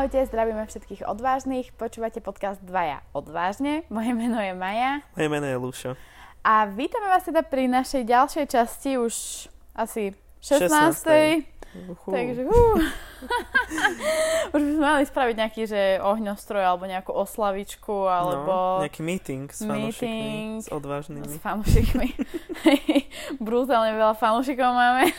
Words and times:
Ahojte, 0.00 0.24
zdravíme 0.32 0.64
všetkých 0.64 1.04
odvážnych. 1.04 1.76
Počúvate 1.76 2.24
podcast 2.24 2.56
Dvaja 2.64 3.04
odvážne. 3.12 3.84
Moje 3.92 4.16
meno 4.16 4.40
je 4.40 4.56
Maja. 4.56 5.04
Moje 5.12 5.28
meno 5.28 5.44
je 5.44 5.56
Lušo. 5.60 5.90
A 6.40 6.64
vítame 6.72 7.04
vás 7.04 7.28
teda 7.28 7.44
pri 7.44 7.68
našej 7.68 8.08
ďalšej 8.08 8.46
časti 8.48 8.96
už 8.96 9.12
asi 9.76 10.16
16. 10.40 11.44
16. 11.68 11.92
Uhu. 11.92 12.08
Takže 12.16 12.42
uh. 12.48 12.80
už 14.56 14.60
by 14.64 14.70
sme 14.72 14.86
mali 14.88 15.04
spraviť 15.04 15.34
nejaký, 15.36 15.62
že 15.68 16.00
ohňostroj 16.00 16.64
alebo 16.64 16.88
nejakú 16.88 17.12
oslavičku 17.12 18.08
alebo... 18.08 18.80
No, 18.80 18.88
nejaký 18.88 19.04
meeting 19.04 19.52
s 19.52 19.60
fanúšikmi, 19.68 20.64
s 20.64 20.72
odvážnymi. 20.72 21.28
S 21.28 21.36
fanúšikmi. 21.44 22.08
Brutálne 23.52 23.92
veľa 23.92 24.16
fanúšikov 24.16 24.64
máme. 24.64 25.12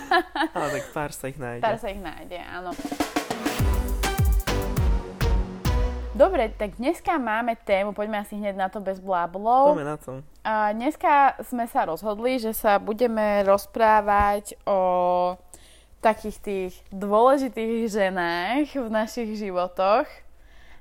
Ale 0.54 0.66
tak 0.78 0.84
pár 0.94 1.10
sa 1.10 1.26
ich 1.26 1.42
nájde. 1.42 1.66
Pár 1.66 1.74
sa 1.82 1.90
ich 1.90 1.98
nájde, 1.98 2.38
áno. 2.38 2.70
Dobre, 6.18 6.50
tak 6.50 6.74
dneska 6.82 7.14
máme 7.14 7.54
tému, 7.62 7.94
poďme 7.94 8.18
asi 8.18 8.34
hneď 8.34 8.58
na 8.58 8.66
to 8.66 8.82
bez 8.82 8.98
bláblov. 8.98 9.78
Poďme 9.78 9.86
na 9.86 9.94
to. 10.02 10.18
A 10.42 10.74
dneska 10.74 11.38
sme 11.46 11.70
sa 11.70 11.86
rozhodli, 11.86 12.42
že 12.42 12.50
sa 12.50 12.82
budeme 12.82 13.46
rozprávať 13.46 14.58
o 14.66 14.80
takých 16.02 16.36
tých 16.42 16.72
dôležitých 16.90 17.86
ženách 17.86 18.66
v 18.74 18.88
našich 18.90 19.38
životoch. 19.38 20.10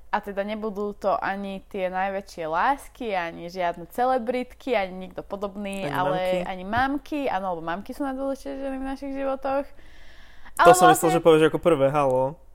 A 0.09 0.17
teda 0.25 0.41
nebudú 0.41 0.97
to 0.97 1.13
ani 1.21 1.61
tie 1.69 1.93
najväčšie 1.93 2.45
lásky, 2.49 3.13
ani 3.13 3.53
žiadne 3.53 3.85
celebritky, 3.93 4.73
ani 4.73 5.05
nikto 5.05 5.21
podobný, 5.21 5.85
ani 5.85 5.93
ale 5.93 6.17
mamky. 6.17 6.39
ani 6.49 6.65
mamky. 6.65 7.19
Áno, 7.29 7.53
lebo 7.53 7.61
mamky 7.61 7.93
sú 7.93 8.01
najdôležitejšie 8.09 8.57
ženy 8.57 8.77
v 8.81 8.89
našich 8.89 9.13
životoch. 9.13 9.69
Ale 10.57 10.65
to 10.65 10.73
som 10.73 10.89
myslel, 10.89 11.13
že 11.13 11.21
povieš 11.21 11.53
ako 11.53 11.61
prvé, 11.61 11.93
halo. 11.93 12.46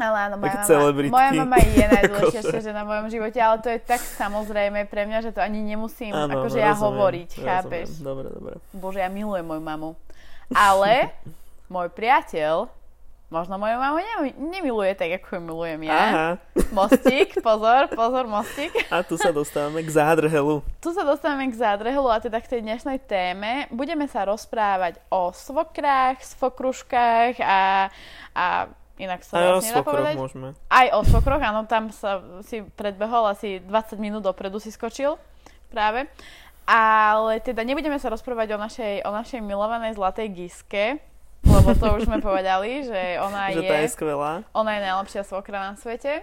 Ale 0.00 0.16
áno, 0.32 0.34
moja 0.40 0.64
mama, 0.64 1.12
moja 1.12 1.30
mama 1.44 1.56
je 1.60 1.84
najdôležitejšia 2.00 2.60
žena 2.72 2.88
v 2.88 2.96
mojom 2.96 3.06
živote, 3.12 3.36
ale 3.36 3.56
to 3.60 3.68
je 3.68 3.78
tak 3.84 4.00
samozrejme 4.00 4.88
pre 4.88 5.04
mňa, 5.04 5.18
že 5.28 5.30
to 5.36 5.44
ani 5.44 5.60
nemusím 5.60 6.16
áno, 6.16 6.40
akože 6.40 6.56
ja 6.56 6.72
hovoriť, 6.72 7.30
rozumiem. 7.36 7.44
chápeš? 7.44 7.86
Dobre, 8.00 8.26
dobre. 8.32 8.56
Bože, 8.72 9.04
ja 9.04 9.12
milujem 9.12 9.44
moju 9.44 9.60
mamu. 9.60 9.90
Ale 10.56 11.12
môj 11.74 11.92
priateľ 11.92 12.72
možno 13.30 13.62
moju 13.62 13.76
mamu 13.78 13.98
ne- 14.02 14.34
nemiluje 14.58 14.96
tak, 14.98 15.22
ako 15.22 15.38
ju 15.38 15.40
milujem 15.52 15.80
ja. 15.86 15.94
Aha. 15.94 16.28
Mostík, 16.80 17.38
pozor, 17.44 17.86
pozor, 17.94 18.26
mostík. 18.26 18.74
A 18.90 19.06
tu 19.06 19.14
sa 19.14 19.30
dostávame 19.30 19.86
k 19.86 19.90
zádrhelu. 19.90 20.66
Tu 20.82 20.90
sa 20.90 21.06
dostávame 21.06 21.46
k 21.46 21.54
zádrhelu 21.54 22.10
a 22.10 22.18
teda 22.18 22.42
k 22.42 22.58
tej 22.58 22.60
dnešnej 22.66 22.98
téme. 23.06 23.70
Budeme 23.70 24.10
sa 24.10 24.26
rozprávať 24.26 24.98
o 25.14 25.30
svokrách, 25.30 26.18
svokruškách 26.26 27.38
a, 27.38 27.86
a 28.34 28.46
Inak 29.00 29.24
sa 29.24 29.40
Aj 29.40 29.48
o 29.56 29.64
svokroch 29.64 30.12
môžeme. 30.12 30.48
Aj 30.68 30.86
o 30.92 31.00
svokroch, 31.08 31.40
áno, 31.40 31.64
tam 31.64 31.88
sa 31.88 32.20
si 32.44 32.60
predbehol 32.76 33.32
asi 33.32 33.64
20 33.64 33.96
minút 33.96 34.20
dopredu 34.20 34.60
si 34.60 34.68
skočil 34.68 35.16
práve. 35.72 36.04
Ale 36.68 37.40
teda 37.40 37.64
nebudeme 37.64 37.96
sa 37.96 38.12
rozprávať 38.12 38.54
o 38.54 38.58
našej, 38.60 38.94
o 39.08 39.10
našej 39.10 39.40
milovanej 39.40 39.96
zlatej 39.96 40.28
giske, 40.30 41.00
lebo 41.42 41.72
to 41.72 41.96
už 41.96 42.06
sme 42.06 42.20
povedali, 42.28 42.84
že 42.84 43.16
ona 43.18 43.50
že 43.50 43.64
je... 43.64 43.72
je 43.72 43.90
skvelá. 43.90 44.44
Ona 44.52 44.70
je 44.76 44.80
najlepšia 44.84 45.24
svokra 45.24 45.72
na 45.72 45.74
svete. 45.80 46.22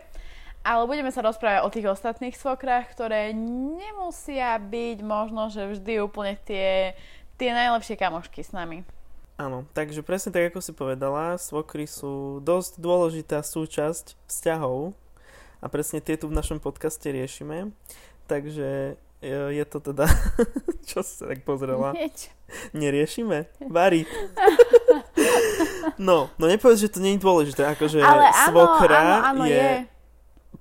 Ale 0.68 0.84
budeme 0.84 1.16
sa 1.16 1.24
rozprávať 1.24 1.64
o 1.64 1.72
tých 1.72 1.88
ostatných 1.88 2.36
svokrách, 2.36 2.92
ktoré 2.92 3.32
nemusia 3.32 4.60
byť 4.60 4.98
možno, 5.00 5.48
že 5.48 5.64
vždy 5.64 6.04
úplne 6.04 6.36
tie, 6.44 6.92
tie 7.40 7.50
najlepšie 7.56 7.96
kamošky 7.96 8.44
s 8.44 8.52
nami. 8.52 8.84
Áno, 9.38 9.70
takže 9.78 10.02
presne 10.02 10.34
tak, 10.34 10.50
ako 10.50 10.66
si 10.66 10.74
povedala, 10.74 11.38
svokry 11.38 11.86
sú 11.86 12.42
dosť 12.42 12.82
dôležitá 12.82 13.46
súčasť 13.46 14.18
vzťahov 14.26 14.98
a 15.62 15.66
presne 15.70 16.02
tie 16.02 16.18
tu 16.18 16.26
v 16.26 16.34
našom 16.34 16.58
podcaste 16.58 17.06
riešime. 17.06 17.70
Takže 18.26 18.98
e, 19.22 19.30
je 19.30 19.66
to 19.70 19.78
teda... 19.78 20.10
Čo 20.90 21.06
si 21.06 21.22
sa 21.22 21.30
tak 21.30 21.46
pozrela? 21.46 21.94
Nieč. 21.94 22.34
Neriešime? 22.74 23.46
Vary. 23.78 24.10
No, 26.02 26.34
no 26.42 26.46
nepovedz, 26.50 26.90
že 26.90 26.94
to 26.98 27.00
nie 27.02 27.18
je 27.18 27.22
dôležité, 27.22 27.62
akože 27.78 28.02
Ale 28.02 28.34
áno, 28.34 28.42
svokra 28.50 29.02
áno, 29.02 29.18
áno, 29.22 29.44
je, 29.46 29.54
je 29.54 29.70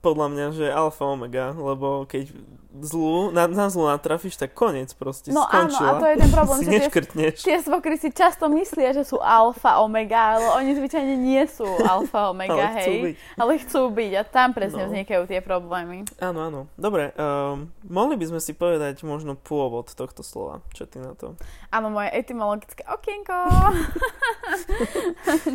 podľa 0.05 0.27
mňa, 0.33 0.47
že 0.53 0.67
alfa 0.69 1.05
omega, 1.09 1.57
lebo 1.57 2.05
keď 2.05 2.31
zlú, 2.79 3.31
na, 3.31 3.45
na 3.45 3.67
zlú 3.67 3.87
natrafíš, 3.87 4.35
tak 4.35 4.51
koniec 4.51 4.91
proste, 4.93 5.31
No 5.31 5.45
skončila. 5.45 5.81
áno, 5.81 5.89
a 5.89 5.93
to 5.97 6.05
je 6.07 6.15
ten 6.19 6.31
problém, 6.31 6.59
že 6.67 6.89
tie, 6.89 7.27
tie 7.33 7.57
svokry 7.59 7.95
si 7.95 8.11
často 8.11 8.47
myslia, 8.49 8.91
že 8.91 9.03
sú 9.03 9.17
alfa, 9.17 9.79
omega, 9.79 10.35
ale 10.35 10.45
oni 10.57 10.75
zvyčajne 10.75 11.15
nie 11.15 11.41
sú 11.45 11.65
alfa, 11.81 12.29
omega, 12.33 12.55
ale 12.55 12.77
chcú 12.77 12.91
hej. 12.91 13.03
byť. 13.03 13.15
Ale 13.35 13.51
chcú 13.61 13.81
byť 13.89 14.11
a 14.13 14.23
tam 14.23 14.49
presne 14.51 14.79
No. 14.79 14.85
vznikajú 14.89 15.23
tie 15.25 15.39
problémy. 15.39 16.03
Áno, 16.19 16.39
áno. 16.43 16.59
Dobre, 16.75 17.11
um, 17.13 17.67
mohli 17.83 18.15
by 18.15 18.25
sme 18.29 18.39
si 18.39 18.51
povedať 18.51 19.01
možno 19.03 19.35
pôvod 19.35 19.89
tohto 19.89 20.21
slova. 20.21 20.59
Čo 20.71 20.85
ty 20.85 20.99
na 20.99 21.13
to? 21.13 21.33
Áno, 21.69 21.89
moje 21.89 22.09
etymologické 22.11 22.83
okienko. 22.83 23.37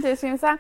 Teším 0.02 0.36
sa. 0.36 0.58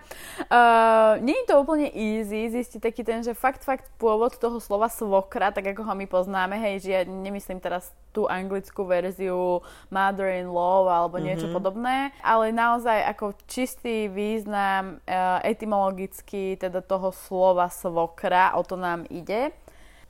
Uh, 0.48 1.20
nie 1.20 1.36
je 1.36 1.46
to 1.48 1.58
úplne 1.58 1.88
easy 1.88 2.48
zistiť 2.50 2.80
taký 2.82 3.02
ten, 3.02 3.20
že 3.20 3.32
fakt, 3.32 3.62
fakt 3.62 3.86
pôvod 3.98 4.34
toho 4.34 4.58
slova 4.58 4.88
svokra, 4.88 5.50
tak 5.50 5.66
ako 5.68 5.82
ho 5.82 5.94
my 5.94 6.06
poznáme, 6.06 6.50
hej, 6.57 6.79
že 6.84 6.91
ja 6.91 7.03
nemyslím 7.06 7.59
teraz 7.59 7.94
tú 8.12 8.28
anglickú 8.28 8.84
verziu 8.84 9.62
mother-in-law 9.88 10.84
alebo 10.89 11.17
niečo 11.19 11.47
Mhm. 11.47 11.53
podobné, 11.56 12.12
ale 12.19 12.51
naozaj 12.51 13.07
ako 13.07 13.31
čistý 13.47 14.12
význam 14.12 15.00
uh, 15.07 15.39
etymologicky 15.47 16.59
teda 16.59 16.81
toho 16.84 17.12
slova 17.16 17.69
svokra, 17.72 18.51
o 18.59 18.63
to 18.67 18.75
nám 18.75 19.07
ide. 19.07 19.56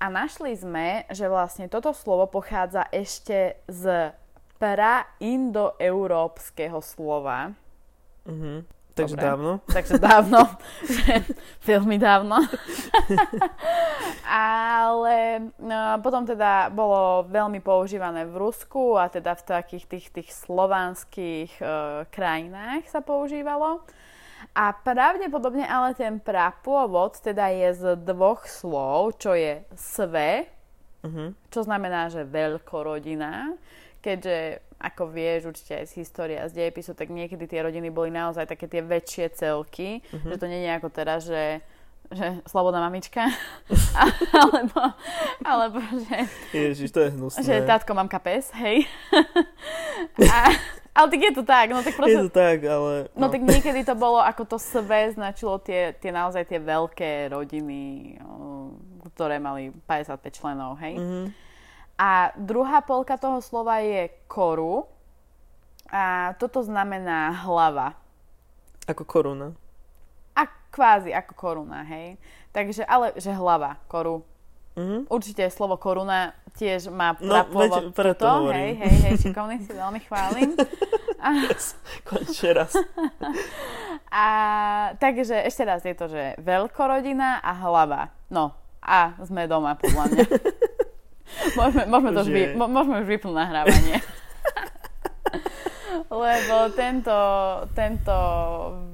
A 0.02 0.10
našli 0.10 0.58
sme, 0.58 1.06
že 1.14 1.30
vlastne 1.30 1.70
toto 1.70 1.94
slovo 1.94 2.26
pochádza 2.26 2.90
ešte 2.90 3.62
z 3.70 4.10
praindoeurópskeho 4.58 6.82
slova. 6.82 7.54
Mhm. 8.26 8.81
Takže 9.02 9.18
Dobre. 9.18 9.28
dávno. 9.28 9.52
Takže 9.76 9.96
dávno, 9.98 10.40
veľmi 11.72 11.98
dávno. 11.98 12.38
Ale 14.32 15.50
no, 15.60 16.00
potom 16.00 16.24
teda 16.24 16.70
bolo 16.72 17.26
veľmi 17.28 17.60
používané 17.60 18.24
v 18.26 18.38
Rusku 18.38 18.96
a 18.96 19.10
teda 19.10 19.36
v 19.36 19.44
takých 19.44 19.86
tých, 19.90 20.08
tých 20.14 20.30
slovanských 20.32 21.52
e, 21.58 21.64
krajinách 22.08 22.88
sa 22.88 23.02
používalo. 23.02 23.84
A 24.52 24.74
pravdepodobne 24.74 25.64
ale 25.64 25.94
ten 25.94 26.18
prapôvod 26.18 27.18
teda 27.20 27.52
je 27.54 27.70
z 27.78 27.84
dvoch 28.02 28.46
slov, 28.50 29.18
čo 29.20 29.34
je 29.34 29.64
sve, 29.76 30.48
Mhm. 31.02 31.34
čo 31.50 31.66
znamená, 31.66 32.14
že 32.14 32.22
veľkorodina, 32.22 33.58
keďže 34.06 34.62
ako 34.84 35.08
vieš 35.08 35.48
určite 35.48 35.74
aj 35.76 35.86
z 35.86 35.94
histórie 35.96 36.36
a 36.36 36.46
z 36.46 36.58
dejepisu, 36.58 36.92
tak 36.92 37.08
niekedy 37.08 37.46
tie 37.46 37.62
rodiny 37.62 37.88
boli 37.88 38.10
naozaj 38.10 38.46
také 38.46 38.66
tie 38.66 38.82
väčšie 38.82 39.26
celky, 39.32 40.02
Mhm. 40.12 40.28
že 40.28 40.36
to 40.36 40.46
nie 40.46 40.62
je 40.62 40.72
ako 40.74 40.90
teraz, 40.90 41.24
že 41.24 41.62
že 42.10 42.44
slobodná 42.44 42.84
mamička, 42.84 43.24
alebo, 44.36 44.82
alebo 45.42 45.80
že, 46.02 46.28
Ježiš, 46.52 46.92
to 46.92 47.00
je 47.00 47.10
hnusné. 47.10 47.40
že 47.40 47.64
tátko, 47.64 47.96
mamka, 47.96 48.20
pes, 48.20 48.52
hej. 48.54 48.84
A, 50.20 50.52
ale 50.92 51.08
tak 51.08 51.22
je 51.22 51.32
to 51.32 51.44
tak, 51.46 51.68
no 51.70 51.80
tak 51.80 51.94
Je 51.94 51.98
proste, 51.98 52.20
to 52.22 52.30
tak, 52.30 52.58
ale... 52.64 53.08
no 53.14 53.26
tak 53.28 53.40
niekedy 53.40 53.82
to 53.82 53.96
bolo, 53.96 54.20
ako 54.20 54.44
to 54.46 54.58
sve 54.60 55.08
značilo 55.10 55.56
tie, 55.58 55.96
tie 55.96 56.12
naozaj 56.12 56.44
tie 56.46 56.60
veľké 56.60 57.32
rodiny, 57.32 58.20
ktoré 59.10 59.40
mali 59.40 59.72
55 59.82 60.12
členov, 60.34 60.76
hej. 60.78 61.00
Mhm. 61.00 61.26
A 62.02 62.34
druhá 62.34 62.82
polka 62.82 63.14
toho 63.14 63.38
slova 63.46 63.78
je 63.78 64.10
koru. 64.26 64.90
A 65.86 66.34
toto 66.42 66.66
znamená 66.66 67.30
hlava. 67.46 67.94
Ako 68.90 69.06
koruna. 69.06 69.54
A 70.34 70.50
kvázi 70.74 71.14
ako 71.14 71.34
koruna, 71.38 71.86
hej. 71.86 72.18
Takže, 72.50 72.82
ale 72.90 73.14
že 73.14 73.30
hlava, 73.30 73.78
koru. 73.86 74.26
Mhm. 74.74 75.12
Určite 75.12 75.46
slovo 75.52 75.76
koruna 75.78 76.32
tiež 76.56 76.88
má 76.90 77.14
No, 77.20 77.44
prapôvod 77.44 77.92
veď 77.92 77.96
preto 77.96 78.24
tuto, 78.24 78.32
hovorím. 78.34 78.56
hej, 78.58 78.72
hej, 78.82 78.96
hej, 79.04 79.14
šikovný 79.20 79.58
si 79.62 79.72
veľmi 79.72 80.00
chválim. 80.08 80.50
A, 81.22 81.54
Končne 82.02 82.66
raz. 82.66 82.74
a 84.10 84.26
takže 84.98 85.38
ešte 85.38 85.62
raz 85.62 85.86
je 85.86 85.94
to, 85.94 86.10
že 86.10 86.34
veľkorodina 86.42 87.46
a 87.46 87.52
hlava. 87.62 88.10
No, 88.26 88.58
a 88.82 89.14
sme 89.22 89.46
doma, 89.46 89.78
podľa 89.78 90.10
mňa. 90.10 90.24
môžeme, 91.60 91.84
môžeme, 91.88 92.12
to 92.14 92.22
už 92.24 92.30
Že- 92.30 92.36
vy, 92.36 92.44
môžeme 92.58 92.96
už 93.02 93.08
vypnúť 93.08 93.36
nahrávanie. 93.36 93.98
Lebo 96.12 96.56
tento, 96.76 97.18
tento 97.72 98.16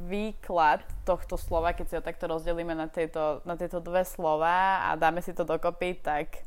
výklad 0.05 0.85
tohto 1.01 1.33
slova, 1.33 1.73
keď 1.73 1.85
si 1.89 1.97
ho 1.97 2.03
takto 2.05 2.29
rozdelíme 2.29 2.77
na 2.77 2.85
tieto, 2.89 3.41
na 3.41 3.57
tieto 3.57 3.81
dve 3.81 4.05
slova 4.05 4.85
a 4.85 4.93
dáme 4.93 5.25
si 5.25 5.33
to 5.33 5.41
dokopy, 5.41 5.97
tak, 5.97 6.45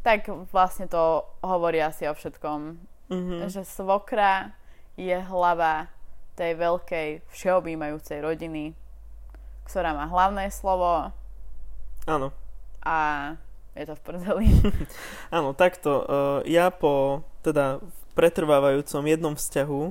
tak 0.00 0.32
vlastne 0.48 0.88
to 0.88 1.28
hovorí 1.44 1.80
asi 1.84 2.08
o 2.08 2.14
všetkom. 2.16 2.60
Mhm. 3.12 3.52
Že 3.52 3.62
svokra 3.68 4.56
je 4.96 5.16
hlava 5.28 5.92
tej 6.36 6.56
veľkej 6.56 7.08
všeobjímajúcej 7.28 8.24
rodiny, 8.24 8.72
ktorá 9.68 9.92
má 9.92 10.08
hlavné 10.08 10.48
slovo 10.48 11.12
Áno. 12.06 12.34
A 12.82 12.96
je 13.72 13.84
to 13.88 13.94
v 13.96 14.02
prdeli. 14.04 14.46
Áno, 15.36 15.56
takto. 15.56 15.90
Uh, 16.04 16.38
ja 16.44 16.68
po 16.68 17.24
teda 17.40 17.80
pretrvávajúcom 18.12 19.02
jednom 19.08 19.34
vzťahu 19.34 19.82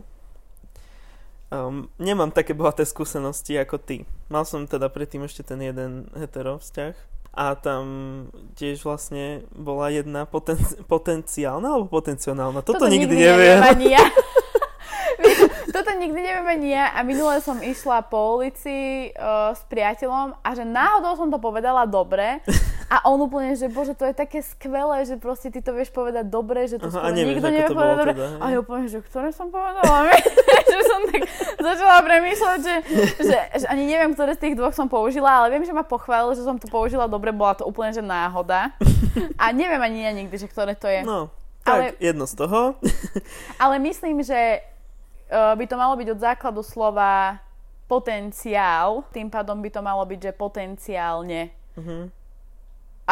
um, 1.51 1.89
nemám 1.97 2.29
také 2.29 2.53
bohaté 2.53 2.85
skúsenosti 2.85 3.57
ako 3.57 3.81
ty. 3.81 3.97
Mal 4.29 4.45
som 4.45 4.69
teda 4.69 4.87
predtým 4.87 5.25
ešte 5.25 5.41
ten 5.41 5.59
jeden 5.59 6.07
hetero 6.13 6.61
vzťah 6.61 6.93
a 7.31 7.55
tam 7.55 7.83
tiež 8.59 8.83
vlastne 8.83 9.47
bola 9.55 9.87
jedna 9.87 10.27
poten- 10.27 10.59
potenciálna 10.91 11.79
alebo 11.79 11.87
potenciálna. 11.87 12.61
Toto, 12.61 12.77
Toto 12.77 12.91
nikdy, 12.91 13.07
nikdy 13.07 13.15
neviem. 13.17 13.57
neviem 13.57 13.71
ani 13.71 13.87
ja. 13.97 14.05
Toto 15.75 15.91
nikdy 15.95 16.19
neviem 16.21 16.47
ani 16.47 16.69
ja 16.73 16.93
a 16.93 16.99
minule 17.05 17.39
som 17.41 17.57
išla 17.61 18.05
po 18.05 18.37
ulici 18.39 19.09
uh, 19.15 19.53
s 19.53 19.61
priateľom 19.69 20.37
a 20.41 20.49
že 20.53 20.65
náhodou 20.65 21.17
som 21.17 21.29
to 21.29 21.37
povedala 21.37 21.85
dobre 21.85 22.41
a 22.91 23.07
on 23.07 23.23
úplne, 23.23 23.55
že 23.55 23.71
bože, 23.71 23.95
to 23.95 24.03
je 24.03 24.11
také 24.11 24.43
skvelé, 24.43 25.07
že 25.07 25.15
proste 25.15 25.47
ty 25.47 25.63
to 25.63 25.71
vieš 25.71 25.95
povedať 25.95 26.27
dobre, 26.27 26.67
že 26.67 26.75
to 26.75 26.91
Aha, 26.91 27.07
skoro 27.07 27.15
nikto 27.15 27.47
nevie 27.47 27.71
povedať 27.71 27.95
dobre. 27.95 28.11
Teda, 28.11 28.27
a 28.35 28.45
ja 28.51 28.57
úplne, 28.59 28.85
že 28.91 28.99
ktoré 28.99 29.31
som 29.31 29.47
povedala? 29.47 30.11
že 30.75 30.79
som 30.83 31.01
tak 31.07 31.23
začala 31.55 32.03
premýšľať, 32.03 32.59
že, 32.59 32.75
že, 33.23 33.39
že, 33.63 33.65
ani 33.71 33.87
neviem, 33.87 34.11
ktoré 34.11 34.35
z 34.35 34.43
tých 34.43 34.59
dvoch 34.59 34.75
som 34.75 34.91
použila, 34.91 35.39
ale 35.39 35.55
viem, 35.55 35.63
že 35.63 35.71
ma 35.71 35.87
pochválil, 35.87 36.35
že 36.35 36.43
som 36.43 36.59
to 36.59 36.67
použila 36.67 37.07
dobre, 37.07 37.31
bola 37.31 37.55
to 37.55 37.63
úplne, 37.63 37.95
že 37.95 38.03
náhoda. 38.03 38.75
A 39.39 39.55
neviem 39.55 39.79
ani 39.79 40.03
ja 40.03 40.11
nikdy, 40.11 40.35
že 40.35 40.51
ktoré 40.51 40.75
to 40.75 40.91
je. 40.91 41.07
No, 41.07 41.31
tak 41.63 41.95
ale, 41.95 42.03
jedno 42.03 42.27
z 42.27 42.43
toho. 42.43 42.75
ale 43.63 43.79
myslím, 43.87 44.19
že 44.19 44.67
uh, 45.31 45.55
by 45.55 45.63
to 45.63 45.79
malo 45.79 45.95
byť 45.95 46.07
od 46.11 46.19
základu 46.19 46.59
slova 46.59 47.39
potenciál, 47.87 49.07
tým 49.15 49.31
pádom 49.31 49.63
by 49.63 49.69
to 49.71 49.79
malo 49.79 50.03
byť, 50.03 50.19
že 50.19 50.31
potenciálne. 50.35 51.55
Uh-huh. 51.79 52.11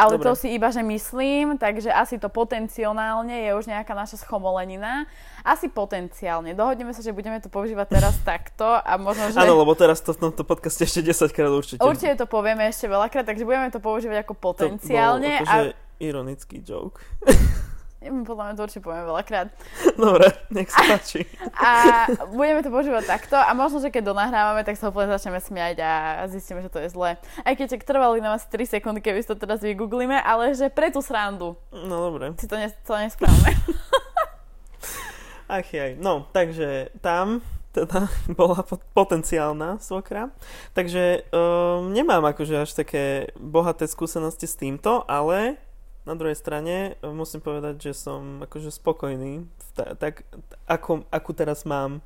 Ale 0.00 0.16
Dobre. 0.16 0.24
to 0.24 0.32
si 0.32 0.48
iba, 0.56 0.72
že 0.72 0.80
myslím, 0.80 1.60
takže 1.60 1.92
asi 1.92 2.16
to 2.16 2.32
potenciálne 2.32 3.44
je 3.44 3.50
už 3.52 3.68
nejaká 3.68 3.92
naša 3.92 4.24
schomolenina. 4.24 5.04
Asi 5.44 5.68
potenciálne. 5.68 6.56
Dohodneme 6.56 6.96
sa, 6.96 7.04
že 7.04 7.12
budeme 7.12 7.36
to 7.44 7.52
používať 7.52 8.00
teraz 8.00 8.16
takto 8.32 8.64
a 8.64 8.96
možno, 8.96 9.28
že... 9.28 9.36
Áno, 9.36 9.60
lebo 9.60 9.76
teraz 9.76 10.00
to 10.00 10.16
v 10.16 10.32
tomto 10.32 10.40
podcaste 10.48 10.88
ešte 10.88 11.04
10 11.04 11.36
krát 11.36 11.52
určite. 11.52 11.84
Určite 11.84 12.16
to 12.16 12.24
povieme 12.24 12.64
ešte 12.64 12.88
veľakrát, 12.88 13.28
takže 13.28 13.44
budeme 13.44 13.68
to 13.68 13.84
používať 13.84 14.24
ako 14.24 14.32
potenciálne. 14.40 15.28
To 15.28 15.44
bol 15.44 15.52
akože 15.52 15.68
a... 15.68 16.00
ironický 16.00 16.56
joke. 16.64 17.04
Podľa 18.00 18.44
mňa 18.48 18.54
to 18.56 18.64
určite 18.64 18.80
poviem 18.80 19.04
veľakrát. 19.04 19.52
Dobre, 19.92 20.32
nech 20.48 20.72
sa 20.72 20.88
páči. 20.88 21.28
A, 21.52 22.08
a 22.08 22.24
budeme 22.32 22.64
to 22.64 22.72
používať 22.72 23.04
takto 23.04 23.36
a 23.36 23.52
možno, 23.52 23.76
že 23.84 23.92
keď 23.92 24.16
donahrávame, 24.16 24.64
tak 24.64 24.80
sa 24.80 24.88
úplne 24.88 25.12
začneme 25.12 25.36
smiať 25.36 25.84
a 25.84 26.24
zistíme, 26.32 26.64
že 26.64 26.72
to 26.72 26.80
je 26.80 26.88
zlé. 26.88 27.20
Aj 27.44 27.52
keď 27.52 27.76
čak 27.76 27.84
trvali 27.84 28.24
nám 28.24 28.40
asi 28.40 28.48
3 28.48 28.80
sekundy, 28.80 29.04
keby 29.04 29.20
to 29.20 29.36
teraz 29.36 29.60
vygooglíme, 29.60 30.16
ale 30.16 30.56
že 30.56 30.72
pre 30.72 30.88
tú 30.88 31.04
srandu. 31.04 31.60
No 31.76 32.08
dobre. 32.08 32.32
Si 32.40 32.48
to, 32.48 32.56
ne, 32.56 32.72
to 32.72 32.92
nesprávame. 32.96 33.52
Ach 35.60 35.68
aj. 35.68 36.00
No, 36.00 36.24
takže 36.32 36.94
tam 37.04 37.44
teda 37.76 38.08
bola 38.38 38.64
potenciálna 38.96 39.76
svokra. 39.76 40.32
Takže 40.74 41.30
um, 41.30 41.90
nemám 41.92 42.24
akože 42.32 42.64
až 42.64 42.70
také 42.74 43.30
bohaté 43.38 43.86
skúsenosti 43.86 44.46
s 44.46 44.58
týmto, 44.58 45.04
ale 45.06 45.60
na 46.08 46.14
druhej 46.16 46.36
strane 46.36 46.96
e, 47.00 47.06
musím 47.12 47.44
povedať, 47.44 47.90
že 47.90 47.92
som 47.92 48.40
akože 48.44 48.72
spokojný 48.72 49.44
ta, 49.76 49.94
tak, 49.94 50.24
ako, 50.66 51.04
akú 51.12 51.30
teraz 51.36 51.68
mám 51.68 52.00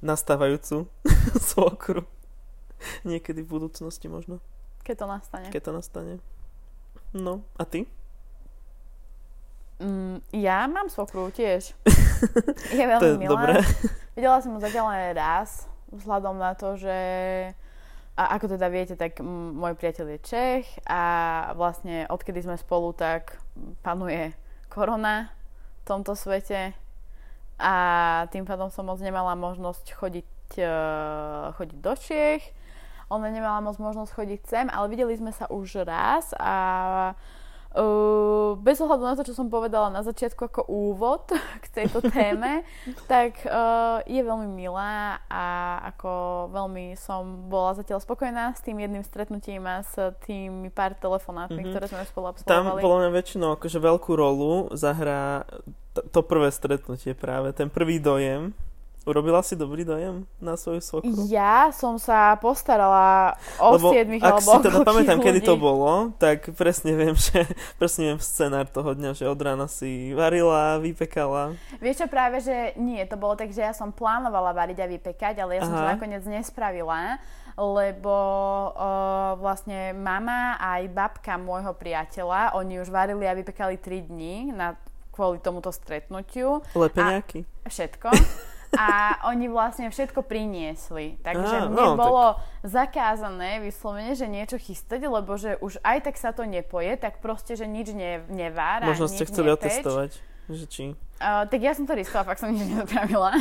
nastávajúcu 0.00 0.88
svokru. 1.50 2.06
Niekedy 3.04 3.44
v 3.44 3.48
budúcnosti 3.48 4.08
možno. 4.08 4.40
Keď 4.86 4.96
to 4.96 5.06
nastane. 5.06 5.46
Keď 5.52 5.62
to 5.62 5.72
nastane. 5.76 6.14
No, 7.12 7.44
a 7.58 7.66
ty? 7.68 7.84
Mm, 9.80 10.20
ja 10.36 10.68
mám 10.68 10.88
svokru 10.88 11.32
tiež. 11.32 11.72
je 12.76 12.84
veľmi 12.84 13.02
to 13.02 13.06
je 13.06 13.20
milá. 13.20 13.32
Dobré. 13.36 13.54
Videla 14.16 14.40
som 14.40 14.56
mu 14.56 14.60
zatiaľ 14.60 14.92
len 14.92 15.16
raz, 15.16 15.68
vzhľadom 15.92 16.36
na 16.36 16.52
to, 16.52 16.76
že 16.76 16.96
a 18.18 18.36
ako 18.36 18.58
teda 18.58 18.66
viete, 18.68 18.94
tak 18.98 19.22
môj 19.24 19.78
priateľ 19.78 20.06
je 20.16 20.18
Čech 20.24 20.66
a 20.84 21.02
vlastne 21.54 22.04
odkedy 22.10 22.44
sme 22.44 22.58
spolu, 22.58 22.92
tak 22.92 23.38
panuje 23.80 24.34
korona 24.68 25.30
v 25.82 25.82
tomto 25.86 26.12
svete 26.18 26.74
a 27.60 27.74
tým 28.32 28.48
pádom 28.48 28.72
som 28.72 28.88
moc 28.88 28.98
nemala 29.04 29.36
možnosť 29.36 29.92
chodiť, 29.92 30.30
uh, 30.64 31.52
chodiť 31.54 31.78
do 31.78 31.92
Čiech. 31.92 32.44
Ona 33.10 33.28
nemala 33.28 33.58
moc 33.60 33.76
možnosť 33.76 34.10
chodiť 34.16 34.40
sem, 34.46 34.66
ale 34.70 34.86
videli 34.88 35.12
sme 35.18 35.34
sa 35.34 35.50
už 35.50 35.82
raz 35.82 36.30
a 36.38 36.54
Uh, 37.70 38.58
bez 38.58 38.82
ohľadu 38.82 39.06
na 39.06 39.14
to, 39.14 39.22
čo 39.22 39.30
som 39.30 39.46
povedala 39.46 39.94
na 39.94 40.02
začiatku 40.02 40.42
ako 40.42 40.66
úvod 40.66 41.30
k 41.62 41.66
tejto 41.70 42.02
téme, 42.02 42.66
tak 43.06 43.46
uh, 43.46 44.02
je 44.10 44.18
veľmi 44.18 44.50
milá 44.50 45.22
a 45.30 45.78
ako 45.94 46.10
veľmi 46.50 46.98
som 46.98 47.46
bola 47.46 47.78
zatiaľ 47.78 48.02
spokojná 48.02 48.58
s 48.58 48.66
tým 48.66 48.82
jedným 48.82 49.06
stretnutím 49.06 49.62
a 49.70 49.86
s 49.86 49.94
tými 50.26 50.66
pár 50.74 50.98
telefonátmi, 50.98 51.62
mm-hmm. 51.62 51.70
ktoré 51.70 51.86
sme 51.86 52.02
spolu 52.10 52.34
absolvovali. 52.34 52.82
Tam 52.82 52.82
podľa 52.82 52.98
mňa 53.06 53.10
väčšinou 53.14 53.50
akože 53.54 53.78
veľkú 53.78 54.10
rolu 54.18 54.74
zahrá 54.74 55.46
to 56.10 56.20
prvé 56.26 56.50
stretnutie 56.50 57.14
práve, 57.14 57.54
ten 57.54 57.70
prvý 57.70 58.02
dojem, 58.02 58.50
Urobila 59.08 59.40
si 59.40 59.56
dobrý 59.56 59.80
dojem 59.80 60.28
na 60.44 60.60
svoju 60.60 60.84
svokru? 60.84 61.24
Ja 61.32 61.72
som 61.72 61.96
sa 61.96 62.36
postarala 62.36 63.32
o 63.56 63.80
Lebo 63.80 63.96
7 63.96 64.20
ak 64.20 64.44
si 64.44 64.56
teda 64.60 64.84
pamätám, 64.84 65.16
ľudí. 65.16 65.26
kedy 65.32 65.40
to 65.40 65.56
bolo, 65.56 66.12
tak 66.20 66.52
presne 66.52 66.92
viem, 66.92 67.16
že 67.16 67.48
presne 67.80 68.12
viem 68.12 68.20
scenár 68.20 68.68
toho 68.68 68.92
dňa, 68.92 69.16
že 69.16 69.24
od 69.24 69.40
rána 69.40 69.72
si 69.72 70.12
varila, 70.12 70.76
vypekala. 70.84 71.56
Vieš 71.80 72.04
čo, 72.04 72.06
práve, 72.12 72.44
že 72.44 72.76
nie, 72.76 73.00
to 73.08 73.16
bolo 73.16 73.40
tak, 73.40 73.48
že 73.56 73.64
ja 73.64 73.72
som 73.72 73.88
plánovala 73.88 74.52
variť 74.52 74.84
a 74.84 74.86
vypekať, 74.92 75.34
ale 75.40 75.56
ja 75.56 75.64
som 75.64 75.72
Aha. 75.72 75.80
to 75.80 75.92
nakoniec 75.96 76.24
nespravila, 76.28 77.16
lebo 77.56 78.12
o, 78.12 78.90
vlastne 79.40 79.96
mama 79.96 80.60
aj 80.60 80.92
babka 80.92 81.40
môjho 81.40 81.72
priateľa, 81.72 82.52
oni 82.52 82.84
už 82.84 82.92
varili 82.92 83.24
a 83.24 83.32
vypekali 83.32 83.80
3 83.80 84.12
dní 84.12 84.52
na 84.52 84.76
kvôli 85.10 85.40
tomuto 85.40 85.72
stretnutiu. 85.72 86.60
Lepeňaky. 86.76 87.48
A 87.64 87.68
všetko 87.72 88.08
a 88.78 89.18
oni 89.26 89.50
vlastne 89.50 89.90
všetko 89.90 90.22
priniesli. 90.22 91.18
Takže 91.26 91.66
ah, 91.66 91.70
mne 91.70 91.86
no, 91.94 91.98
bolo 91.98 92.24
tak... 92.38 92.42
zakázané 92.70 93.58
vyslovene, 93.58 94.14
že 94.14 94.30
niečo 94.30 94.56
chystať, 94.62 95.10
lebo 95.10 95.34
že 95.34 95.58
už 95.58 95.82
aj 95.82 96.06
tak 96.06 96.16
sa 96.18 96.30
to 96.30 96.46
nepoje, 96.46 96.94
tak 96.94 97.18
proste, 97.18 97.58
že 97.58 97.66
nič 97.66 97.90
ne, 97.90 98.22
nevára. 98.30 98.86
Možno 98.86 99.10
ste 99.10 99.26
chceli 99.26 99.50
nepeč. 99.50 99.82
otestovať, 99.82 100.10
že 100.50 100.64
či... 100.70 100.84
Uh, 101.20 101.44
tak 101.50 101.60
ja 101.60 101.74
som 101.74 101.84
to 101.84 101.98
riskovala, 101.98 102.30
fakt 102.30 102.40
som 102.46 102.54
nič 102.54 102.62
nedopravila. 102.72 103.34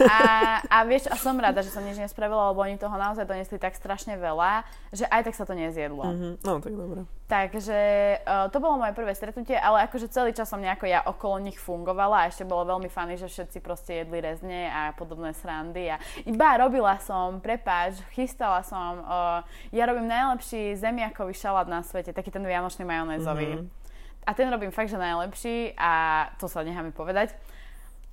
A, 0.00 0.18
a 0.64 0.78
vieš, 0.88 1.08
a 1.08 1.16
som 1.16 1.36
rada, 1.36 1.60
že 1.60 1.72
som 1.72 1.84
nič 1.84 2.00
nespravila, 2.00 2.52
lebo 2.52 2.64
oni 2.64 2.80
toho 2.80 2.92
naozaj 2.96 3.28
donesli 3.28 3.60
tak 3.60 3.76
strašne 3.76 4.16
veľa, 4.16 4.64
že 4.92 5.04
aj 5.08 5.28
tak 5.28 5.34
sa 5.36 5.44
to 5.44 5.52
nezjedlo. 5.52 6.04
Mm-hmm. 6.04 6.32
No, 6.44 6.52
tak 6.60 6.72
dobre. 6.72 7.00
Takže 7.30 7.78
uh, 8.26 8.50
to 8.50 8.58
bolo 8.58 8.82
moje 8.82 8.90
prvé 8.90 9.14
stretnutie, 9.14 9.54
ale 9.54 9.86
akože 9.86 10.10
celý 10.10 10.34
čas 10.34 10.50
som 10.50 10.58
nejako 10.58 10.90
ja 10.90 11.04
okolo 11.06 11.38
nich 11.38 11.62
fungovala 11.62 12.26
a 12.26 12.28
ešte 12.28 12.42
bolo 12.42 12.66
veľmi 12.66 12.90
fany, 12.90 13.14
že 13.14 13.30
všetci 13.30 13.58
proste 13.62 14.02
jedli 14.02 14.18
rezne 14.18 14.66
a 14.66 14.90
podobné 14.98 15.30
srandy. 15.36 15.94
A 15.94 16.02
iba 16.26 16.58
robila 16.58 16.98
som, 16.98 17.38
prepáč, 17.38 18.02
chystala 18.16 18.66
som, 18.66 19.04
uh, 19.06 19.40
ja 19.70 19.86
robím 19.86 20.10
najlepší 20.10 20.74
zemiakový 20.74 21.36
šalát 21.36 21.70
na 21.70 21.86
svete, 21.86 22.10
taký 22.10 22.34
ten 22.34 22.42
vianočný 22.42 22.82
majonézový. 22.82 23.62
Mm-hmm. 23.62 23.78
A 24.26 24.30
ten 24.36 24.50
robím 24.52 24.74
fakt, 24.74 24.92
že 24.92 25.00
najlepší 25.00 25.78
a 25.80 26.26
to 26.36 26.44
sa 26.50 26.60
necháme 26.60 26.92
povedať. 26.92 27.32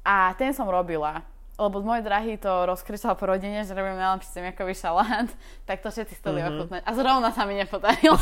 A 0.08 0.32
ten 0.40 0.56
som 0.56 0.64
robila. 0.72 1.20
Lebo 1.58 1.84
môj 1.84 2.06
drahý 2.06 2.40
to 2.40 2.70
rozkričal 2.70 3.18
po 3.20 3.28
rodine, 3.28 3.66
že 3.66 3.76
robím 3.76 3.98
najlepší 4.00 4.30
zemiakový 4.30 4.78
šalát, 4.78 5.28
tak 5.68 5.84
to 5.84 5.92
všetci 5.92 6.16
stali 6.16 6.40
mm-hmm. 6.40 6.54
ochutnať. 6.56 6.82
A 6.86 6.92
zrovna 6.96 7.30
sa 7.36 7.44
mi 7.44 7.60
nepodarilo. 7.60 8.16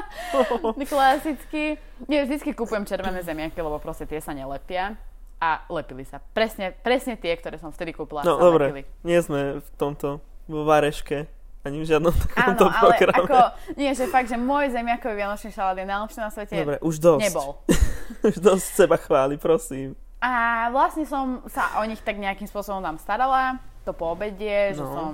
Klasicky. 0.90 1.78
Nie, 2.10 2.26
vždycky 2.26 2.56
kúpujem 2.56 2.88
červené 2.88 3.22
zemiaky, 3.22 3.60
lebo 3.60 3.78
proste 3.78 4.08
tie 4.08 4.18
sa 4.18 4.34
nelepia. 4.34 4.98
A 5.40 5.62
lepili 5.72 6.04
sa. 6.04 6.20
Presne, 6.20 6.74
presne 6.74 7.16
tie, 7.16 7.32
ktoré 7.38 7.56
som 7.56 7.72
vtedy 7.72 7.96
kúpila. 7.96 8.24
No 8.26 8.40
dobre, 8.40 8.72
lepili. 8.72 8.82
nie 9.06 9.20
sme 9.20 9.60
v 9.62 9.68
tomto 9.76 10.20
vo 10.50 10.66
vareške 10.66 11.30
ani 11.60 11.84
v 11.84 11.86
žiadnom 11.92 12.12
takomto 12.16 12.72
Áno, 12.72 12.72
ale 12.72 12.92
programe. 12.96 13.28
ako, 13.28 13.38
nie, 13.76 13.92
že 13.92 14.08
fakt, 14.08 14.32
že 14.32 14.40
môj 14.40 14.72
zemiakový 14.72 15.12
vianočný 15.12 15.52
šalát 15.52 15.76
je 15.76 15.84
najlepší 15.84 16.18
na 16.24 16.30
svete. 16.32 16.54
Dobre, 16.56 16.80
už 16.80 16.94
dosť. 16.96 17.20
Nebol. 17.20 17.50
už 18.32 18.36
dosť 18.40 18.64
seba 18.64 18.96
chváli, 18.96 19.36
prosím. 19.36 19.92
A 20.20 20.68
vlastne 20.68 21.08
som 21.08 21.40
sa 21.48 21.80
o 21.80 21.84
nich 21.88 22.00
tak 22.04 22.20
nejakým 22.20 22.44
spôsobom 22.44 22.84
tam 22.84 23.00
starala, 23.00 23.56
to 23.88 23.96
po 23.96 24.12
obede, 24.12 24.72
no. 24.72 24.76
že 24.76 24.84
som 24.84 25.12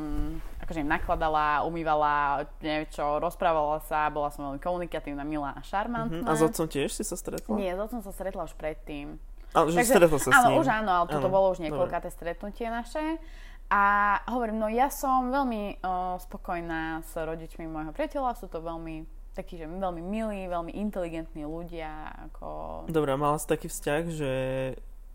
akože 0.67 0.83
im 0.83 0.91
nakladala, 0.91 1.63
umývala, 1.63 2.43
neviem 2.59 2.91
čo, 2.91 3.23
rozprávala 3.23 3.79
sa, 3.87 4.11
bola 4.11 4.35
som 4.35 4.51
veľmi 4.51 4.59
komunikatívna, 4.59 5.23
milá 5.23 5.55
a 5.55 5.63
šarmantná. 5.63 6.27
Uh-huh. 6.27 6.35
A 6.35 6.35
s 6.35 6.43
otcom 6.43 6.67
tiež 6.67 6.91
si 6.91 7.07
sa 7.07 7.15
stretla? 7.15 7.55
Nie, 7.55 7.79
s 7.79 7.81
otcom 7.87 8.03
sa 8.03 8.11
stretla 8.11 8.51
už 8.51 8.59
predtým. 8.59 9.23
Ale 9.55 9.71
že 9.71 9.87
Takže, 9.87 9.95
stretla 9.95 10.19
sa 10.19 10.27
s 10.27 10.27
ním. 10.27 10.37
Áno, 10.43 10.49
už 10.59 10.67
áno, 10.67 10.91
ale 10.91 11.07
toto 11.07 11.29
áno. 11.31 11.35
bolo 11.39 11.47
už 11.55 11.63
niekoľkáté 11.63 12.11
stretnutie 12.11 12.67
naše. 12.67 13.23
A 13.71 13.83
hovorím, 14.31 14.59
no 14.59 14.67
ja 14.67 14.91
som 14.91 15.31
veľmi 15.31 15.83
uh, 15.83 16.19
spokojná 16.19 17.07
s 17.07 17.15
rodičmi 17.15 17.67
môjho 17.71 17.95
priateľa, 17.95 18.39
sú 18.39 18.51
to 18.51 18.59
veľmi 18.59 19.07
takí, 19.39 19.59
že 19.59 19.71
veľmi 19.71 20.03
milí, 20.03 20.51
veľmi 20.51 20.75
inteligentní 20.75 21.47
ľudia. 21.47 22.11
Ako... 22.31 22.83
Dobre, 22.91 23.15
mala 23.15 23.39
si 23.39 23.47
taký 23.47 23.71
vzťah, 23.71 24.03
že 24.11 24.33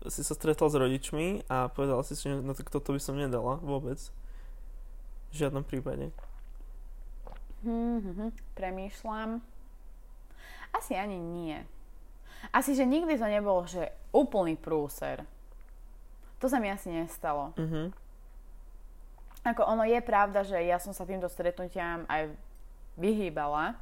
si 0.08 0.22
sa 0.24 0.34
stretla 0.34 0.66
s 0.70 0.78
rodičmi 0.78 1.46
a 1.46 1.70
povedala 1.70 2.02
si, 2.02 2.18
že 2.18 2.32
no 2.40 2.56
tak 2.56 2.72
toto 2.72 2.96
by 2.96 3.00
som 3.02 3.18
nedala 3.18 3.60
vôbec. 3.62 3.98
V 5.30 5.34
žiadnom 5.34 5.64
prípade. 5.64 6.12
Hm, 7.62 7.98
hm, 8.02 8.14
hm, 8.18 8.30
premýšľam. 8.58 9.30
Asi 10.72 10.98
ani 10.98 11.20
nie. 11.20 11.58
Asi, 12.50 12.74
že 12.74 12.82
nikdy 12.82 13.14
to 13.14 13.26
nebol, 13.30 13.62
že 13.68 13.94
úplný 14.10 14.58
prúser. 14.58 15.22
To 16.42 16.50
sa 16.50 16.58
mi 16.58 16.66
asi 16.74 16.90
nestalo. 16.90 17.54
Uh-huh. 17.54 17.94
Ako 19.46 19.62
ono 19.62 19.86
je 19.86 20.02
pravda, 20.02 20.42
že 20.42 20.58
ja 20.58 20.82
som 20.82 20.90
sa 20.90 21.06
týmto 21.06 21.30
stretnutiam 21.30 22.02
aj 22.10 22.34
vyhýbala 22.98 23.78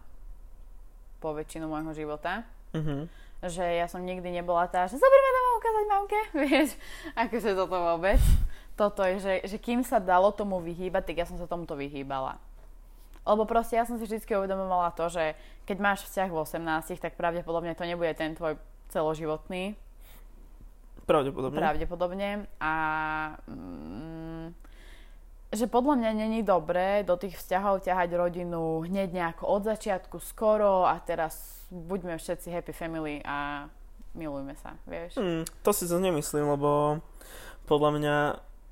po 1.25 1.33
väčšinu 1.33 1.73
môjho 1.73 1.97
života. 1.97 2.45
Uh-huh. 2.77 3.09
Že 3.41 3.65
ja 3.81 3.89
som 3.89 4.05
nikdy 4.05 4.29
nebola 4.29 4.69
tá, 4.69 4.85
že 4.85 5.01
zoberme 5.01 5.31
ukázať 5.61 5.85
mamke, 5.87 6.19
vieš, 6.49 6.69
akože 7.13 7.53
toto 7.53 7.77
vôbec. 7.77 8.21
Toto 8.81 9.05
je, 9.05 9.21
že, 9.21 9.35
že 9.45 9.57
kým 9.61 9.85
sa 9.85 10.01
dalo 10.01 10.33
tomu 10.33 10.57
vyhýbať, 10.65 11.13
tak 11.13 11.17
ja 11.21 11.27
som 11.29 11.37
sa 11.37 11.45
tomuto 11.45 11.77
vyhýbala. 11.77 12.41
Lebo 13.29 13.45
proste 13.45 13.77
ja 13.77 13.85
som 13.85 14.01
si 14.01 14.09
vždy 14.09 14.25
uvedomovala 14.25 14.97
to, 14.97 15.13
že 15.13 15.37
keď 15.69 15.77
máš 15.77 16.09
vzťah 16.09 16.29
v 16.33 16.41
18, 16.41 16.97
tak 16.97 17.21
pravdepodobne 17.21 17.77
to 17.77 17.85
nebude 17.85 18.17
ten 18.17 18.33
tvoj 18.33 18.57
celoživotný. 18.89 19.77
Pravdepodobne. 21.05 21.59
Pravdepodobne. 21.61 22.29
A 22.57 22.73
mm, 23.45 24.57
že 25.51 25.67
podľa 25.67 25.95
mňa 25.99 26.11
není 26.15 26.41
dobré 26.47 27.03
do 27.03 27.19
tých 27.19 27.35
vzťahov 27.37 27.83
ťahať 27.83 28.15
rodinu 28.15 28.87
hneď 28.87 29.11
nejako 29.11 29.61
od 29.61 29.63
začiatku 29.67 30.23
skoro 30.23 30.87
a 30.87 30.97
teraz 31.03 31.67
buďme 31.75 32.17
všetci 32.17 32.49
happy 32.55 32.73
family 32.73 33.19
a 33.27 33.67
milujme 34.15 34.55
sa, 34.59 34.77
vieš? 34.85 35.19
Mm, 35.19 35.47
to 35.63 35.71
si 35.71 35.85
to 35.87 35.97
nemyslím, 35.99 36.47
lebo 36.57 37.01
podľa 37.71 37.91
mňa 37.97 38.17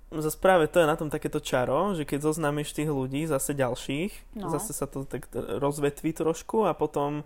zase 0.09 0.39
práve 0.41 0.67
to 0.73 0.81
je 0.81 0.89
na 0.89 0.97
tom 0.97 1.13
takéto 1.13 1.39
čaro, 1.39 1.93
že 1.93 2.09
keď 2.09 2.33
zoznámiš 2.33 2.73
tých 2.73 2.89
ľudí, 2.89 3.29
zase 3.29 3.53
ďalších, 3.53 4.41
no. 4.41 4.49
zase 4.49 4.73
sa 4.73 4.89
to 4.89 5.05
tak 5.05 5.29
rozvetví 5.35 6.17
trošku 6.17 6.65
a 6.65 6.73
potom 6.73 7.23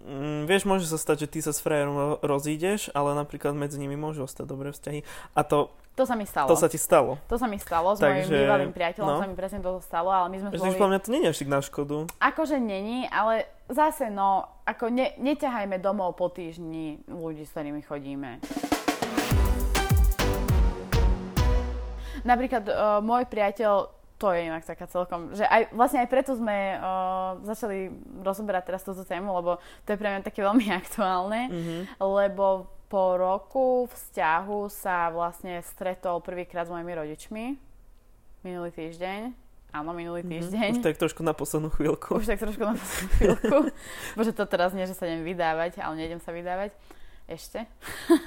Mm, 0.00 0.48
vieš, 0.48 0.64
môže 0.64 0.88
sa 0.88 0.96
stať, 0.96 1.28
že 1.28 1.30
ty 1.36 1.38
sa 1.44 1.52
s 1.52 1.60
frajerom 1.60 2.20
rozídeš, 2.24 2.88
ale 2.96 3.12
napríklad 3.12 3.52
medzi 3.52 3.76
nimi 3.76 4.00
môžu 4.00 4.24
ostať 4.24 4.46
dobré 4.48 4.72
vzťahy. 4.72 5.04
A 5.36 5.40
to... 5.44 5.68
To 5.98 6.06
sa 6.06 6.14
mi 6.14 6.24
stalo. 6.24 6.48
To 6.48 6.56
sa 6.56 6.70
ti 6.70 6.78
stalo. 6.78 7.18
To 7.26 7.36
sa 7.36 7.50
mi 7.50 7.58
stalo, 7.58 7.92
s 7.92 8.00
Takže, 8.00 8.30
mojim 8.30 8.46
bývalým 8.46 8.72
priateľom 8.72 9.10
no. 9.10 9.20
sa 9.20 9.26
mi 9.26 9.34
presne 9.34 9.58
toto 9.58 9.82
stalo, 9.82 10.08
ale 10.14 10.30
my 10.30 10.36
sme 10.38 10.48
Že 10.54 10.78
boli... 10.78 10.90
mňa 10.94 11.00
to 11.02 11.10
není 11.10 11.26
až 11.26 11.38
na 11.50 11.60
škodu. 11.60 12.06
Akože 12.22 12.56
není, 12.62 13.10
ale 13.10 13.50
zase 13.66 14.06
no, 14.08 14.46
ako 14.64 14.88
ne, 14.88 15.12
neťahajme 15.18 15.82
domov 15.82 16.14
po 16.14 16.30
týždni 16.30 17.02
ľudí, 17.10 17.42
s 17.42 17.52
ktorými 17.52 17.82
chodíme. 17.82 18.38
Napríklad 22.22 22.64
uh, 22.68 23.00
môj 23.00 23.26
priateľ 23.26 24.00
to 24.20 24.36
je 24.36 24.52
inak 24.52 24.68
taká 24.68 24.84
celkom, 24.84 25.32
že 25.32 25.48
aj, 25.48 25.72
vlastne 25.72 26.04
aj 26.04 26.08
preto 26.12 26.36
sme 26.36 26.76
uh, 26.76 27.40
začali 27.40 27.88
rozoberať 28.20 28.68
teraz 28.68 28.84
túto 28.84 29.00
tému, 29.00 29.32
lebo 29.32 29.56
to 29.88 29.96
je 29.96 30.00
pre 30.00 30.12
mňa 30.12 30.20
také 30.20 30.44
veľmi 30.44 30.68
aktuálne, 30.84 31.48
mm-hmm. 31.48 31.80
lebo 31.96 32.68
po 32.90 33.14
roku 33.14 33.86
vzťahu 33.86 34.66
sa 34.66 35.14
vlastne 35.14 35.62
stretol 35.62 36.18
prvýkrát 36.18 36.66
s 36.66 36.72
mojimi 36.74 36.90
rodičmi 36.90 37.44
minulý 38.42 38.74
týždeň. 38.74 39.30
Áno, 39.70 39.94
minulý 39.94 40.26
mm-hmm. 40.26 40.34
týždeň. 40.34 40.70
Už 40.82 40.82
tak 40.82 40.98
trošku 40.98 41.22
na 41.22 41.30
poslednú 41.30 41.70
chvíľku. 41.70 42.18
Už 42.18 42.26
tak 42.26 42.42
trošku 42.42 42.66
na 42.66 42.74
poslednú 42.74 43.10
chvíľku. 43.14 43.56
Bože, 44.18 44.34
to 44.34 44.42
teraz 44.50 44.74
nie, 44.74 44.82
že 44.90 44.98
sa 44.98 45.06
idem 45.06 45.22
vydávať, 45.22 45.78
ale 45.78 45.94
nejdem 46.02 46.18
sa 46.18 46.34
vydávať. 46.34 46.74
Ešte. 47.30 47.62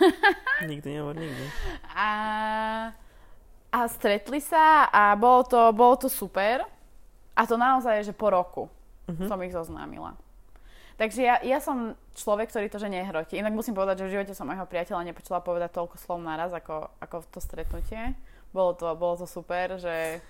nikdy, 0.72 0.96
nehovor 0.96 1.20
nikdy. 1.20 1.44
A 1.92 2.08
a 3.74 3.90
stretli 3.90 4.38
sa 4.38 4.86
a 4.94 5.18
bolo 5.18 5.42
to, 5.50 5.60
bolo 5.74 5.98
to 5.98 6.06
super. 6.06 6.62
A 7.34 7.42
to 7.50 7.58
naozaj, 7.58 8.06
že 8.06 8.14
po 8.14 8.30
roku 8.30 8.70
uh-huh. 9.10 9.26
som 9.26 9.42
ich 9.42 9.50
zoznámila. 9.50 10.14
Takže 10.94 11.26
ja, 11.26 11.36
ja 11.42 11.58
som 11.58 11.98
človek, 12.14 12.54
ktorý 12.54 12.70
to 12.70 12.78
že 12.78 12.90
nehroti. 12.90 13.42
Inak 13.42 13.58
musím 13.58 13.74
povedať, 13.74 14.06
že 14.06 14.08
v 14.08 14.14
živote 14.20 14.34
som 14.38 14.46
môjho 14.46 14.70
priateľa 14.70 15.10
nepočula 15.10 15.42
povedať 15.42 15.74
toľko 15.74 15.98
slov 15.98 16.22
naraz, 16.22 16.54
ako, 16.54 16.94
ako 17.02 17.26
to 17.34 17.40
stretnutie. 17.42 18.14
Bolo 18.54 18.78
to, 18.78 18.94
bolo 18.94 19.18
to 19.18 19.26
super, 19.26 19.82
že, 19.82 20.22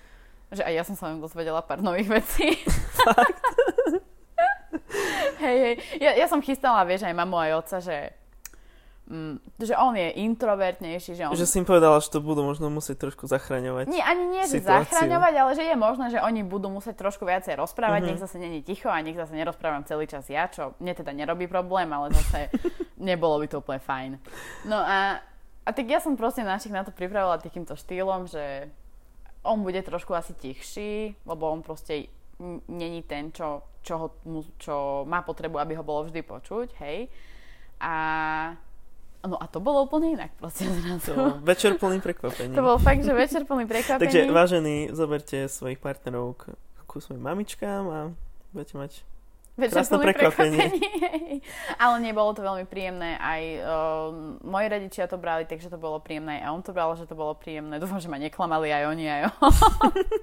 že 0.48 0.64
aj 0.64 0.72
ja 0.72 0.82
som 0.88 0.96
sa 0.96 1.12
len 1.12 1.20
dozvedela 1.20 1.60
pár 1.60 1.84
nových 1.84 2.08
vecí. 2.08 2.56
hej, 5.44 5.56
hej. 5.60 5.74
Ja, 6.00 6.16
ja 6.16 6.26
som 6.26 6.40
chystala, 6.40 6.88
vieš, 6.88 7.04
aj 7.04 7.12
mamu, 7.12 7.36
aj 7.36 7.52
otca, 7.60 7.76
že 7.84 8.16
Mm, 9.04 9.36
že 9.60 9.76
on 9.76 9.92
je 9.92 10.16
introvertnejší, 10.16 11.12
že 11.12 11.28
on... 11.28 11.36
Že 11.36 11.44
si 11.44 11.56
im 11.60 11.68
povedala, 11.68 12.00
že 12.00 12.08
to 12.08 12.24
budú 12.24 12.40
možno 12.40 12.72
musieť 12.72 13.04
trošku 13.04 13.28
zachraňovať. 13.28 13.92
Nie, 13.92 14.00
ani 14.00 14.24
nie, 14.32 14.48
že 14.48 14.64
zachraňovať, 14.64 15.34
ale 15.36 15.52
že 15.52 15.64
je 15.68 15.76
možné, 15.76 16.06
že 16.08 16.24
oni 16.24 16.40
budú 16.40 16.72
musieť 16.72 17.04
trošku 17.04 17.28
viacej 17.28 17.60
rozprávať, 17.60 18.00
mm-hmm. 18.00 18.16
nech 18.16 18.24
zase 18.24 18.40
není 18.40 18.64
ticho 18.64 18.88
a 18.88 18.96
nech 19.04 19.12
zase 19.12 19.36
nerozprávam 19.36 19.84
celý 19.84 20.08
čas 20.08 20.24
ja, 20.32 20.48
čo 20.48 20.72
mne 20.80 20.96
teda 20.96 21.12
nerobí 21.12 21.44
problém, 21.44 21.92
ale 21.92 22.16
zase 22.16 22.48
nebolo 22.96 23.44
by 23.44 23.46
to 23.52 23.60
úplne 23.60 23.84
fajn. 23.84 24.10
No 24.64 24.80
a, 24.80 25.20
a 25.68 25.70
tak 25.76 25.84
ja 25.84 26.00
som 26.00 26.16
proste 26.16 26.40
našich 26.40 26.72
na 26.72 26.80
to 26.80 26.88
pripravila 26.88 27.36
takýmto 27.36 27.76
štýlom, 27.76 28.24
že 28.24 28.72
on 29.44 29.60
bude 29.60 29.84
trošku 29.84 30.16
asi 30.16 30.32
tichší, 30.32 31.12
lebo 31.28 31.52
on 31.52 31.60
proste 31.60 32.08
není 32.72 33.04
ten, 33.04 33.28
čo, 33.36 33.68
čo, 33.84 33.94
ho, 34.00 34.08
čo 34.56 35.04
má 35.04 35.20
potrebu, 35.20 35.60
aby 35.60 35.76
ho 35.76 35.84
bolo 35.84 36.08
vždy 36.08 36.24
počuť, 36.24 36.68
hej. 36.80 37.12
A 37.84 37.94
No 39.24 39.40
a 39.40 39.48
to 39.48 39.56
bolo 39.56 39.88
úplne 39.88 40.12
inak 40.12 40.36
proste 40.36 40.68
zrazu. 40.68 41.16
To 41.16 41.40
večer 41.40 41.80
plný 41.80 42.04
prekvapení. 42.04 42.52
to 42.52 42.60
bol 42.60 42.76
fakt, 42.76 43.00
že 43.00 43.16
večer 43.16 43.48
plný 43.48 43.64
prekvapení. 43.64 44.04
Takže 44.04 44.20
vážení, 44.28 44.76
zoberte 44.92 45.48
svojich 45.48 45.80
partnerov 45.80 46.36
k, 46.36 46.52
ku 46.84 47.00
svojim 47.00 47.24
mamičkám 47.24 47.82
a 47.88 47.98
budete 48.52 48.76
mať 48.76 48.92
večer 49.56 49.80
krásne 49.80 49.96
prekvapenie. 49.96 50.60
prekvapenie. 50.60 51.36
Ale 51.82 51.96
nebolo 52.02 52.30
to 52.34 52.42
veľmi 52.42 52.66
príjemné. 52.66 53.16
Aj 53.16 53.42
uh, 53.64 54.10
moji 54.42 54.66
rodičia 54.68 55.06
to 55.06 55.16
brali, 55.16 55.46
takže 55.46 55.70
to 55.70 55.78
bolo 55.78 56.02
príjemné. 56.02 56.42
A 56.42 56.50
on 56.52 56.60
to 56.60 56.74
bral, 56.74 56.92
že 56.98 57.06
to 57.06 57.14
bolo 57.14 57.32
príjemné. 57.38 57.78
Dúfam, 57.78 58.02
že 58.02 58.10
ma 58.10 58.18
neklamali 58.18 58.70
aj 58.74 58.82
oni, 58.90 59.04
aj 59.08 59.22
on. 59.40 59.52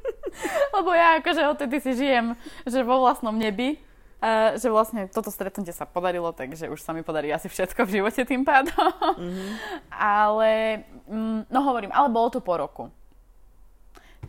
Lebo 0.78 0.90
ja 0.94 1.20
akože 1.20 1.42
odtedy 1.58 1.78
si 1.80 1.92
žijem, 1.96 2.36
že 2.68 2.84
vo 2.84 3.02
vlastnom 3.04 3.36
nebi 3.36 3.80
Uh, 4.22 4.54
že 4.54 4.70
vlastne 4.70 5.10
toto 5.10 5.34
stretnutie 5.34 5.74
sa 5.74 5.90
podarilo, 5.90 6.30
takže 6.30 6.70
už 6.70 6.78
sa 6.86 6.94
mi 6.94 7.02
podarí 7.02 7.34
asi 7.34 7.50
všetko 7.50 7.90
v 7.90 7.94
živote 7.98 8.22
tým 8.22 8.46
pádom. 8.46 8.78
Mm-hmm. 9.18 9.50
ale, 10.22 10.86
mm, 11.10 11.50
no 11.50 11.60
hovorím, 11.66 11.90
ale 11.90 12.06
bolo 12.14 12.30
to 12.30 12.38
po 12.38 12.54
roku. 12.54 12.94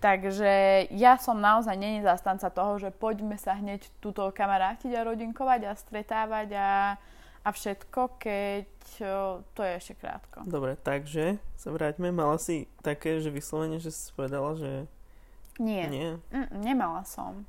Takže 0.01 0.51
ja 0.97 1.21
som 1.21 1.39
naozaj 1.39 1.77
není 1.77 2.01
zastanca 2.01 2.49
toho, 2.49 2.81
že 2.81 2.91
poďme 2.91 3.37
sa 3.37 3.55
hneď 3.55 3.87
túto 4.01 4.25
kamarátiť 4.33 4.91
a 4.97 5.07
rodinkovať 5.07 5.61
a 5.69 5.79
stretávať 5.79 6.49
a, 6.57 6.97
a 7.45 7.49
všetko, 7.53 8.17
keď 8.19 8.67
o, 9.05 9.45
to 9.53 9.61
je 9.61 9.73
ešte 9.77 9.95
krátko. 10.01 10.43
Dobre, 10.49 10.75
takže 10.81 11.39
sa 11.55 11.69
vráťme. 11.71 12.11
Mala 12.11 12.41
si 12.41 12.67
také, 12.81 13.21
že 13.21 13.29
vyslovene, 13.29 13.77
že 13.77 13.93
si 13.93 14.11
povedala, 14.17 14.57
že... 14.57 14.89
Nie. 15.61 15.87
Nie? 15.87 16.11
Mm, 16.33 16.51
nemala 16.65 17.05
som. 17.05 17.45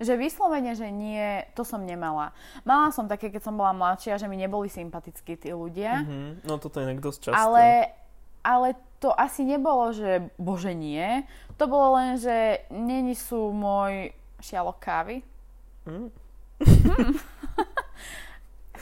Že 0.00 0.14
vyslovene, 0.16 0.72
že 0.74 0.88
nie, 0.90 1.44
to 1.54 1.62
som 1.62 1.82
nemala. 1.82 2.34
Mala 2.62 2.90
som 2.90 3.06
také, 3.06 3.30
keď 3.30 3.50
som 3.50 3.54
bola 3.54 3.74
mladšia, 3.76 4.18
že 4.18 4.26
mi 4.26 4.38
neboli 4.38 4.66
sympatickí 4.70 5.38
tí 5.38 5.50
ľudia. 5.54 6.02
Mm-hmm. 6.02 6.48
No 6.48 6.58
toto 6.58 6.80
je 6.80 6.94
dosť 6.98 7.20
často. 7.30 7.38
Ale, 7.38 7.94
ale 8.44 8.78
to 9.04 9.12
asi 9.12 9.44
nebolo, 9.44 9.92
že 9.92 10.32
bože 10.40 10.72
nie. 10.72 11.28
To 11.60 11.68
bolo 11.68 12.00
len, 12.00 12.16
že 12.16 12.64
není 12.72 13.12
sú 13.12 13.52
môj 13.52 14.16
šialok 14.40 14.78
kávy. 14.80 15.20
Mm. 15.84 16.08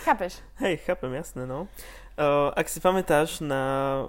Chápeš? 0.02 0.42
Hej, 0.58 0.82
chápem, 0.82 1.14
jasné, 1.14 1.46
no. 1.46 1.70
Uh, 2.18 2.50
ak 2.58 2.66
si 2.66 2.82
pamätáš 2.82 3.38
na, 3.38 3.62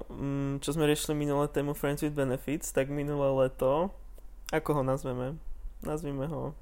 um, 0.10 0.58
čo 0.58 0.74
sme 0.74 0.90
riešili 0.90 1.14
minulé 1.14 1.46
tému 1.48 1.78
Friends 1.78 2.02
with 2.02 2.18
Benefits, 2.18 2.74
tak 2.74 2.90
minulé 2.90 3.30
leto, 3.46 3.94
ako 4.50 4.82
ho 4.82 4.84
nazveme? 4.84 5.38
Nazvime 5.86 6.26
ho 6.28 6.58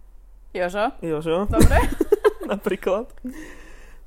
Jožo? 0.52 0.92
Jožo. 1.00 1.48
Dobre. 1.48 1.80
Napríklad. 2.52 3.08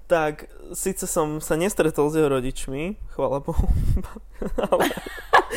Tak, 0.05 0.53
síce 0.77 1.09
som 1.09 1.41
sa 1.41 1.57
nestretol 1.57 2.13
s 2.13 2.21
jeho 2.21 2.29
rodičmi, 2.29 3.01
chvála 3.17 3.41
Bohu. 3.41 3.65
ale... 4.69 4.93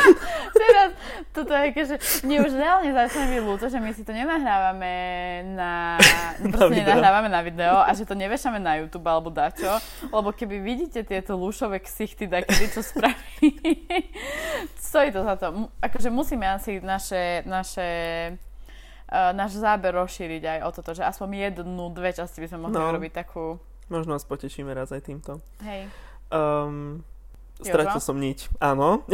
Teraz, 0.58 0.90
toto 1.36 1.52
je 1.52 1.84
že 1.84 1.96
mne 2.24 2.48
už 2.48 2.56
reálne 2.56 2.90
začne 2.96 3.28
byť 3.28 3.42
ľúto, 3.44 3.68
že 3.68 3.78
my 3.84 3.92
si 3.92 4.08
to 4.08 4.16
nenahrávame 4.16 4.94
na, 5.54 6.00
na 6.40 6.58
nenahrávame 6.72 7.30
na 7.30 7.42
video 7.44 7.84
a 7.84 7.92
že 7.92 8.08
to 8.08 8.16
nevešame 8.16 8.58
na 8.58 8.80
YouTube 8.80 9.06
alebo 9.06 9.28
dačo, 9.28 9.84
lebo 10.10 10.32
keby 10.32 10.64
vidíte 10.64 11.04
tieto 11.04 11.36
lúšové 11.36 11.84
ksichty, 11.84 12.26
kedy 12.26 12.66
čo 12.72 12.82
spraví, 12.82 13.52
stojí 14.80 15.12
to 15.12 15.22
za 15.28 15.36
to. 15.36 15.70
Akože 15.84 16.10
musíme 16.10 16.48
asi 16.48 16.80
naše, 16.80 17.44
naše 17.46 17.88
náš 19.10 19.56
záber 19.56 19.96
rozšíriť 19.96 20.44
aj 20.44 20.60
o 20.64 20.70
toto, 20.72 20.92
že 20.92 21.02
aspoň 21.02 21.28
jednu, 21.56 21.90
dve 21.90 22.12
časti 22.12 22.40
by 22.40 22.48
sme 22.48 22.60
mohli 22.62 22.76
No. 22.76 22.92
urobiť 22.92 23.14
takú... 23.14 23.56
Možno 23.88 24.14
vás 24.14 24.24
potešíme 24.24 24.68
raz 24.70 24.92
aj 24.92 25.02
týmto. 25.02 25.40
Hej. 25.64 25.88
Um, 26.28 27.08
Jožo? 27.58 27.72
stratil 27.72 28.02
som 28.04 28.20
niť. 28.20 28.52
Áno. 28.60 29.08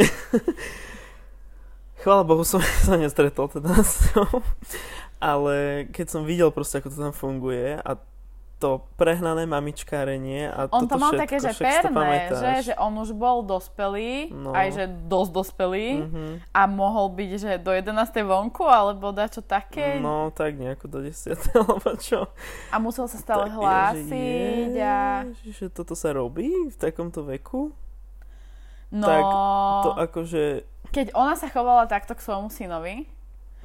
Chvála 2.02 2.22
Bohu 2.22 2.42
som 2.42 2.58
sa 2.86 2.98
nestretol 2.98 3.48
teda 3.48 3.70
s 3.80 4.10
ňou. 4.12 4.42
Ale 5.22 5.86
keď 5.88 6.06
som 6.10 6.26
videl 6.26 6.50
proste, 6.50 6.76
ako 6.76 6.90
to 6.90 6.98
tam 7.00 7.14
funguje 7.14 7.78
a 7.78 7.96
to 8.64 8.70
prehnané 8.94 9.44
mamičkárenie 9.44 10.48
a 10.48 10.64
On 10.68 10.84
to 10.84 10.96
mal 10.96 11.12
všetko, 11.12 11.20
také, 11.20 11.36
že 11.38 11.52
perné, 11.54 12.32
že, 12.32 12.52
že 12.66 12.74
on 12.74 12.96
už 12.96 13.12
bol 13.12 13.44
dospelý, 13.44 14.32
No. 14.32 14.50
aj 14.50 14.68
že 14.72 14.84
dosť 15.04 15.30
dospelý 15.34 15.88
Mhm. 16.00 16.24
a 16.48 16.60
mohol 16.64 17.06
byť, 17.10 17.30
že 17.34 17.50
do 17.58 17.70
11. 17.70 17.92
vonku, 18.22 18.64
alebo 18.64 19.10
dačo 19.10 19.40
také 19.40 20.00
No, 20.00 20.30
tak 20.30 20.56
nejako 20.56 20.88
do 20.88 20.98
10. 20.98 21.36
alebo 21.60 21.92
čo. 21.96 22.24
a 22.72 22.76
musel 22.78 23.04
sa 23.04 23.16
stále 23.16 23.46
Tak 23.46 23.52
je, 23.52 23.56
hlásiť 23.56 24.70
že 24.70 24.80
a 24.80 25.28
je, 25.28 25.52
že 25.52 25.66
toto 25.68 25.92
sa 25.92 26.10
robí 26.10 26.48
v 26.66 26.76
takomto 26.80 27.20
veku? 27.22 27.76
no, 28.90 29.04
tak 29.04 29.22
To 29.82 29.90
akože... 30.00 30.42
keď 30.88 31.12
ona 31.12 31.34
sa 31.34 31.46
chovala 31.46 31.84
takto 31.84 32.14
k 32.14 32.22
svojmu 32.22 32.48
synovi, 32.48 33.04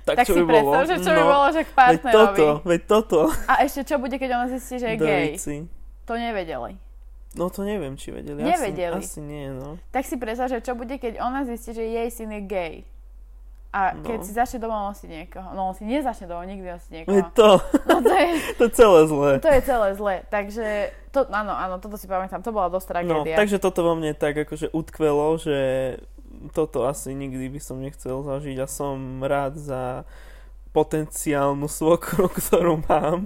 Tak, 0.10 0.16
tak 0.16 0.26
čo 0.26 0.34
si 0.34 0.38
by 0.38 0.44
bolo? 0.44 0.52
predstav, 0.52 0.84
že 0.84 0.96
čo 0.98 1.10
by 1.10 1.16
No, 1.16 1.30
bolo, 1.30 1.46
že 1.48 1.62
k 1.62 1.68
Veď 1.68 1.76
partnerovi. 1.76 2.16
toto, 2.16 2.46
veď 2.64 2.82
toto. 2.84 3.20
A 3.46 3.54
ešte 3.62 3.82
čo 3.84 3.96
bude, 3.96 4.16
keď 4.16 4.30
ona 4.32 4.48
zistí, 4.50 4.76
že 4.76 4.88
je 4.88 4.98
gay? 4.98 5.26
Dovici. 5.30 5.56
To 6.04 6.14
nevedeli. 6.14 6.72
No 7.32 7.46
to 7.48 7.62
neviem, 7.62 7.94
či 7.94 8.10
vedeli. 8.10 8.40
Nevedeli. 8.40 8.98
Asi, 8.98 9.06
asi 9.08 9.22
nie, 9.22 9.48
no. 9.48 9.78
Tak 9.88 10.02
si 10.02 10.16
predstav, 10.16 10.48
že 10.48 10.60
čo 10.60 10.74
bude, 10.74 10.96
keď 10.96 11.20
ona 11.20 11.44
zistí, 11.44 11.72
že 11.72 11.84
jej 11.84 12.10
syn 12.10 12.32
je 12.32 12.42
gay. 12.44 12.76
A 13.70 13.94
No. 13.94 14.02
keď 14.02 14.20
si 14.20 14.34
začne 14.34 14.58
doma 14.58 14.90
nosiť 14.90 15.06
niekoho. 15.08 15.54
No 15.54 15.70
on 15.70 15.74
si 15.74 15.86
nezačne 15.86 16.26
doma 16.26 16.42
nikdy 16.42 16.66
nosiť 16.68 16.90
niekoho. 16.92 17.14
Veď 17.14 17.26
to, 17.32 17.50
No 17.86 18.02
to 18.02 18.10
je, 18.12 18.28
to 18.58 18.64
je 18.64 18.72
celé 18.74 19.00
zlé. 19.06 19.32
to 19.38 19.46
je 19.48 19.62
celé 19.62 19.90
zle. 19.94 20.16
Takže, 20.26 20.68
to, 21.08 21.20
áno, 21.28 21.54
áno, 21.54 21.78
toto 21.78 21.94
si 21.94 22.04
pamätám. 22.04 22.42
To 22.42 22.50
bola 22.50 22.66
dosť 22.68 22.88
No, 22.88 22.94
tragédia. 23.22 23.38
takže 23.38 23.58
toto 23.58 23.82
vo 23.84 23.94
mne 23.94 24.12
tak 24.12 24.34
akože 24.36 24.74
utkvelo, 24.74 25.38
že 25.38 25.58
toto 26.50 26.84
asi 26.84 27.12
nikdy 27.12 27.48
by 27.48 27.60
som 27.60 27.78
nechcel 27.78 28.22
zažiť 28.22 28.58
a 28.58 28.68
som 28.68 28.96
rád 29.20 29.56
za 29.56 30.08
potenciálnu 30.70 31.66
svokru, 31.66 32.30
ktorú 32.38 32.86
mám. 32.86 33.26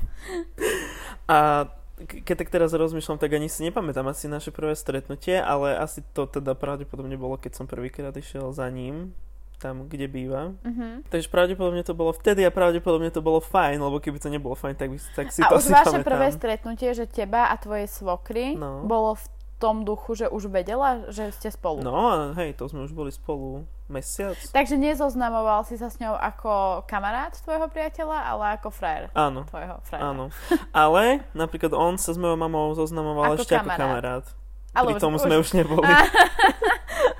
A 1.25 1.67
keď 2.03 2.35
tak 2.35 2.49
teraz 2.49 2.73
rozmýšľam, 2.73 3.15
tak 3.15 3.31
ani 3.31 3.47
si 3.47 3.63
nepamätám 3.63 4.03
asi 4.05 4.25
naše 4.25 4.49
prvé 4.49 4.73
stretnutie, 4.73 5.37
ale 5.37 5.77
asi 5.77 6.03
to 6.11 6.25
teda 6.25 6.51
pravdepodobne 6.53 7.15
bolo, 7.15 7.37
keď 7.37 7.51
som 7.53 7.65
prvýkrát 7.65 8.11
išiel 8.11 8.51
za 8.51 8.67
ním, 8.67 9.13
tam, 9.55 9.87
kde 9.87 10.11
býva. 10.11 10.51
Mhm. 10.67 11.07
Takže 11.07 11.31
pravdepodobne 11.31 11.79
to 11.81 11.93
bolo 11.93 12.11
vtedy 12.11 12.43
a 12.43 12.51
pravdepodobne 12.51 13.07
to 13.07 13.23
bolo 13.23 13.39
fajn, 13.39 13.79
lebo 13.79 13.95
keby 13.97 14.19
to 14.19 14.27
nebolo 14.27 14.51
fajn, 14.53 14.75
tak, 14.75 14.91
by, 14.91 14.97
tak 15.15 15.31
si 15.31 15.39
A 15.39 15.47
to 15.47 15.55
už 15.55 15.71
vaše 15.71 15.87
pamätám. 15.95 16.03
prvé 16.03 16.27
stretnutie, 16.35 16.89
že 16.91 17.05
teba 17.05 17.47
a 17.47 17.55
tvojej 17.55 17.87
svokry 17.87 18.59
No. 18.59 18.83
bolo 18.83 19.15
v 19.15 19.23
tom 19.63 19.87
duchu, 19.87 20.19
že 20.19 20.27
už 20.27 20.51
vedela, 20.51 21.07
že 21.07 21.31
ste 21.31 21.47
spolu. 21.47 21.79
No 21.79 21.95
a 22.11 22.15
hej, 22.35 22.59
to 22.59 22.67
sme 22.67 22.83
už 22.83 22.91
boli 22.91 23.15
spolu 23.15 23.63
mesiac. 23.87 24.35
Takže 24.51 24.75
nezoznamoval 24.75 25.63
si 25.63 25.79
sa 25.79 25.87
s 25.87 25.95
ňou 26.03 26.19
ako 26.19 26.83
kamarát 26.83 27.31
tvojho 27.39 27.71
priateľa, 27.71 28.17
ale 28.35 28.43
ako 28.59 28.67
frajer 28.75 29.07
Áno, 29.15 29.47
tvojho 29.47 29.79
frajera. 29.87 30.03
áno. 30.11 30.25
Ale 30.75 31.23
napríklad 31.31 31.71
on 31.71 31.95
sa 31.95 32.11
s 32.11 32.19
mojou 32.19 32.35
mamou 32.35 32.75
zoznamoval 32.75 33.39
Ako 33.39 33.47
ešte 33.47 33.55
kamarát. 33.55 33.71
ako 33.71 33.79
kamarát. 33.79 34.25
Ale 34.75 34.87
Pri 34.91 34.99
tom 34.99 35.15
sme 35.15 35.35
už 35.39 35.49
neboli. 35.55 35.87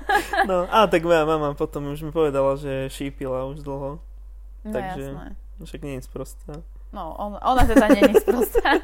no 0.50 0.68
a 0.68 0.84
tak 0.84 1.00
moja 1.06 1.24
mama 1.24 1.56
potom 1.56 1.96
už 1.96 2.04
mi 2.04 2.12
povedala, 2.12 2.60
že 2.60 2.92
šípila 2.92 3.48
už 3.48 3.64
dlho. 3.64 4.04
No 4.64 4.68
takže- 4.68 5.16
jasné. 5.16 5.28
Však 5.54 5.80
nie 5.86 5.94
je 5.96 6.02
sprostá. 6.02 6.52
No, 6.90 7.14
on, 7.14 7.38
ona 7.38 7.62
teda 7.62 7.86
nie 7.94 8.10
je 8.10 8.26
sprostá. 8.26 8.74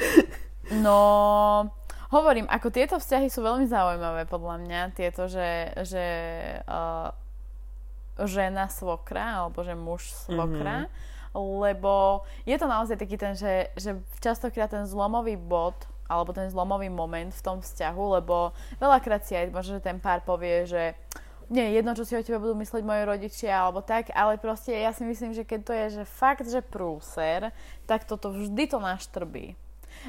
no, 0.84 0.98
hovorím, 2.12 2.46
ako 2.46 2.68
tieto 2.68 3.00
vzťahy 3.00 3.32
sú 3.32 3.40
veľmi 3.40 3.66
zaujímavé 3.66 4.28
podľa 4.28 4.56
mňa. 4.62 4.80
Tieto, 4.92 5.26
že, 5.26 5.72
že 5.82 6.06
uh, 6.68 7.10
žena 8.28 8.68
svokra, 8.68 9.42
alebo 9.42 9.64
že 9.64 9.72
muž 9.72 10.12
svokra. 10.28 10.92
Lebo 11.32 12.22
je 12.44 12.56
to 12.60 12.68
naozaj 12.68 13.00
taký 13.00 13.16
ten, 13.16 13.32
že, 13.32 13.72
že 13.72 13.96
častokrát 14.20 14.68
ten 14.68 14.84
zlomový 14.84 15.40
bod 15.40 15.74
alebo 16.04 16.36
ten 16.36 16.44
zlomový 16.52 16.92
moment 16.92 17.32
v 17.32 17.40
tom 17.40 17.64
vzťahu, 17.64 18.20
lebo 18.20 18.52
veľakrát 18.76 19.24
si 19.24 19.32
aj 19.32 19.48
možno, 19.48 19.80
že 19.80 19.86
ten 19.88 19.96
pár 19.96 20.20
povie, 20.20 20.68
že 20.68 20.92
nie 21.48 21.64
je 21.72 21.80
jedno, 21.80 21.96
čo 21.96 22.04
si 22.04 22.12
o 22.12 22.20
tebe 22.20 22.36
budú 22.36 22.52
mysleť 22.60 22.84
moji 22.84 23.02
rodičia 23.08 23.64
alebo 23.64 23.80
tak, 23.80 24.12
ale 24.12 24.36
proste 24.36 24.76
ja 24.76 24.92
si 24.92 25.08
myslím, 25.08 25.32
že 25.32 25.48
keď 25.48 25.60
to 25.64 25.72
je 25.72 25.86
že 26.00 26.04
fakt, 26.04 26.44
že 26.44 26.60
prúser, 26.60 27.48
tak 27.88 28.04
toto 28.04 28.28
vždy 28.28 28.68
to 28.68 28.76
naštrbí. 28.76 29.56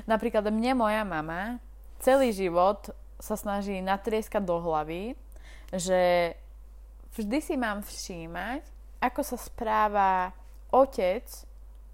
Napríklad 0.04 0.44
mne 0.52 0.76
moja 0.76 1.08
mama 1.08 1.64
celý 2.04 2.36
život 2.36 2.92
sa 3.24 3.40
snaží 3.40 3.80
natrieskať 3.80 4.44
do 4.44 4.60
hlavy, 4.60 5.16
že 5.72 6.36
vždy 7.16 7.40
si 7.40 7.56
mám 7.56 7.80
všímať, 7.80 8.68
ako 9.00 9.22
sa 9.24 9.38
správa 9.40 10.36
otec 10.68 11.24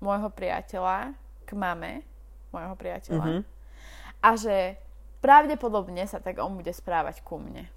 môjho 0.02 0.34
priateľa 0.34 1.14
k 1.46 1.50
mame 1.54 2.02
môjho 2.50 2.74
priateľa. 2.74 3.26
Mhm. 3.26 3.42
A 4.20 4.30
že 4.36 4.76
pravdepodobne 5.22 6.04
sa 6.10 6.18
tak 6.18 6.42
on 6.42 6.58
bude 6.58 6.74
správať 6.74 7.22
ku 7.22 7.38
mne. 7.38 7.70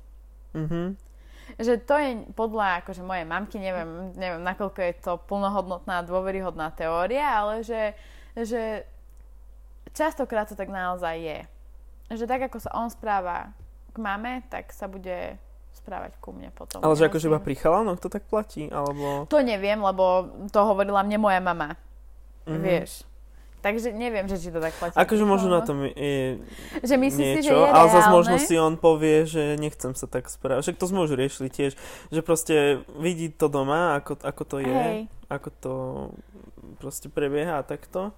Mhm. 0.57 0.97
Že 1.59 1.73
to 1.85 1.95
je 1.99 2.11
podľa 2.33 2.87
akože 2.87 3.03
mojej 3.03 3.27
mamky, 3.27 3.59
neviem, 3.59 4.15
neviem 4.15 4.41
nakoľko 4.41 4.81
je 4.81 4.93
to 5.03 5.13
plnohodnotná, 5.27 6.07
dôveryhodná 6.07 6.71
teória, 6.73 7.27
ale 7.29 7.67
že, 7.67 7.99
že 8.39 8.87
častokrát 9.93 10.49
to 10.49 10.57
tak 10.57 10.71
naozaj 10.71 11.19
je. 11.19 11.39
Že 12.13 12.25
tak, 12.29 12.45
ako 12.53 12.59
sa 12.61 12.71
on 12.77 12.93
správa 12.93 13.57
k 13.93 13.97
mame, 13.97 14.45
tak 14.53 14.69
sa 14.73 14.85
bude 14.85 15.41
správať 15.73 16.13
ku 16.21 16.37
mne 16.37 16.53
potom. 16.53 16.85
Ale 16.85 16.95
že 16.95 17.09
akože 17.09 17.33
iba 17.33 17.41
pri 17.41 17.57
chalanoch 17.57 17.99
to 17.99 18.13
tak 18.13 18.29
platí? 18.29 18.69
Alebo... 18.69 19.25
To 19.33 19.41
neviem, 19.41 19.81
lebo 19.81 20.29
to 20.53 20.61
hovorila 20.63 21.01
mne 21.03 21.19
moja 21.19 21.41
mama. 21.41 21.81
Mhm. 22.45 22.61
Vieš. 22.61 22.93
Takže 23.63 23.95
neviem, 23.95 24.27
že 24.27 24.43
či 24.43 24.51
to 24.51 24.59
tak 24.59 24.75
platí. 24.75 24.99
Akože 24.99 25.23
možno 25.23 25.55
na 25.55 25.63
tom 25.63 25.87
je 25.87 26.43
Že 26.83 26.95
myslíš 26.99 27.27
si, 27.31 27.41
že 27.47 27.55
niečo, 27.55 27.63
je 27.63 27.71
ale 27.71 27.89
zase 27.95 28.11
možno 28.11 28.37
si 28.43 28.55
on 28.59 28.75
povie, 28.75 29.23
že 29.23 29.55
nechcem 29.55 29.95
sa 29.95 30.11
tak 30.11 30.27
správať. 30.27 30.67
Však 30.67 30.79
to 30.83 30.91
sme 30.91 31.07
už 31.07 31.15
riešili 31.15 31.47
tiež, 31.47 31.79
že 32.11 32.21
proste 32.27 32.83
vidí 32.99 33.31
to 33.31 33.47
doma, 33.47 34.03
ako, 34.03 34.19
ako 34.19 34.43
to 34.43 34.57
je, 34.67 34.75
Hej. 34.75 35.01
ako 35.31 35.49
to 35.63 35.75
proste 36.83 37.07
prebieha 37.07 37.63
a 37.63 37.67
takto. 37.67 38.11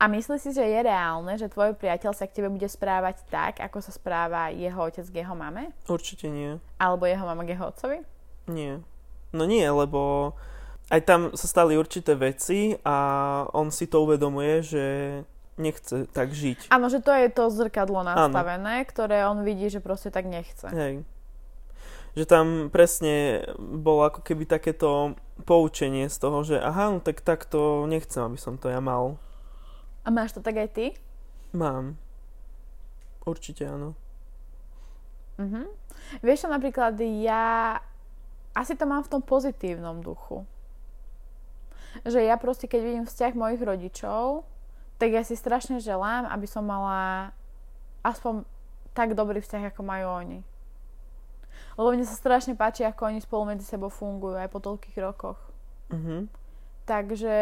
A 0.00 0.08
myslíš 0.08 0.40
si, 0.40 0.50
že 0.56 0.64
je 0.64 0.80
reálne, 0.80 1.36
že 1.36 1.52
tvoj 1.52 1.76
priateľ 1.76 2.16
sa 2.16 2.24
k 2.24 2.40
tebe 2.40 2.48
bude 2.48 2.64
správať 2.64 3.20
tak, 3.28 3.60
ako 3.60 3.84
sa 3.84 3.92
správa 3.92 4.48
jeho 4.48 4.80
otec 4.80 5.04
k 5.04 5.20
jeho 5.20 5.36
mame? 5.36 5.76
Určite 5.84 6.32
nie. 6.32 6.56
Alebo 6.80 7.04
jeho 7.04 7.28
mama 7.28 7.44
k 7.44 7.52
jeho 7.52 7.68
otcovi? 7.68 8.00
Nie. 8.48 8.80
No 9.36 9.44
nie, 9.44 9.68
lebo 9.68 10.32
aj 10.88 11.00
tam 11.04 11.20
sa 11.36 11.44
stali 11.44 11.76
určité 11.76 12.16
veci 12.16 12.80
a 12.80 12.96
on 13.52 13.68
si 13.68 13.92
to 13.92 14.08
uvedomuje, 14.08 14.64
že 14.64 14.84
nechce 15.60 16.08
tak 16.16 16.32
žiť. 16.32 16.72
Áno, 16.72 16.88
že 16.88 17.04
to 17.04 17.12
je 17.12 17.28
to 17.28 17.52
zrkadlo 17.52 18.00
nastavené, 18.00 18.88
ktoré 18.88 19.28
on 19.28 19.44
vidí, 19.44 19.68
že 19.68 19.84
proste 19.84 20.08
tak 20.08 20.24
nechce. 20.24 20.64
Hej. 20.72 21.04
Že 22.16 22.24
tam 22.24 22.46
presne 22.72 23.44
bolo 23.60 24.08
ako 24.08 24.24
keby 24.24 24.48
takéto 24.48 25.14
poučenie 25.44 26.08
z 26.08 26.16
toho, 26.16 26.40
že 26.40 26.56
aha, 26.56 26.88
no 26.88 26.98
tak 27.04 27.20
takto 27.20 27.84
nechcem, 27.84 28.24
aby 28.24 28.40
som 28.40 28.56
to 28.56 28.72
ja 28.72 28.80
mal. 28.80 29.20
A 30.04 30.08
máš 30.08 30.32
to 30.32 30.40
tak 30.40 30.56
aj 30.56 30.68
ty? 30.72 30.86
Mám. 31.52 31.98
Určite 33.26 33.68
áno. 33.68 33.98
Mhm. 35.40 35.68
Vieš 36.24 36.44
čo, 36.44 36.48
napríklad 36.48 36.96
ja 37.00 37.76
asi 38.56 38.74
to 38.76 38.84
mám 38.84 39.06
v 39.06 39.12
tom 39.12 39.22
pozitívnom 39.22 40.02
duchu. 40.04 40.44
Že 42.06 42.26
ja 42.26 42.36
proste, 42.38 42.70
keď 42.70 42.80
vidím 42.82 43.04
vzťah 43.06 43.32
mojich 43.34 43.62
rodičov, 43.62 44.46
tak 45.00 45.16
ja 45.16 45.24
si 45.24 45.34
strašne 45.34 45.80
želám, 45.80 46.28
aby 46.28 46.46
som 46.46 46.62
mala 46.62 47.32
aspoň 48.04 48.44
tak 48.92 49.16
dobrý 49.16 49.40
vzťah, 49.40 49.72
ako 49.72 49.82
majú 49.82 50.06
oni. 50.12 50.40
Lebo 51.78 51.88
mne 51.94 52.04
sa 52.04 52.16
strašne 52.16 52.52
páči, 52.58 52.84
ako 52.84 53.08
oni 53.08 53.20
spolu 53.24 53.54
medzi 53.54 53.64
sebou 53.64 53.88
fungujú 53.88 54.36
aj 54.36 54.50
po 54.52 54.60
toľkých 54.60 54.96
rokoch. 55.00 55.40
Mhm. 55.88 56.28
Takže... 56.84 57.36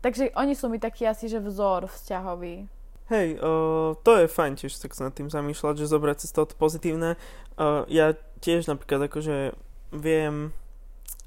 Takže 0.00 0.32
oni 0.32 0.56
sú 0.56 0.72
mi 0.72 0.80
taký 0.80 1.04
asi, 1.04 1.28
že 1.28 1.40
vzor 1.40 1.88
vzťahový. 1.92 2.68
Hej, 3.10 3.42
uh, 3.42 3.98
to 4.06 4.22
je 4.22 4.30
fajn 4.30 4.54
tiež 4.54 4.78
tak 4.78 4.94
sa 4.94 5.10
nad 5.10 5.14
tým 5.14 5.26
zamýšľať, 5.26 5.82
že 5.82 5.90
zobrať 5.90 6.16
si 6.22 6.26
z 6.30 6.34
toho 6.38 6.46
to 6.46 6.54
pozitívne. 6.54 7.18
Uh, 7.58 7.82
ja 7.90 8.14
tiež 8.38 8.70
napríklad 8.70 9.10
akože 9.10 9.52
viem, 9.90 10.54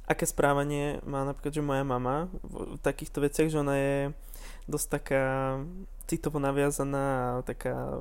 aké 0.08 0.24
správanie 0.24 1.04
má 1.04 1.28
napríklad, 1.28 1.54
že 1.54 1.60
moja 1.60 1.84
mama 1.84 2.32
v, 2.40 2.80
v 2.80 2.82
takýchto 2.82 3.20
veciach, 3.20 3.52
že 3.52 3.60
ona 3.60 3.76
je 3.76 3.98
dosť 4.72 4.88
taká 4.96 5.26
citovo 6.08 6.40
naviazaná 6.40 7.40
a 7.40 7.44
taká 7.44 8.00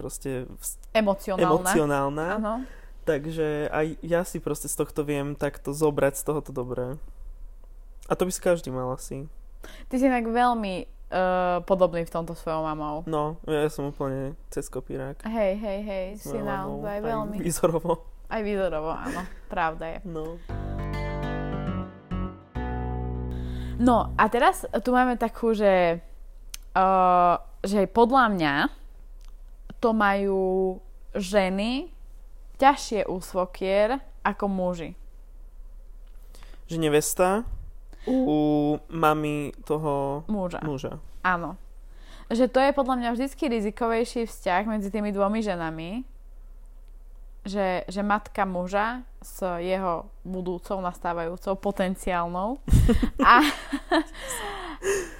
proste 0.00 0.48
Emocionálna. 0.96 1.44
emocionálna. 1.44 2.26
Áno. 2.40 2.54
Takže 3.04 3.68
aj 3.72 3.86
ja 4.00 4.24
si 4.24 4.40
proste 4.40 4.68
z 4.68 4.76
tohto 4.76 5.04
viem 5.04 5.36
takto 5.36 5.72
zobrať 5.72 6.20
z 6.20 6.22
tohoto 6.24 6.50
dobré. 6.52 6.96
A 8.08 8.16
to 8.16 8.24
by 8.24 8.32
si 8.32 8.40
každý 8.40 8.68
mal 8.72 8.92
asi. 8.92 9.28
Ty 9.88 9.94
si 9.98 10.04
inak 10.06 10.26
veľmi 10.26 10.74
uh, 11.10 11.60
podobný 11.66 12.06
v 12.06 12.12
tomto 12.12 12.32
svojou 12.38 12.64
mamou. 12.64 13.02
No, 13.04 13.42
ja 13.44 13.66
som 13.68 13.90
úplne 13.90 14.38
cez 14.48 14.70
kopírák. 14.70 15.26
Hej, 15.26 15.52
hej, 15.58 15.80
hej, 15.82 16.06
si 16.18 16.38
naozaj 16.38 16.98
aj 16.98 17.02
veľmi. 17.02 17.36
Výzorovo. 17.42 17.92
Aj 18.30 18.40
výzorovo, 18.46 18.94
áno. 18.94 19.26
Pravda 19.50 19.84
je. 19.90 19.98
No. 20.06 20.38
No 23.80 24.12
a 24.14 24.24
teraz 24.28 24.68
tu 24.84 24.92
máme 24.92 25.16
takú, 25.16 25.56
že, 25.56 26.04
uh, 26.76 27.34
že 27.64 27.88
podľa 27.88 28.24
mňa 28.36 28.54
to 29.80 29.90
majú 29.96 30.76
ženy 31.16 31.88
ťažšie 32.60 33.08
u 33.08 33.16
svokier 33.24 34.04
ako 34.20 34.44
muži. 34.52 34.92
Že 36.68 36.76
nevesta 36.76 37.48
u 38.08 38.78
mami 38.88 39.52
toho 39.64 40.24
Muža. 40.28 40.60
muža. 40.64 40.92
Áno. 41.20 41.56
Že 42.30 42.46
to 42.46 42.60
je 42.62 42.70
podľa 42.72 42.96
mňa 42.96 43.10
vždycky 43.12 43.50
rizikovejší 43.50 44.30
vzťah 44.30 44.62
medzi 44.70 44.88
tými 44.88 45.10
dvomi 45.10 45.42
ženami, 45.42 46.06
že, 47.42 47.82
že 47.90 48.00
matka 48.06 48.46
muža 48.46 49.02
s 49.20 49.42
jeho 49.60 50.08
budúcou, 50.22 50.78
nastávajúcou, 50.80 51.58
potenciálnou. 51.58 52.62
A 53.24 53.42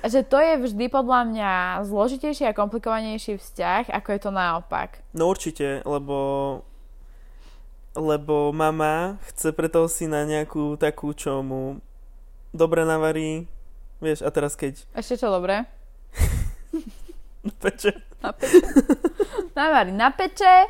že 0.12 0.24
to 0.24 0.40
je 0.40 0.54
vždy 0.70 0.86
podľa 0.88 1.20
mňa 1.28 1.52
zložitejší 1.84 2.48
a 2.48 2.56
komplikovanejší 2.56 3.36
vzťah, 3.36 3.92
ako 3.92 4.08
je 4.12 4.20
to 4.20 4.30
naopak. 4.32 5.04
No 5.12 5.28
určite, 5.28 5.84
lebo 5.84 6.16
lebo 7.90 8.54
mama 8.54 9.18
chce 9.26 9.50
pre 9.50 9.66
toho 9.66 9.90
syna 9.90 10.22
nejakú 10.22 10.78
takú, 10.78 11.10
čo 11.10 11.42
mu 11.42 11.82
dobre 12.50 12.82
navarí. 12.86 13.46
Vieš, 14.00 14.24
a 14.24 14.30
teraz 14.32 14.56
keď 14.56 14.80
Ešte 14.96 15.20
čo 15.20 15.28
dobré? 15.28 15.68
peče 17.62 17.92
Na 18.20 18.32
peče. 18.32 18.60
Navarí 19.56 19.92
na 19.92 20.12
peče, 20.12 20.68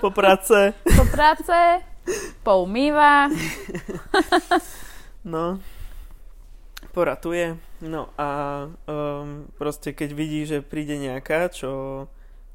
po 0.00 0.10
práce, 0.10 0.72
po 0.84 1.04
práce, 1.08 1.80
poumýva. 2.44 3.28
no, 5.32 5.60
poratuje. 6.92 7.56
No 7.84 8.08
a 8.16 8.28
um, 8.88 9.48
proste 9.60 9.92
keď 9.92 10.10
vidí, 10.16 10.48
že 10.48 10.64
príde 10.64 10.96
nejaká, 10.96 11.52
čo 11.52 12.04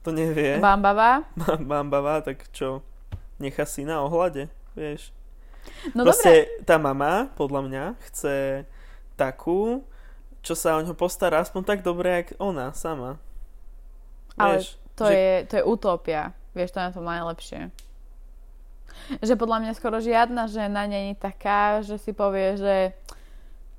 to 0.01 0.09
nevie, 0.09 0.57
Bambava. 0.57 1.29
bambava, 1.69 2.25
tak 2.25 2.49
čo, 2.49 2.81
nechá 3.37 3.69
si 3.69 3.85
na 3.85 4.01
ohľade, 4.01 4.49
vieš. 4.73 5.13
No 5.97 6.05
Proste 6.05 6.61
tá 6.65 6.77
mama, 6.77 7.29
podľa 7.33 7.61
mňa, 7.65 7.83
chce 8.09 8.65
takú, 9.17 9.85
čo 10.41 10.53
sa 10.57 10.77
o 10.77 10.81
ňo 10.81 10.93
postará 10.93 11.41
aspoň 11.41 11.61
tak 11.65 11.79
dobre, 11.81 12.25
jak 12.25 12.27
ona 12.37 12.73
sama. 12.73 13.17
Ale 14.37 14.61
Vieš, 14.61 14.77
to, 14.97 15.05
že, 15.09 15.13
je, 15.13 15.33
to 15.49 15.53
je 15.57 15.63
utopia. 15.65 16.23
Vieš, 16.53 16.69
to 16.73 16.77
je 16.81 16.85
na 16.85 16.93
tom 16.93 17.05
najlepšie. 17.05 17.61
Že 19.23 19.33
podľa 19.39 19.57
mňa 19.65 19.71
skoro 19.77 19.97
žiadna 20.03 20.51
žena 20.51 20.85
není 20.85 21.15
taká, 21.15 21.81
že 21.81 21.97
si 21.97 22.11
povie, 22.11 22.59
že 22.59 22.75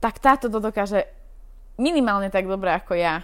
tak 0.02 0.18
táto 0.18 0.50
to 0.50 0.58
dokáže 0.58 1.06
minimálne 1.78 2.28
tak 2.28 2.50
dobre 2.50 2.74
ako 2.74 2.98
ja. 2.98 3.22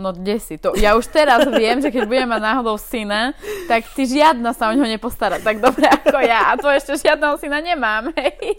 No 0.00 0.16
kde 0.16 0.40
si 0.40 0.56
to? 0.56 0.72
Ja 0.80 0.96
už 0.96 1.12
teraz 1.12 1.44
viem, 1.52 1.84
že 1.84 1.92
keď 1.92 2.08
budem 2.08 2.32
mať 2.32 2.40
náhodou 2.40 2.80
syna, 2.80 3.36
tak 3.68 3.84
ty 3.92 4.08
žiadna 4.08 4.56
sa 4.56 4.72
o 4.72 4.74
ňo 4.74 4.88
nepostará 4.88 5.36
tak 5.36 5.60
dobre 5.60 5.84
ako 5.84 6.16
ja. 6.24 6.50
A 6.50 6.56
to 6.56 6.72
ešte 6.72 6.96
žiadneho 6.96 7.36
syna 7.36 7.60
nemám, 7.60 8.08
hej. 8.16 8.56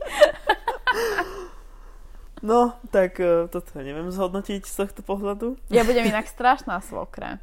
No, 2.46 2.78
tak 2.94 3.18
uh, 3.22 3.50
toto 3.50 3.74
neviem 3.78 4.10
zhodnotiť 4.10 4.66
z 4.66 4.74
tohto 4.86 5.02
pohľadu. 5.02 5.58
Ja 5.74 5.82
budem 5.82 6.10
inak 6.10 6.30
strašná 6.30 6.78
svokra. 6.82 7.42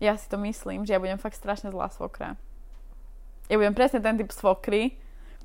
Ja 0.00 0.16
si 0.16 0.28
to 0.28 0.36
myslím, 0.40 0.84
že 0.84 0.96
ja 0.96 1.02
budem 1.02 1.20
fakt 1.20 1.36
strašne 1.36 1.72
zlá 1.72 1.88
svokra. 1.88 2.36
Ja 3.48 3.56
budem 3.56 3.72
presne 3.72 4.04
ten 4.04 4.20
typ 4.20 4.32
svokry, 4.32 4.96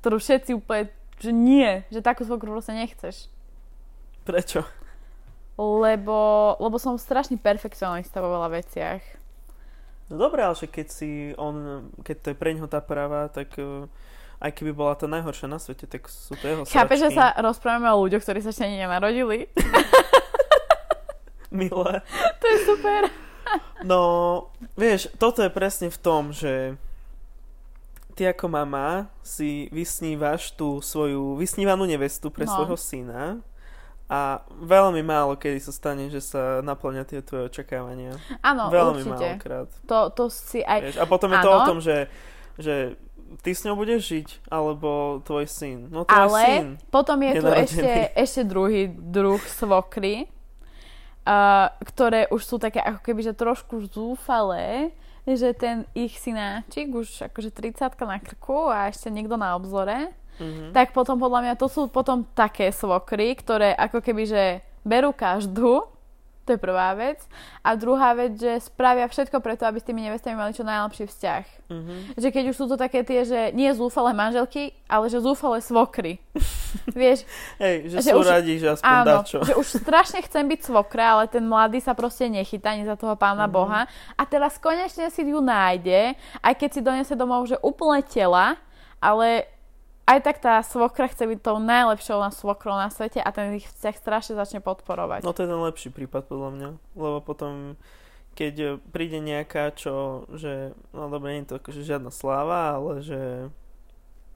ktorú 0.04 0.20
všetci 0.20 0.52
úplne, 0.56 0.92
že 1.16 1.32
nie, 1.32 1.84
že 1.88 2.04
takú 2.04 2.28
svokru 2.28 2.56
proste 2.56 2.76
nechceš. 2.76 3.32
Prečo? 4.24 4.64
Lebo, 5.54 6.18
lebo 6.58 6.76
som 6.82 6.98
strašný 6.98 7.38
perfekcionista 7.38 8.18
vo 8.18 8.34
veľa 8.34 8.58
veciach. 8.58 9.02
No 10.10 10.18
dobré, 10.18 10.42
ale 10.44 10.58
že 10.58 10.66
keď 10.66 10.86
si 10.90 11.10
on, 11.38 11.88
keď 12.02 12.16
to 12.20 12.26
je 12.34 12.36
pre 12.36 12.52
ňoho 12.52 12.68
tá 12.68 12.82
práva, 12.82 13.30
tak 13.30 13.54
uh, 13.56 13.86
aj 14.42 14.50
keby 14.52 14.76
bola 14.76 14.98
tá 14.98 15.08
najhoršia 15.08 15.48
na 15.48 15.56
svete, 15.56 15.88
tak 15.88 16.04
sú 16.10 16.36
to 16.36 16.44
jeho 16.44 16.62
Chápeš, 16.68 17.08
že 17.08 17.16
sa 17.16 17.32
rozprávame 17.40 17.88
o 17.88 18.02
ľuďoch, 18.04 18.20
ktorí 18.20 18.44
sa 18.44 18.52
ešte 18.52 18.66
ani 18.66 18.82
nenarodili? 18.84 19.48
Milé. 21.54 22.02
to 22.40 22.46
je 22.50 22.58
super. 22.66 23.02
No, 23.84 24.00
vieš, 24.74 25.12
toto 25.20 25.44
je 25.44 25.52
presne 25.52 25.92
v 25.92 25.98
tom, 26.00 26.32
že 26.32 26.80
ty 28.16 28.24
ako 28.24 28.48
mama 28.48 29.12
si 29.20 29.68
vysnívaš 29.68 30.56
tú 30.56 30.80
svoju 30.80 31.36
vysnívanú 31.36 31.84
nevestu 31.84 32.32
pre 32.32 32.48
No. 32.48 32.56
svojho 32.56 32.76
syna 32.80 33.44
a 34.14 34.46
veľmi 34.62 35.02
málo 35.02 35.34
kedy 35.34 35.58
sa 35.58 35.74
stane, 35.74 36.06
že 36.06 36.22
sa 36.22 36.62
naplňa 36.62 37.02
tie 37.02 37.18
tvoje 37.18 37.50
očakávania. 37.50 38.14
Áno, 38.46 38.70
veľmi 38.70 39.02
určite. 39.02 39.10
málokrát. 39.10 39.68
To, 39.90 40.14
to 40.14 40.30
si 40.30 40.62
aj... 40.62 40.78
Vieš? 40.86 40.96
A 41.02 41.04
potom 41.10 41.34
je 41.34 41.38
to 41.42 41.50
Áno. 41.50 41.58
o 41.58 41.66
tom, 41.66 41.78
že, 41.82 42.06
že 42.54 42.94
ty 43.42 43.50
s 43.50 43.66
ňou 43.66 43.74
budeš 43.74 44.06
žiť, 44.06 44.28
alebo 44.46 45.18
tvoj 45.26 45.50
syn. 45.50 45.90
No 45.90 46.06
tvoj 46.06 46.14
Ale 46.14 46.42
syn. 46.46 46.66
potom 46.94 47.18
je 47.26 47.32
tu 47.42 47.46
ešte, 47.50 47.92
ešte 48.14 48.40
druhý 48.46 48.86
druh 48.94 49.42
svokry, 49.42 50.30
uh, 51.26 51.74
ktoré 51.82 52.30
už 52.30 52.42
sú 52.46 52.56
také 52.62 52.78
ako 52.78 53.00
keby, 53.02 53.20
že 53.26 53.34
trošku 53.34 53.82
zúfalé, 53.90 54.94
že 55.26 55.56
ten 55.56 55.88
ich 55.96 56.20
synáčik 56.20 56.92
už 56.92 57.32
akože 57.32 57.50
30 57.50 57.98
na 58.06 58.20
krku 58.22 58.70
a 58.70 58.92
ešte 58.92 59.10
niekto 59.10 59.34
na 59.34 59.58
obzore, 59.58 60.12
Mhm. 60.36 60.70
tak 60.70 60.90
potom 60.90 61.14
podľa 61.14 61.40
mňa 61.42 61.54
to 61.54 61.66
sú 61.66 61.86
potom 61.86 62.26
také 62.28 62.68
svokry, 62.68 63.34
ktoré 63.34 63.70
ako 63.72 63.98
keby, 63.98 64.22
že 64.24 64.42
berú 64.80 65.10
každú, 65.10 65.86
to 66.44 66.52
je 66.52 66.60
prvá 66.60 66.92
vec. 66.92 67.24
A 67.60 67.72
druhá 67.72 68.12
vec, 68.12 68.36
že 68.36 68.60
spravia 68.60 69.08
všetko 69.08 69.40
preto, 69.40 69.64
aby 69.64 69.80
s 69.80 69.88
tými 69.88 70.02
nevestami 70.02 70.36
mali 70.36 70.52
čo 70.52 70.60
najlepší 70.60 71.08
vzťah. 71.08 71.44
Mhm. 71.72 71.94
Že 72.14 72.28
keď 72.30 72.44
už 72.44 72.56
sú 72.58 72.66
to 72.66 72.76
také 72.76 73.00
tie, 73.00 73.24
že 73.24 73.48
nie 73.50 73.72
zúfale 73.72 74.12
manželky, 74.12 74.76
ale 74.84 75.08
že 75.08 75.18
zúfale 75.18 75.58
svokry. 75.58 76.20
Vieš, 76.92 77.24
Hej, 77.56 77.88
že, 77.88 77.96
Že 77.98 78.10
sú 78.10 78.18
už- 78.18 78.28
radi, 78.28 78.54
že 78.58 78.68
aspoň 78.70 78.92
áno, 78.92 79.24
dačo. 79.24 79.38
že 79.40 79.54
už 79.54 79.68
strašne 79.78 80.20
chcem 80.20 80.44
byť 80.44 80.60
svokra, 80.62 81.16
ale 81.16 81.24
ten 81.26 81.40
mladý 81.42 81.80
sa 81.80 81.92
proste 81.92 82.28
nechytá 82.28 82.70
ani 82.70 82.84
za 82.84 82.92
toho 82.94 83.16
pána 83.16 83.48
Mhm. 83.48 83.52
Boha. 83.54 83.88
A 84.12 84.22
teraz 84.22 84.58
konečne 84.58 85.08
si 85.08 85.24
ju 85.24 85.40
nájde, 85.40 86.12
aj 86.38 86.52
keď 86.52 86.68
si 86.70 86.80
donese 86.82 87.14
domov, 87.14 87.46
že 87.46 87.56
úplne 87.58 88.02
tela, 88.02 88.60
ale 89.00 89.48
aj 90.04 90.18
tak 90.20 90.36
tá 90.40 90.60
svokra 90.60 91.08
chce 91.08 91.24
byť 91.24 91.40
tou 91.40 91.56
najlepšou 91.56 92.20
na 92.20 92.28
svokrou 92.28 92.76
na 92.76 92.92
svete 92.92 93.24
a 93.24 93.28
ten 93.32 93.56
ich 93.56 93.64
vzťah 93.64 93.96
strašne 93.96 94.34
začne 94.36 94.60
podporovať. 94.60 95.24
No 95.24 95.32
to 95.32 95.44
je 95.44 95.50
ten 95.50 95.60
lepší 95.64 95.88
prípad 95.88 96.28
podľa 96.28 96.50
mňa, 96.52 96.68
lebo 96.96 97.18
potom 97.24 97.80
keď 98.34 98.54
e, 98.60 98.68
príde 98.90 99.22
nejaká, 99.22 99.72
čo, 99.72 100.26
že, 100.34 100.74
no 100.90 101.06
dobre, 101.08 101.38
nie 101.38 101.42
je 101.46 101.54
to 101.54 101.58
akože 101.62 101.86
žiadna 101.86 102.10
sláva, 102.10 102.76
ale 102.76 103.00
že 103.00 103.20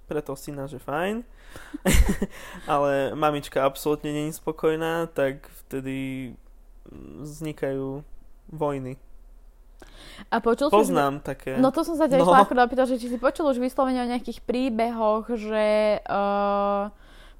pre 0.08 0.24
toho 0.24 0.38
syna, 0.38 0.70
že 0.70 0.80
fajn, 0.80 1.20
ale 2.72 3.12
mamička 3.12 3.60
absolútne 3.60 4.08
není 4.08 4.32
spokojná, 4.32 5.10
tak 5.12 5.50
vtedy 5.66 6.32
mm, 6.88 7.28
vznikajú 7.28 8.00
vojny. 8.48 8.96
A 10.28 10.38
počul 10.38 10.68
si, 10.68 10.74
Poznám 10.74 11.20
také. 11.20 11.56
No 11.56 11.70
to 11.70 11.82
som 11.82 11.94
sa 11.94 12.04
ťa 12.04 12.18
No. 12.18 12.34
opýtať, 12.34 12.86
že 12.90 12.98
či 12.98 13.08
si 13.08 13.16
počul 13.16 13.48
už 13.48 13.58
vyslovene 13.58 14.02
o 14.02 14.08
nejakých 14.08 14.42
príbehoch, 14.42 15.30
že 15.30 15.66
uh, 16.02 16.90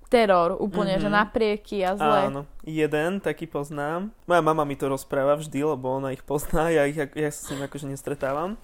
teror 0.06 0.56
úplne, 0.56 0.96
Mhm. 0.96 1.02
že 1.02 1.08
naprieky 1.10 1.78
a 1.82 1.92
zle. 1.92 2.20
Áno, 2.26 2.48
jeden 2.62 3.20
taký 3.20 3.44
poznám. 3.44 4.08
Moja 4.24 4.40
mama 4.40 4.64
mi 4.64 4.72
to 4.72 4.88
rozpráva 4.88 5.36
vždy, 5.36 5.60
lebo 5.66 5.90
ona 5.92 6.10
ich 6.10 6.22
pozná, 6.22 6.70
ja, 6.70 6.86
ich, 6.86 6.96
ja 6.96 7.28
sa 7.28 7.40
s 7.42 7.50
ním 7.50 7.60
akože 7.62 7.86
nestretávam. 7.86 8.56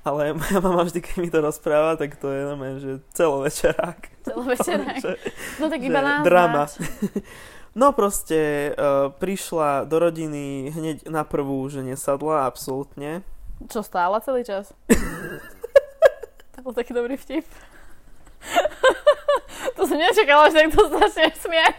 Ale 0.00 0.32
moja 0.40 0.56
mama 0.58 0.80
vždy, 0.80 1.02
keď 1.02 1.16
mi 1.18 1.28
to 1.28 1.44
rozpráva, 1.44 1.94
tak 1.94 2.16
to 2.16 2.28
je 2.28 2.40
normálne, 2.42 2.78
že 2.78 3.04
celovečerák. 3.12 4.00
Celovečerák. 4.24 4.96
Že, 5.04 5.10
No 5.58 5.68
tak 5.68 5.80
iba 5.80 6.00
nás 6.00 6.24
drama. 6.24 6.64
No 7.76 7.92
proste 7.92 8.72
uh, 8.72 9.12
prišla 9.12 9.84
do 9.84 10.00
rodiny 10.00 10.72
hneď 10.72 11.12
na 11.12 11.28
prvú, 11.28 11.68
že 11.68 11.84
nesadla 11.84 12.48
absolútne. 12.48 13.20
Čo 13.68 13.84
stála 13.84 14.16
celý 14.24 14.48
čas? 14.48 14.72
to 16.56 16.64
bol 16.64 16.72
taký 16.72 16.96
dobrý 16.96 17.20
vtip. 17.20 17.44
to 19.76 19.84
som 19.84 20.00
nečakala, 20.00 20.48
že 20.48 20.64
niekto 20.64 20.88
začne 20.88 21.28
smiať. 21.36 21.78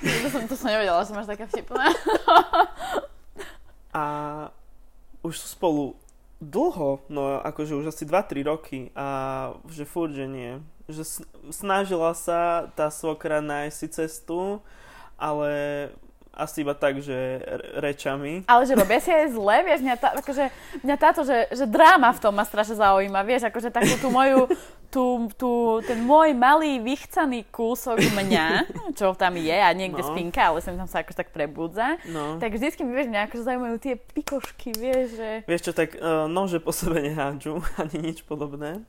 to, 0.00 0.28
som, 0.32 0.40
to 0.48 0.56
som 0.56 0.72
nevedela, 0.72 1.04
že 1.04 1.12
máš 1.12 1.28
taká 1.28 1.44
vtipná. 1.52 1.92
A 3.92 4.04
už 5.20 5.36
sú 5.36 5.52
spolu 5.52 6.00
Dlho, 6.40 7.04
no 7.12 7.44
akože 7.44 7.76
už 7.76 7.92
asi 7.92 8.08
2-3 8.08 8.46
roky 8.48 8.80
a 8.96 9.06
že 9.68 9.84
furt, 9.84 10.16
že 10.16 10.24
nie. 10.24 10.64
Že 10.88 11.04
snažila 11.52 12.16
sa 12.16 12.72
tá 12.72 12.88
svokra 12.88 13.44
nájsť 13.44 13.76
si 13.76 13.86
cestu, 13.92 14.56
ale 15.20 15.52
asi 16.32 16.62
iba 16.64 16.72
tak, 16.72 17.04
že 17.04 17.44
rečami. 17.76 18.46
Ale 18.48 18.64
že 18.64 18.72
robia 18.72 18.96
si 19.02 19.10
aj 19.10 19.34
zle, 19.34 19.56
vieš, 19.68 19.84
mňa, 19.84 19.96
tá, 19.98 20.08
akože, 20.16 20.48
mňa 20.86 20.96
táto, 20.96 21.26
že, 21.26 21.50
že 21.50 21.66
dráma 21.66 22.14
v 22.14 22.22
tom 22.22 22.32
ma 22.32 22.46
strašne 22.46 22.78
zaujíma, 22.78 23.20
vieš, 23.20 23.50
akože 23.50 23.68
takú 23.68 24.00
tú 24.00 24.08
moju, 24.08 24.46
tú, 24.88 25.28
tú, 25.36 25.82
ten 25.84 25.98
môj 26.00 26.32
malý 26.32 26.78
vychcaný 26.80 27.44
kúsok 27.52 27.98
mňa, 28.00 28.46
čo 28.96 29.12
tam 29.12 29.34
je 29.36 29.58
a 29.58 29.68
niekde 29.74 30.00
No. 30.00 30.08
no. 30.08 30.10
spinka, 30.14 30.40
ale 30.40 30.62
sem 30.62 30.78
tam 30.78 30.86
sa 30.88 31.02
akože 31.02 31.20
tak 31.20 31.34
prebudza, 31.34 31.98
No. 32.08 32.38
tak 32.38 32.54
vždycky 32.54 32.86
mi, 32.86 32.94
vieš, 32.94 33.10
mňa 33.12 33.28
akože 33.28 33.42
zaujímajú 33.44 33.76
tie 33.82 33.94
pikošky, 33.98 34.72
vieš, 34.72 35.20
že... 35.20 35.30
Vieš 35.44 35.68
čo, 35.68 35.72
tak 35.74 35.98
uh, 35.98 36.30
nože 36.30 36.62
po 36.62 36.70
sebe 36.72 37.02
nehádžu, 37.02 37.60
ani 37.82 38.14
nič 38.14 38.22
podobné. 38.24 38.80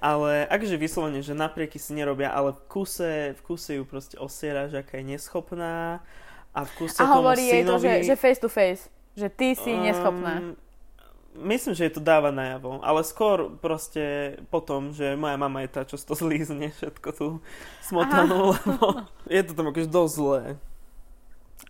Ale 0.00 0.48
akže 0.48 0.80
vyslovene, 0.80 1.20
že 1.20 1.36
naprieky 1.36 1.76
si 1.76 1.92
nerobia, 1.92 2.32
ale 2.32 2.56
v 2.56 2.60
kuse, 2.72 3.36
v 3.36 3.40
kuse 3.44 3.76
ju 3.76 3.84
proste 3.84 4.16
osiera, 4.16 4.64
že 4.72 4.80
aká 4.80 4.96
je 4.96 5.12
neschopná 5.12 6.00
a 6.56 6.60
v 6.64 6.70
kuse 6.80 7.04
A 7.04 7.20
hovorí 7.20 7.44
jej 7.44 7.62
to, 7.68 7.76
synovi... 7.76 8.00
že, 8.00 8.08
že 8.08 8.16
face 8.16 8.40
to 8.40 8.48
face, 8.48 8.88
že 9.12 9.28
ty 9.28 9.52
si 9.52 9.76
neschopná. 9.76 10.40
Um, 10.40 10.56
myslím, 11.36 11.76
že 11.76 11.84
je 11.86 11.94
to 11.94 12.02
dáva 12.02 12.32
najavo, 12.32 12.80
ale 12.80 13.04
skôr 13.04 13.52
proste 13.60 14.36
potom, 14.48 14.96
že 14.96 15.20
moja 15.20 15.36
mama 15.36 15.62
je 15.62 15.70
tá, 15.70 15.84
čo 15.84 16.00
to 16.00 16.16
zlízne 16.16 16.72
všetko 16.72 17.08
tú 17.12 17.28
smotanú, 17.84 18.56
lebo 18.56 19.04
je 19.28 19.42
to 19.44 19.52
tam 19.52 19.68
akože 19.68 19.88
dosť 19.92 20.12
zlé. 20.16 20.42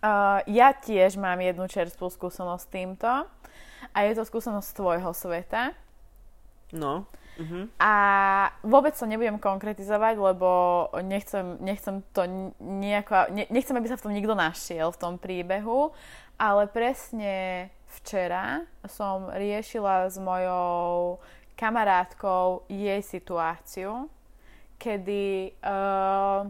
Uh, 0.01 0.39
ja 0.47 0.71
tiež 0.71 1.19
mám 1.19 1.37
jednu 1.43 1.67
čerstvú 1.67 2.07
skúsenosť 2.09 2.63
s 2.63 2.71
týmto 2.71 3.11
a 3.91 3.97
je 4.07 4.11
to 4.15 4.23
skúsenosť 4.23 4.65
z 4.71 4.77
tvojho 4.79 5.11
sveta. 5.11 5.75
No. 6.71 7.05
Uh-huh. 7.39 7.65
A 7.79 7.93
vôbec 8.61 8.93
to 8.93 9.07
nebudem 9.07 9.39
konkretizovať, 9.39 10.15
lebo 10.19 10.49
nechcem, 11.01 11.57
nechcem 11.63 12.03
to 12.11 12.27
nejako, 12.59 13.31
ne, 13.31 13.47
nechcem, 13.47 13.75
aby 13.75 13.87
sa 13.87 13.97
v 13.97 14.03
tom 14.03 14.13
nikto 14.13 14.35
našiel 14.35 14.91
v 14.91 14.99
tom 14.99 15.13
príbehu, 15.15 15.95
ale 16.35 16.67
presne 16.67 17.67
včera 17.97 18.67
som 18.85 19.31
riešila 19.31 20.11
s 20.11 20.19
mojou 20.19 21.17
kamarátkou 21.55 22.65
jej 22.67 22.99
situáciu, 23.05 24.09
kedy 24.81 25.53
uh, 25.61 26.49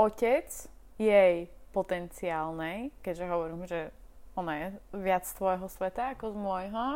otec 0.00 0.48
jej 0.96 1.48
potenciálnej, 1.70 2.90
keďže 3.04 3.30
hovorím, 3.30 3.62
že 3.68 3.92
ona 4.32 4.52
je 4.56 4.68
viac 4.96 5.28
z 5.28 5.36
tvojho 5.36 5.68
sveta 5.68 6.16
ako 6.16 6.32
z 6.32 6.36
môjho, 6.40 6.86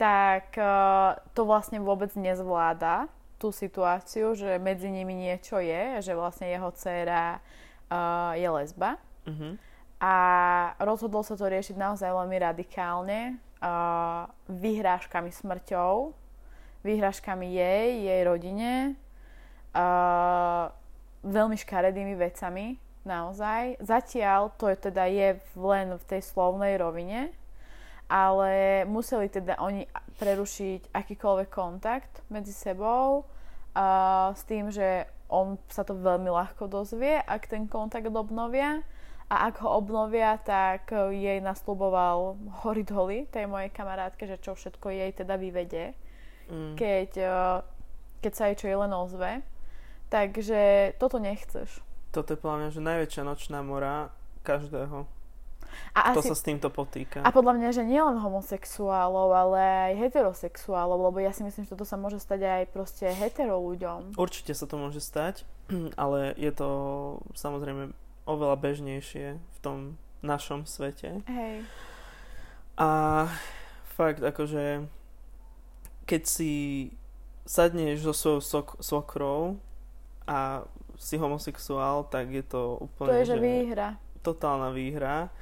tak 0.00 0.56
uh, 0.56 1.20
to 1.36 1.44
vlastne 1.44 1.76
vôbec 1.84 2.08
nezvláda 2.16 3.12
tú 3.36 3.52
situáciu, 3.52 4.32
že 4.32 4.56
medzi 4.56 4.88
nimi 4.88 5.12
niečo 5.12 5.60
je, 5.60 6.00
že 6.00 6.16
vlastne 6.16 6.48
jeho 6.48 6.72
dcéra 6.72 7.36
uh, 7.36 8.32
je 8.32 8.48
lesba. 8.48 8.96
Uh-huh. 9.28 9.60
A 10.00 10.14
rozhodol 10.80 11.20
sa 11.20 11.36
to 11.36 11.44
riešiť 11.44 11.76
naozaj 11.76 12.08
veľmi 12.08 12.36
radikálne, 12.40 13.36
uh, 13.60 14.24
vyhrážkami 14.48 15.28
smrťou, 15.28 16.16
vyhrážkami 16.80 17.60
jej, 17.60 18.08
jej 18.08 18.20
rodine, 18.24 18.96
veľmi 21.20 21.56
škaredými 21.60 22.16
vecami, 22.16 22.80
naozaj. 23.04 23.76
Zatiaľ 23.84 24.48
to 24.56 24.72
je 24.72 24.76
teda 24.88 25.04
je 25.04 25.36
len 25.60 25.92
v 25.92 26.04
tej 26.08 26.24
slovnej 26.24 26.80
rovine, 26.80 27.36
ale 28.10 28.82
museli 28.90 29.30
teda 29.30 29.62
oni 29.62 29.86
prerušiť 30.18 30.90
akýkoľvek 30.90 31.48
kontakt 31.48 32.26
medzi 32.26 32.50
sebou 32.50 33.22
uh, 33.22 34.34
s 34.34 34.42
tým, 34.50 34.74
že 34.74 35.06
on 35.30 35.54
sa 35.70 35.86
to 35.86 35.94
veľmi 35.94 36.26
ľahko 36.26 36.66
dozvie, 36.66 37.22
ak 37.22 37.46
ten 37.46 37.70
kontakt 37.70 38.10
obnovia 38.10 38.82
a 39.30 39.46
ak 39.46 39.62
ho 39.62 39.78
obnovia, 39.78 40.42
tak 40.42 40.90
jej 41.14 41.38
nasľuboval 41.38 42.34
hory 42.66 42.82
doly 42.82 43.30
tej 43.30 43.46
mojej 43.46 43.70
kamarátke, 43.70 44.26
že 44.26 44.42
čo 44.42 44.58
všetko 44.58 44.90
jej 44.90 45.10
teda 45.14 45.38
vyvedie, 45.38 45.94
Mm. 46.50 46.74
keď, 46.74 47.10
uh, 47.22 47.62
keď 48.18 48.32
sa 48.34 48.50
jej 48.50 48.58
čo 48.58 48.66
je 48.66 48.74
len 48.74 48.90
ozve. 48.90 49.38
Takže 50.10 50.92
toto 50.98 51.22
nechceš. 51.22 51.78
Toto 52.10 52.34
je 52.34 52.42
podľa 52.42 52.56
mňa, 52.58 52.68
že 52.74 52.80
najväčšia 52.82 53.22
nočná 53.22 53.62
mora 53.62 54.10
každého, 54.42 55.06
A, 55.92 56.12
kto 56.12 56.20
asi, 56.20 56.28
sa 56.28 56.36
s 56.36 56.42
týmto 56.42 56.68
potýka. 56.68 57.20
a 57.20 57.30
podľa 57.30 57.56
mňa, 57.56 57.68
že 57.70 57.82
nielen 57.82 58.18
homosexuálov, 58.18 59.28
ale 59.30 59.58
aj 59.58 59.92
heterosexuálov, 59.98 61.10
lebo 61.10 61.18
ja 61.18 61.30
si 61.30 61.42
myslím, 61.42 61.66
že 61.66 61.72
toto 61.72 61.84
sa 61.84 61.94
môže 61.94 62.18
stať 62.18 62.40
aj 62.42 62.62
proste 62.70 63.06
hetero 63.10 63.58
ľuďom. 63.58 64.14
Určite 64.14 64.52
sa 64.52 64.64
to 64.64 64.76
môže 64.76 65.00
stať, 65.00 65.42
ale 66.02 66.34
je 66.36 66.52
to 66.52 66.68
samozrejme 67.34 67.90
oveľa 68.24 68.56
bežnejšie 68.56 69.26
v 69.36 69.58
tom 69.60 69.96
našom 70.20 70.68
svete. 70.68 71.24
Hej. 71.26 71.64
A 72.76 72.88
fakt, 73.92 74.20
akože 74.20 74.84
keď 76.04 76.22
si 76.24 76.52
sadneš 77.44 78.02
so 78.02 78.12
svojou 78.12 78.40
sok- 78.40 78.78
sokrou 78.80 79.40
a 80.24 80.62
si 80.96 81.16
homosexuál, 81.16 82.04
tak 82.06 82.28
je 82.28 82.44
to 82.44 82.76
úplne 82.78 83.08
To 83.08 83.16
je, 83.16 83.26
že 83.26 83.36
že 83.36 83.42
výhra. 83.42 83.88
totálna 84.20 84.68
výhra, 84.70 85.32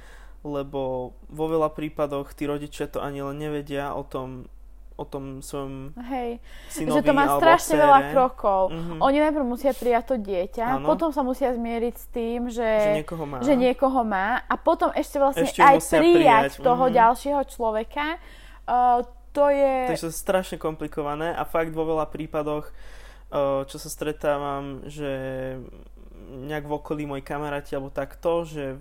lebo 0.43 1.13
vo 1.27 1.45
veľa 1.51 1.75
prípadoch 1.75 2.31
tí 2.31 2.47
rodičia 2.47 2.87
to 2.87 3.03
ani 3.03 3.19
len 3.19 3.35
nevedia 3.35 3.91
o 3.91 4.07
tom, 4.07 4.47
o 4.95 5.03
tom 5.03 5.43
svojom 5.43 5.95
Hej. 5.99 6.39
synovi 6.71 6.99
že 6.99 7.07
to 7.07 7.13
má 7.15 7.25
strašne 7.39 7.75
dcére. 7.75 7.83
veľa 7.83 7.99
krokov. 8.15 8.61
Mhm. 8.71 8.95
Oni 9.03 9.17
najprv 9.19 9.45
musia 9.47 9.71
prijať 9.75 10.03
to 10.11 10.15
dieťa, 10.19 10.67
Áno. 10.79 10.87
potom 10.87 11.11
sa 11.11 11.23
musia 11.23 11.51
zmieriť 11.51 11.95
s 11.95 12.05
tým, 12.11 12.41
že, 12.47 12.67
že 12.67 12.91
niekoho 13.03 13.23
má. 13.27 13.37
že 13.43 13.53
niekoho 13.55 14.01
má 14.07 14.43
a 14.47 14.55
potom 14.55 14.91
ešte 14.95 15.19
vlastne 15.19 15.47
Ešte 15.47 15.59
aj 15.59 15.77
prijať 15.87 16.51
prijať, 16.59 16.63
toho 16.63 16.85
mhm. 16.87 16.93
ďalšieho 16.95 17.41
človeka. 17.47 18.05
Uh, 18.63 19.03
to 19.35 19.47
je... 19.51 19.75
Takže 19.91 20.03
to 20.07 20.11
je 20.11 20.19
strašne 20.19 20.57
komplikované 20.59 21.35
a 21.35 21.43
fakt 21.43 21.75
vo 21.75 21.83
veľa 21.83 22.07
prípadoch, 22.07 22.67
uh, 22.67 23.63
čo 23.67 23.75
sa 23.75 23.89
stretávam, 23.91 24.87
že 24.87 25.11
nejak 26.29 26.67
v 26.67 26.75
okolí 26.75 27.03
moji 27.09 27.23
kamaráti 27.25 27.73
alebo 27.73 27.89
takto, 27.89 28.45
že 28.45 28.77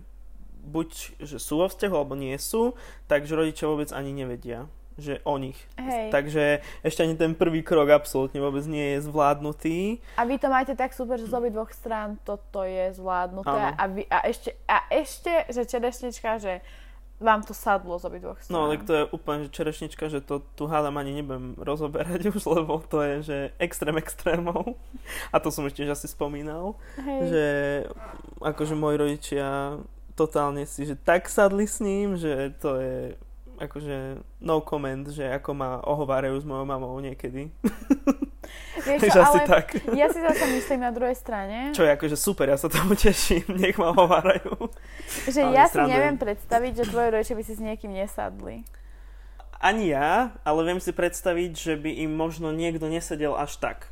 buď 0.69 1.19
že 1.25 1.41
sú 1.41 1.65
vo 1.65 1.67
vzťahu 1.67 1.95
alebo 1.97 2.15
nie 2.15 2.37
sú, 2.37 2.77
takže 3.09 3.35
rodičia 3.35 3.67
vôbec 3.67 3.89
ani 3.91 4.13
nevedia 4.13 4.69
že 4.99 5.23
o 5.23 5.39
nich. 5.39 5.57
Hej. 5.79 6.11
Takže 6.11 6.45
ešte 6.83 7.07
ani 7.07 7.15
ten 7.15 7.33
prvý 7.39 7.63
krok 7.63 7.87
absolútne 7.95 8.43
vôbec 8.43 8.67
nie 8.67 8.99
je 8.99 9.07
zvládnutý. 9.07 10.03
A 10.19 10.27
vy 10.27 10.43
to 10.43 10.51
máte 10.51 10.75
tak 10.75 10.91
super, 10.91 11.23
že 11.23 11.31
z 11.31 11.39
obi 11.39 11.55
dvoch 11.55 11.71
strán 11.71 12.19
toto 12.27 12.67
je 12.67 12.91
zvládnuté. 12.99 13.79
A, 13.79 13.85
vy, 13.87 14.03
a, 14.11 14.27
ešte, 14.27 14.59
a 14.67 14.83
ešte, 14.91 15.47
že 15.55 15.63
čerešnička, 15.71 16.43
že 16.43 16.59
vám 17.23 17.43
to 17.43 17.55
sadlo 17.55 17.99
z 17.99 18.05
obi 18.11 18.19
dvoch 18.19 18.43
strán. 18.43 18.55
No, 18.55 18.71
tak 18.71 18.87
to 18.87 18.93
je 18.95 19.05
úplne 19.15 19.47
že 19.47 19.55
čerešnička, 19.55 20.11
že 20.11 20.19
to 20.19 20.43
tu 20.59 20.67
hádam 20.67 20.99
ani 20.99 21.23
nebudem 21.23 21.55
rozoberať 21.59 22.27
už, 22.35 22.43
lebo 22.47 22.83
to 22.83 22.99
je, 23.03 23.15
že 23.23 23.39
extrém 23.63 23.95
extrémov. 24.03 24.75
A 25.31 25.39
to 25.39 25.55
som 25.55 25.63
ešte 25.67 25.87
asi 25.87 26.11
spomínal. 26.11 26.75
Hej. 26.99 27.21
že 27.31 27.47
akože 28.43 28.75
moji 28.75 28.97
rodičia 28.99 29.79
totálne 30.19 30.67
si, 30.67 30.83
že 30.83 30.99
tak 30.99 31.31
sadli 31.31 31.71
s 31.71 31.79
ním, 31.79 32.19
že 32.19 32.51
to 32.59 32.83
je 32.83 32.99
akože 33.59 34.23
no 34.39 34.63
comment, 34.63 35.03
že 35.11 35.27
ako 35.27 35.51
ma 35.55 35.71
ohovárajú 35.83 36.39
s 36.39 36.47
mojou 36.47 36.63
mamou 36.63 36.95
niekedy. 37.03 37.51
Vieš 38.87 39.01
čo, 39.15 39.19
asi 39.19 39.39
ale 39.43 39.51
tak. 39.51 39.67
ja 39.93 40.07
si 40.09 40.23
zase 40.23 40.45
myslím 40.55 40.87
na 40.87 40.95
druhej 40.95 41.19
strane, 41.19 41.75
Čo 41.75 41.83
je 41.85 41.91
akože 41.99 42.17
super, 42.17 42.47
ja 42.47 42.57
sa 42.57 42.71
tomu 42.71 42.95
teším, 42.95 43.45
nech 43.63 43.75
ma 43.75 43.91
ohovárajú. 43.91 44.71
že 45.27 45.43
ale 45.43 45.53
ja 45.59 45.67
si 45.67 45.75
srandujem. 45.75 45.91
neviem 45.91 46.17
predstaviť, 46.17 46.73
že 46.79 46.85
tvoje 46.87 47.09
rodičia 47.11 47.35
by 47.35 47.45
si 47.45 47.53
s 47.59 47.61
niekým 47.63 47.93
nesadli. 47.93 48.63
Ani 49.59 49.91
ja, 49.91 50.39
ale 50.47 50.63
viem 50.63 50.79
si 50.79 50.95
predstaviť, 50.95 51.51
že 51.59 51.75
by 51.75 51.91
im 52.07 52.15
možno 52.15 52.55
niekto 52.55 52.87
nesedel 52.87 53.35
až 53.35 53.59
tak. 53.59 53.91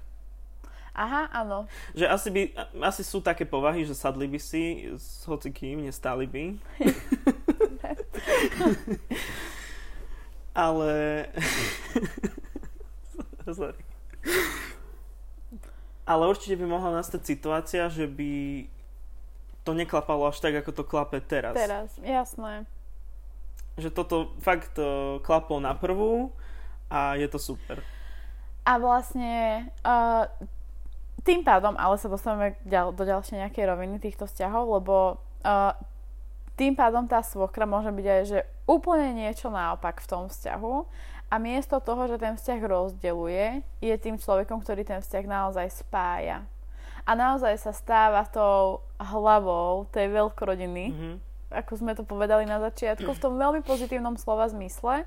Aha, 0.97 1.29
áno. 1.29 1.69
Že 1.93 2.09
asi, 2.09 2.29
by, 2.33 2.43
asi 2.81 3.05
sú 3.05 3.21
také 3.21 3.45
povahy, 3.45 3.85
že 3.85 3.93
sadli 3.93 4.25
by 4.25 4.41
si 4.41 4.89
s 4.97 5.29
hocikým, 5.29 5.85
nestáli 5.85 6.25
by. 6.25 6.45
Ale... 10.57 10.93
Sorry. 13.45 13.79
Ale 16.09 16.23
určite 16.25 16.57
by 16.57 16.65
mohla 16.65 16.97
nastať 16.97 17.23
situácia, 17.29 17.93
že 17.93 18.09
by 18.09 18.65
to 19.69 19.77
neklapalo 19.77 20.33
až 20.33 20.41
tak, 20.41 20.57
ako 20.65 20.71
to 20.73 20.85
klape 20.87 21.21
teraz. 21.21 21.53
Teraz, 21.53 21.93
jasné. 22.01 22.65
Že 23.77 23.93
toto 23.93 24.17
fakt 24.41 24.81
uh, 24.81 25.21
klaplo 25.21 25.61
na 25.61 25.77
prvú 25.77 26.33
a 26.89 27.21
je 27.21 27.29
to 27.29 27.37
super. 27.37 27.85
A 28.65 28.79
vlastne 28.81 29.69
uh, 29.85 30.25
tým 31.27 31.43
pádom, 31.43 31.75
ale 31.75 31.99
sa 31.99 32.07
dostaneme 32.07 32.55
ďal, 32.63 32.95
do 32.95 33.03
ďalšej 33.03 33.43
nejakej 33.43 33.65
roviny 33.67 33.99
týchto 33.99 34.31
vzťahov, 34.31 34.79
lebo 34.79 34.95
uh, 35.43 35.75
tým 36.55 36.79
pádom 36.79 37.05
tá 37.11 37.21
svokra 37.21 37.67
môže 37.67 37.91
byť 37.91 38.07
aj, 38.07 38.23
že 38.25 38.39
úplne 38.65 39.13
niečo 39.13 39.51
naopak 39.51 40.01
v 40.01 40.09
tom 40.09 40.25
vzťahu 40.31 40.75
a 41.27 41.35
miesto 41.43 41.83
toho, 41.83 42.07
že 42.07 42.23
ten 42.23 42.39
vzťah 42.39 42.61
rozdeluje, 42.63 43.61
je 43.83 43.95
tým 43.99 44.17
človekom, 44.17 44.63
ktorý 44.63 44.87
ten 44.87 45.03
vzťah 45.03 45.25
naozaj 45.27 45.67
spája. 45.75 46.47
A 47.07 47.15
naozaj 47.19 47.59
sa 47.59 47.75
stáva 47.75 48.27
tou 48.27 48.83
hlavou 48.99 49.87
tej 49.91 50.11
veľkorodiny, 50.11 50.85
mm-hmm. 50.91 51.15
ako 51.55 51.73
sme 51.79 51.93
to 51.95 52.03
povedali 52.03 52.47
na 52.47 52.63
začiatku, 52.63 53.07
v 53.11 53.23
tom 53.23 53.39
veľmi 53.39 53.63
pozitívnom 53.67 54.15
slova 54.19 54.47
zmysle. 54.51 55.07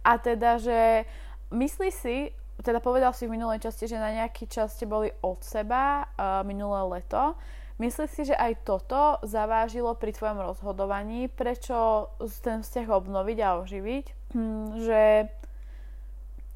A 0.00 0.12
teda, 0.16 0.56
že 0.56 1.04
myslí 1.52 1.88
si, 1.92 2.32
teda 2.60 2.80
povedal 2.80 3.12
si 3.16 3.24
v 3.28 3.34
minulej 3.36 3.64
časti, 3.64 3.88
že 3.88 4.00
na 4.00 4.12
nejaký 4.12 4.48
čas 4.48 4.76
ste 4.76 4.84
boli 4.84 5.08
od 5.24 5.40
seba 5.40 6.04
uh, 6.04 6.44
minulé 6.44 7.00
leto 7.00 7.36
Myslíš 7.80 8.10
si, 8.12 8.22
že 8.28 8.36
aj 8.36 8.68
toto 8.68 9.16
zavážilo 9.24 9.96
pri 9.96 10.12
tvojom 10.12 10.44
rozhodovaní, 10.44 11.32
prečo 11.32 12.12
ten 12.44 12.60
vzťah 12.60 12.92
obnoviť 12.92 13.38
a 13.40 13.56
oživiť? 13.64 14.06
Hm, 14.36 14.64
že 14.84 15.02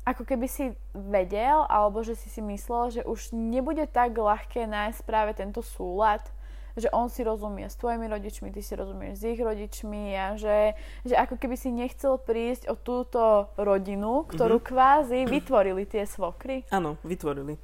ako 0.05 0.29
keby 0.29 0.45
si 0.45 0.77
vedel, 0.93 1.65
alebo 1.65 2.05
že 2.05 2.13
si 2.13 2.29
si 2.29 2.45
myslel, 2.45 3.01
že 3.01 3.03
už 3.09 3.33
nebude 3.33 3.89
tak 3.89 4.21
ľahké 4.21 4.69
nájsť 4.69 5.01
práve 5.09 5.33
tento 5.33 5.65
súlad, 5.65 6.21
že 6.75 6.91
on 6.91 7.07
si 7.07 7.23
rozumie 7.23 7.71
s 7.71 7.79
tvojimi 7.79 8.11
rodičmi, 8.11 8.51
ty 8.51 8.59
si 8.59 8.75
rozumieš 8.75 9.23
s 9.23 9.25
ich 9.31 9.39
rodičmi 9.39 10.11
a 10.19 10.35
že, 10.35 10.75
že 11.07 11.15
ako 11.15 11.39
keby 11.39 11.55
si 11.55 11.71
nechcel 11.71 12.19
prísť 12.19 12.67
o 12.67 12.75
túto 12.75 13.47
rodinu, 13.55 14.27
ktorú 14.27 14.59
mm-hmm. 14.59 14.71
kvázi 14.75 15.21
vytvorili 15.31 15.87
tie 15.87 16.03
svokry. 16.03 16.67
Áno, 16.75 16.99
vytvorili. 17.07 17.55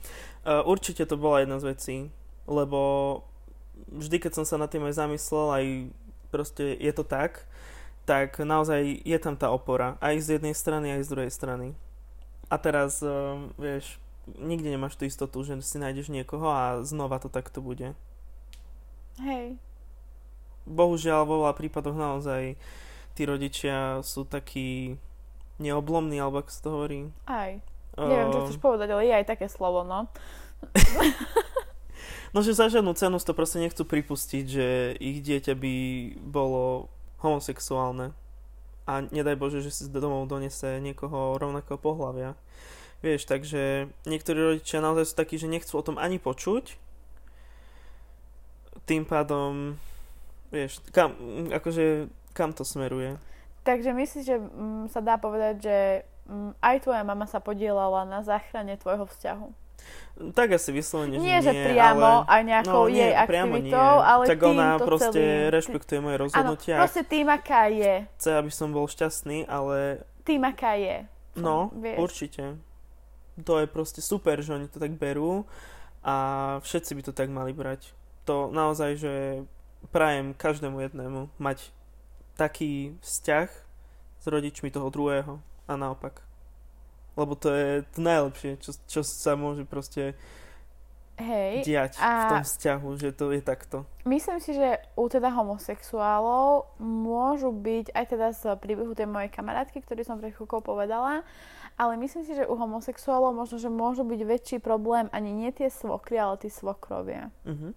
Uh, 0.46 0.62
určite 0.62 1.03
to 1.11 1.18
bola 1.18 1.42
jedna 1.42 1.59
z 1.59 1.64
vecí, 1.75 1.96
lebo 2.46 2.81
vždy, 3.90 4.23
keď 4.23 4.33
som 4.40 4.44
sa 4.46 4.55
nad 4.55 4.70
tým 4.70 4.87
aj 4.87 4.94
zamyslel, 4.94 5.46
aj 5.51 5.64
proste 6.31 6.79
je 6.79 6.92
to 6.94 7.03
tak, 7.03 7.51
tak 8.07 8.38
naozaj 8.38 9.03
je 9.03 9.18
tam 9.18 9.35
tá 9.35 9.51
opora. 9.51 9.99
Aj 9.99 10.14
z 10.18 10.38
jednej 10.38 10.55
strany, 10.55 10.94
aj 10.94 11.07
z 11.07 11.11
druhej 11.11 11.33
strany. 11.35 11.75
A 12.46 12.59
teraz, 12.59 13.03
uh, 13.03 13.38
vieš, 13.59 13.99
nikde 14.38 14.70
nemáš 14.70 14.94
tú 14.94 15.03
istotu, 15.03 15.42
že 15.42 15.59
si 15.66 15.83
nájdeš 15.83 16.14
niekoho 16.14 16.46
a 16.46 16.83
znova 16.87 17.18
to 17.18 17.27
takto 17.27 17.59
bude. 17.59 17.99
Hej. 19.20 19.61
Bohužiaľ, 20.64 21.28
vo 21.28 21.44
veľa 21.44 21.54
prípadoch 21.56 21.96
naozaj 21.96 22.56
tí 23.16 23.22
rodičia 23.26 24.00
sú 24.00 24.24
takí 24.24 24.96
neoblomní, 25.61 26.16
alebo 26.20 26.40
ako 26.40 26.50
sa 26.50 26.61
to 26.64 26.70
hovorí. 26.72 27.00
Aj. 27.28 27.61
Neviem, 28.00 28.33
čo 28.33 28.38
chceš 28.48 28.59
povedať, 28.62 28.88
ale 28.96 29.09
je 29.11 29.14
aj 29.18 29.26
také 29.28 29.46
slovo, 29.50 29.85
no. 29.85 30.09
No, 32.30 32.46
že 32.46 32.54
za 32.54 32.70
žiadnu 32.70 32.94
cenu 32.94 33.18
to 33.18 33.35
proste 33.35 33.59
nechcú 33.59 33.83
pripustiť, 33.83 34.44
že 34.46 34.94
ich 35.02 35.18
dieťa 35.18 35.54
by 35.59 35.74
bolo 36.22 36.87
homosexuálne. 37.18 38.14
A 38.87 39.02
nedaj 39.11 39.35
Bože, 39.35 39.59
že 39.62 39.74
si 39.74 39.90
domov 39.90 40.30
donese 40.30 40.78
niekoho 40.78 41.38
rovnakého 41.42 41.74
pohľavia. 41.74 42.38
Vieš, 43.02 43.26
takže 43.26 43.90
niektorí 44.06 44.38
rodičia 44.38 44.78
naozaj 44.78 45.11
sú 45.11 45.14
takí, 45.18 45.42
že 45.42 45.50
nechcú 45.50 45.74
o 45.74 45.83
tom 45.83 45.98
ani 45.98 46.22
počuť. 46.22 46.78
Tým 48.85 49.07
pádom, 49.07 49.77
vieš, 50.51 50.83
kam, 50.90 51.14
akože, 51.51 52.11
kam 52.35 52.55
to 52.55 52.66
smeruje? 52.66 53.16
Takže 53.62 53.93
myslíš, 53.93 54.25
že 54.25 54.37
mm, 54.40 54.85
sa 54.90 55.05
dá 55.05 55.21
povedať, 55.21 55.55
že 55.62 55.77
mm, 56.27 56.59
aj 56.59 56.77
tvoja 56.85 57.03
mama 57.05 57.29
sa 57.29 57.38
podielala 57.38 58.09
na 58.09 58.25
záchrane 58.25 58.81
tvojho 58.81 59.05
vzťahu? 59.05 59.49
Tak 60.21 60.53
asi 60.53 60.77
vyslovene, 60.77 61.16
že 61.16 61.25
nie. 61.25 61.38
že 61.40 61.53
priamo 61.53 62.29
ale... 62.29 62.29
aj 62.29 62.43
nejakou 62.45 62.85
no, 62.85 62.93
nie, 62.93 63.01
jej 63.01 63.14
aktivitou, 63.16 63.93
ale 64.05 64.25
tak 64.29 64.40
ona 64.45 64.77
proste 64.77 65.16
celým... 65.16 65.53
rešpektuje 65.57 65.99
moje 66.05 66.16
rozhodnutia. 66.21 66.75
Áno, 66.77 66.81
proste 66.85 67.03
tým, 67.09 67.27
aká 67.33 67.73
je. 67.73 67.95
Chce, 68.21 68.31
aby 68.37 68.51
som 68.53 68.69
bol 68.69 68.85
šťastný, 68.85 69.49
ale... 69.49 70.05
Tým, 70.29 70.45
aká 70.45 70.77
je. 70.77 71.09
No, 71.40 71.73
vieš. 71.73 71.97
určite. 71.97 72.61
To 73.40 73.57
je 73.57 73.66
proste 73.71 74.05
super, 74.05 74.45
že 74.45 74.53
oni 74.53 74.69
to 74.69 74.77
tak 74.77 74.93
berú 75.01 75.49
a 76.05 76.14
všetci 76.61 77.01
by 77.01 77.03
to 77.09 77.12
tak 77.16 77.33
mali 77.33 77.57
brať. 77.57 77.97
To 78.28 78.52
naozaj, 78.52 79.00
že 79.00 79.12
prajem 79.94 80.37
každému 80.37 80.80
jednému 80.80 81.33
mať 81.40 81.72
taký 82.37 82.96
vzťah 83.00 83.48
s 84.20 84.24
rodičmi 84.28 84.68
toho 84.68 84.92
druhého 84.92 85.40
a 85.68 85.72
naopak 85.76 86.30
lebo 87.20 87.35
to 87.35 87.52
je 87.52 87.85
to 87.92 88.00
najlepšie, 88.00 88.50
čo, 88.64 88.70
čo 88.88 89.00
sa 89.04 89.35
môže 89.35 89.66
proste 89.66 90.14
Hej, 91.20 91.68
diať 91.68 92.00
a 92.00 92.09
v 92.09 92.24
tom 92.33 92.44
vzťahu, 92.48 92.88
že 92.96 93.12
to 93.12 93.28
je 93.37 93.44
takto. 93.44 93.85
Myslím 94.09 94.40
si, 94.40 94.56
že 94.56 94.80
u 94.96 95.04
teda 95.04 95.28
homosexuálov 95.28 96.80
môžu 96.80 97.52
byť, 97.52 97.92
aj 97.92 98.04
teda 98.09 98.33
z 98.33 98.56
príbehu 98.56 98.96
tej 98.96 99.04
mojej 99.04 99.28
kamarátky, 99.28 99.85
ktorý 99.85 100.00
som 100.00 100.16
pred 100.16 100.33
chvíľkou 100.33 100.64
povedala, 100.64 101.20
ale 101.76 101.92
myslím 102.00 102.24
si, 102.24 102.33
že 102.33 102.48
u 102.48 102.56
homosexuálov 102.56 103.37
možno, 103.37 103.61
že 103.61 103.68
môžu 103.68 104.00
byť 104.00 104.20
väčší 104.24 104.56
problém 104.64 105.12
ani 105.12 105.28
nie 105.28 105.52
tie 105.52 105.68
svokry, 105.68 106.16
ale 106.16 106.40
tí 106.40 106.48
svokrovia. 106.48 107.28
Uh-huh. 107.44 107.76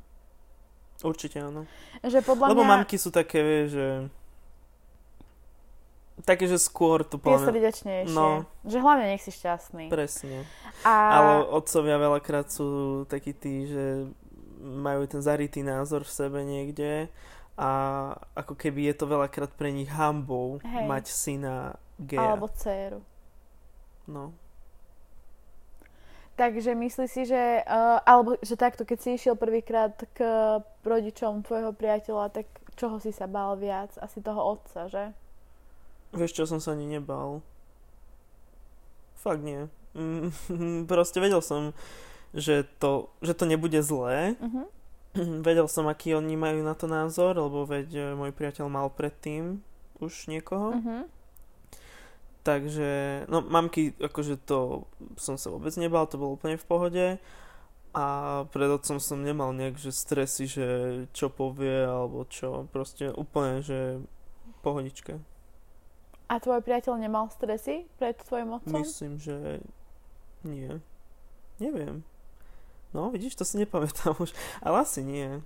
Určite 1.01 1.41
áno. 1.41 1.65
Že 2.06 2.21
podľa 2.21 2.45
Lebo 2.53 2.62
mňa... 2.62 2.71
mamky 2.77 2.95
sú 3.01 3.10
také, 3.10 3.65
že 3.71 4.08
také, 6.21 6.45
že 6.45 6.62
skôr 6.62 7.01
to 7.01 7.17
poviem. 7.17 7.41
Je 7.41 7.49
srdečnejšie. 7.49 8.13
No. 8.13 8.45
Že 8.63 8.77
hlavne 8.79 9.06
nech 9.10 9.23
si 9.25 9.34
šťastný. 9.34 9.89
Presne. 9.89 10.45
A... 10.86 10.93
Ale 11.17 11.34
otcovia 11.49 11.97
veľakrát 11.97 12.53
sú 12.53 13.03
takí 13.10 13.34
tí, 13.34 13.65
že 13.65 14.08
majú 14.63 15.03
ten 15.10 15.19
zarytý 15.19 15.65
názor 15.65 16.08
v 16.08 16.13
sebe 16.13 16.39
niekde 16.45 17.12
a 17.60 17.69
ako 18.34 18.56
keby 18.58 18.89
je 18.89 18.95
to 18.95 19.06
veľakrát 19.06 19.51
pre 19.53 19.69
nich 19.69 19.91
hambou 19.91 20.58
Hej. 20.63 20.86
mať 20.88 21.06
syna 21.12 21.56
geja. 21.99 22.34
Alebo 22.34 22.47
dceru. 22.49 23.03
No. 24.08 24.34
Takže 26.34 26.74
myslí 26.74 27.06
si, 27.06 27.30
že, 27.30 27.62
uh, 27.62 28.02
alebo 28.10 28.41
že 28.41 28.58
takto, 28.58 28.89
keď 28.89 28.98
si 28.98 29.10
išiel 29.22 29.38
prvýkrát 29.38 29.93
k 30.17 30.26
rodičom 30.82 31.46
tvojho 31.46 31.78
priateľa, 31.78 32.34
tak 32.34 32.50
čoho 32.74 32.98
si 32.98 33.13
sa 33.13 33.30
bál 33.30 33.54
viac? 33.54 33.93
Asi 34.02 34.17
toho 34.17 34.41
otca, 34.58 34.89
že? 34.89 35.13
Vieš 36.13 36.34
čo, 36.34 36.43
som 36.50 36.58
sa 36.58 36.74
ani 36.74 36.89
nebal. 36.89 37.46
Fakt 39.13 39.46
nie. 39.46 39.69
Mm, 39.93 40.34
proste 40.91 41.22
vedel 41.22 41.41
som, 41.46 41.78
že 42.34 42.65
to, 42.82 43.13
že 43.22 43.38
to 43.38 43.46
nebude 43.46 43.78
zlé. 43.86 44.34
Uh-huh. 44.41 44.65
Vedel 45.46 45.69
som, 45.69 45.86
aký 45.86 46.17
oni 46.17 46.34
majú 46.34 46.65
na 46.65 46.74
to 46.74 46.89
názor, 46.89 47.38
lebo 47.38 47.69
veď 47.69 47.88
e, 47.93 48.02
môj 48.17 48.34
priateľ 48.34 48.65
mal 48.65 48.89
predtým 48.89 49.62
už 50.02 50.26
niekoho. 50.26 50.74
Uh-huh. 50.74 51.06
Takže, 52.43 53.23
no 53.32 53.39
mamky, 53.39 53.95
akože 54.03 54.36
to 54.43 54.84
som 55.15 55.39
sa 55.39 55.47
vôbec 55.47 55.71
nebal, 55.79 56.03
to 56.12 56.19
bolo 56.19 56.36
úplne 56.36 56.60
v 56.60 56.67
pohode. 56.67 57.06
A 57.93 58.06
pred 58.49 58.67
otcom 58.67 58.97
som 58.99 59.21
nemal 59.21 59.56
nejak, 59.56 59.79
že 59.79 59.95
stresy, 59.95 60.49
že 60.49 60.67
čo 61.15 61.32
povie, 61.32 61.88
alebo 61.88 62.25
čo. 62.27 62.67
Proste 62.73 63.13
úplne, 63.15 63.63
že 63.63 64.03
pohodička. 64.65 65.21
A 66.27 66.41
tvoj 66.41 66.65
priateľ 66.65 66.97
nemal 66.97 67.29
stresy 67.29 67.86
pred 68.01 68.17
tvojim 68.17 68.58
otcom? 68.58 68.82
Myslím, 68.82 69.21
že 69.21 69.62
nie. 70.41 70.82
Neviem. 71.62 72.03
No, 72.91 73.13
vidíš, 73.13 73.38
to 73.38 73.45
si 73.45 73.62
nepamätám 73.62 74.17
už. 74.17 74.34
Ale 74.60 74.82
asi 74.82 75.06
nie. 75.06 75.39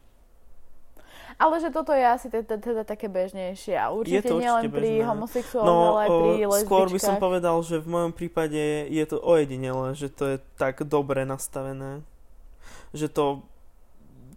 Ale 1.36 1.60
že 1.60 1.70
toto 1.76 1.92
je 1.92 2.06
asi 2.08 2.32
teda, 2.32 2.56
teda 2.56 2.82
také 2.88 3.12
bežnejšie. 3.12 3.76
A 3.76 3.92
určite, 3.92 4.32
nie 4.32 4.48
len 4.48 4.72
pri 4.72 5.04
homosexuálnych, 5.04 5.68
no, 5.68 5.92
ale 5.92 6.00
aj 6.00 6.10
pri 6.10 6.32
lesbičkách. 6.48 6.64
Skôr 6.64 6.88
by 6.88 7.00
som 7.04 7.16
povedal, 7.20 7.56
že 7.60 7.84
v 7.84 7.88
mojom 7.92 8.12
prípade 8.16 8.88
je 8.88 9.06
to 9.06 9.20
ojedinele, 9.20 9.92
že 9.94 10.08
to 10.08 10.24
je 10.36 10.38
tak 10.56 10.88
dobre 10.88 11.28
nastavené. 11.28 12.08
Že 12.96 13.08
to 13.12 13.26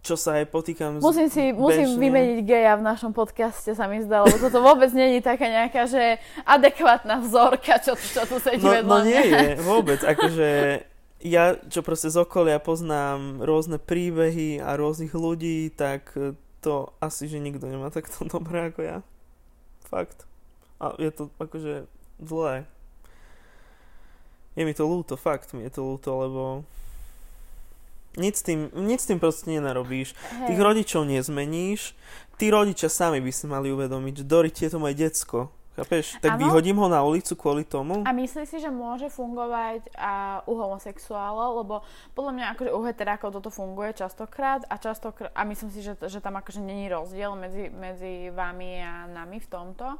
čo 0.01 0.17
sa 0.17 0.41
aj 0.41 0.49
potýkam 0.49 0.97
Musím 0.97 1.29
si, 1.29 1.53
musím 1.53 1.93
vymeniť 2.01 2.39
geja 2.41 2.73
v 2.73 2.81
našom 2.81 3.13
podcaste, 3.13 3.69
sa 3.77 3.85
mi 3.85 4.01
zdá, 4.01 4.25
lebo 4.25 4.33
toto 4.41 4.57
vôbec 4.57 4.89
není 4.97 5.21
taká 5.21 5.45
nejaká, 5.45 5.85
že 5.85 6.17
adekvátna 6.41 7.21
vzorka, 7.21 7.77
čo, 7.77 7.93
čo 7.93 8.25
tu 8.25 8.41
sedí 8.41 8.65
no, 8.65 8.73
vedľa 8.81 8.89
No 8.89 9.05
nie 9.05 9.23
je, 9.29 9.47
vôbec, 9.61 10.01
akože 10.01 10.49
ja, 11.21 11.53
čo 11.69 11.85
proste 11.85 12.09
z 12.09 12.17
okolia 12.17 12.57
poznám 12.57 13.45
rôzne 13.45 13.77
príbehy 13.77 14.57
a 14.57 14.73
rôznych 14.73 15.13
ľudí, 15.13 15.69
tak 15.69 16.17
to 16.61 16.93
asi, 17.01 17.25
že 17.27 17.41
nikto 17.41 17.65
nemá 17.65 17.89
takto 17.89 18.23
dobré 18.33 18.69
ako 18.69 18.81
ja. 18.85 18.97
Fakt. 19.89 20.29
A 20.81 20.95
je 20.97 21.11
to 21.11 21.33
akože 21.41 21.89
zlé. 22.21 22.65
Je 24.55 24.63
mi 24.67 24.73
to 24.75 24.83
ľúto, 24.85 25.15
fakt 25.15 25.55
mi 25.55 25.63
je 25.65 25.71
to 25.73 25.81
ľúto, 25.81 26.11
lebo 26.11 26.43
nic 28.19 28.35
s 28.35 28.43
tým, 28.43 28.67
nic 28.75 28.99
s 28.99 29.07
tým 29.07 29.19
proste 29.19 29.47
nenarobíš. 29.47 30.11
Hej. 30.11 30.47
Tých 30.51 30.59
rodičov 30.59 31.07
nezmeníš. 31.07 31.95
Tí 32.35 32.51
rodičia 32.51 32.91
sami 32.91 33.23
by 33.23 33.31
si 33.31 33.45
mali 33.47 33.71
uvedomiť, 33.71 34.13
že 34.23 34.27
Dorit 34.27 34.57
je 34.57 34.67
to 34.67 34.81
moje 34.81 34.99
decko. 34.99 35.53
Chápeš? 35.71 36.19
Tak 36.19 36.35
Áno. 36.35 36.51
vyhodím 36.51 36.75
ho 36.83 36.91
na 36.91 36.99
ulicu 36.99 37.31
kvôli 37.39 37.63
tomu? 37.63 38.03
A 38.03 38.11
myslíš 38.11 38.47
si, 38.51 38.57
že 38.59 38.67
môže 38.67 39.07
fungovať 39.07 39.87
a 39.95 40.43
u 40.43 40.59
homosexuálov? 40.59 41.63
Lebo 41.63 41.75
podľa 42.11 42.31
mňa 42.35 42.45
akože 42.55 42.71
u 42.75 42.79
heterákov 42.83 43.29
toto 43.31 43.47
funguje 43.47 43.95
častokrát 43.95 44.67
a 44.67 44.75
častokrát, 44.75 45.31
a 45.31 45.41
myslím 45.47 45.71
si, 45.71 45.79
že, 45.79 45.95
že 45.95 46.19
tam 46.19 46.35
akože 46.35 46.59
není 46.59 46.91
rozdiel 46.91 47.39
medzi, 47.39 47.71
medzi 47.71 48.27
vami 48.35 48.83
a 48.83 49.07
nami 49.07 49.39
v 49.39 49.47
tomto, 49.47 49.95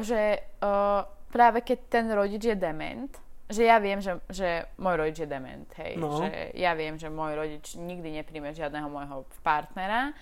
že 0.00 0.40
uh, 0.64 1.04
práve 1.28 1.60
keď 1.60 1.78
ten 1.92 2.06
rodič 2.08 2.48
je 2.48 2.56
dement, 2.56 3.12
že 3.52 3.68
ja 3.68 3.76
viem, 3.84 4.00
že, 4.00 4.16
že 4.32 4.64
môj 4.80 4.96
rodič 4.96 5.20
je 5.20 5.28
dement, 5.28 5.68
hej, 5.76 6.00
No. 6.00 6.24
že 6.24 6.56
ja 6.56 6.72
viem, 6.72 6.96
že 6.96 7.12
môj 7.12 7.36
rodič 7.36 7.76
nikdy 7.76 8.16
nepríjme 8.16 8.56
žiadneho 8.56 8.88
môjho 8.88 9.28
partnera, 9.44 10.16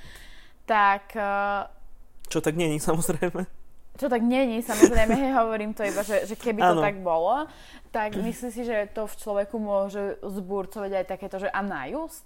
tak 0.66 1.14
uh, 1.14 1.70
Čo 2.26 2.42
tak 2.42 2.58
není, 2.58 2.82
samozrejme. 2.82 3.59
Čo 4.00 4.08
tak 4.08 4.24
není, 4.24 4.64
samozrejme, 4.64 5.36
hovorím 5.44 5.76
to 5.76 5.84
iba, 5.84 6.00
že, 6.00 6.24
že 6.24 6.32
keby 6.40 6.64
to 6.64 6.74
Áno. 6.80 6.82
tak 6.82 6.96
bolo, 7.04 7.44
tak 7.92 8.16
myslím 8.16 8.50
si, 8.50 8.64
že 8.64 8.88
to 8.96 9.04
v 9.04 9.18
človeku 9.20 9.60
môže 9.60 10.16
zburcovať 10.24 11.04
aj 11.04 11.04
takéto, 11.04 11.36
že 11.36 11.52
a 11.52 11.60
najust? 11.60 12.24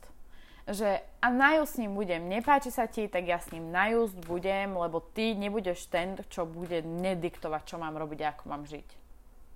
Že 0.71 1.03
a 1.21 1.29
najust 1.29 1.77
s 1.77 1.81
ním 1.83 1.99
budem, 1.99 2.31
nepáči 2.31 2.71
sa 2.71 2.87
ti, 2.87 3.11
tak 3.11 3.27
ja 3.27 3.43
s 3.43 3.51
ním 3.51 3.75
najust 3.75 4.15
budem, 4.23 4.79
lebo 4.79 5.03
ty 5.03 5.35
nebudeš 5.35 5.91
ten, 5.91 6.15
čo 6.31 6.47
bude 6.47 6.81
nediktovať, 6.87 7.63
čo 7.67 7.77
mám 7.77 7.99
robiť 7.99 8.19
a 8.23 8.31
ako 8.33 8.45
mám 8.49 8.65
žiť. 8.65 8.89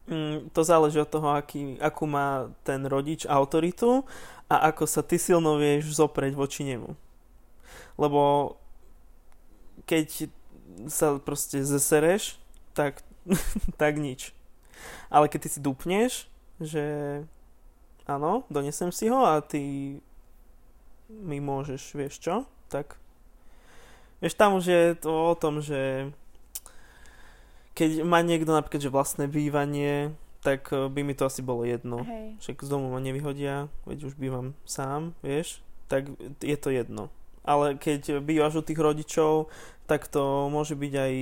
Mm, 0.08 0.48
to 0.56 0.60
záleží 0.64 0.96
od 1.00 1.08
toho, 1.08 1.36
aký, 1.36 1.76
akú 1.78 2.08
má 2.08 2.48
ten 2.64 2.80
rodič 2.88 3.28
autoritu 3.28 4.08
a 4.48 4.72
ako 4.72 4.88
sa 4.88 5.04
ty 5.04 5.20
silno 5.20 5.60
vieš 5.60 6.00
zopreť 6.00 6.32
voči 6.32 6.64
nemu. 6.64 6.96
Lebo 8.00 8.56
keď 9.84 10.32
sa 10.88 11.18
proste 11.20 11.64
zesereš, 11.64 12.36
tak, 12.76 13.02
tak 13.80 13.98
nič. 13.98 14.32
Ale 15.08 15.26
keď 15.26 15.38
ty 15.46 15.48
si 15.48 15.60
dupneš, 15.60 16.28
že 16.60 16.84
áno, 18.08 18.44
donesem 18.50 18.90
si 18.90 19.08
ho 19.08 19.24
a 19.24 19.40
ty 19.42 19.96
mi 21.08 21.38
môžeš, 21.40 21.82
vieš 21.96 22.14
čo, 22.20 22.34
tak 22.68 23.00
vieš, 24.20 24.36
tam 24.36 24.60
už 24.60 24.64
je 24.68 24.84
to 25.00 25.10
o 25.10 25.34
tom, 25.34 25.64
že 25.64 26.12
keď 27.78 28.02
má 28.02 28.20
niekto 28.26 28.50
napríklad, 28.50 28.82
že 28.82 28.90
vlastné 28.90 29.30
bývanie, 29.30 30.12
tak 30.42 30.70
eh, 30.74 30.90
by 30.90 31.00
mi 31.06 31.14
to 31.14 31.30
asi 31.30 31.46
bolo 31.46 31.62
jedno. 31.62 32.02
Hej. 32.02 32.42
Však 32.42 32.66
z 32.66 32.68
domu 32.68 32.90
ma 32.90 32.98
nevyhodia, 32.98 33.70
veď 33.86 34.10
už 34.10 34.14
bývam 34.18 34.58
sám, 34.66 35.14
vieš, 35.22 35.62
tak 35.86 36.10
je 36.42 36.56
to 36.58 36.74
jedno. 36.74 37.08
Ale 37.48 37.80
keď 37.80 38.20
bývaš 38.20 38.60
u 38.60 38.62
tých 38.62 38.76
rodičov, 38.76 39.48
tak 39.88 40.04
to 40.04 40.52
môže 40.52 40.76
byť 40.76 40.92
aj 40.92 41.14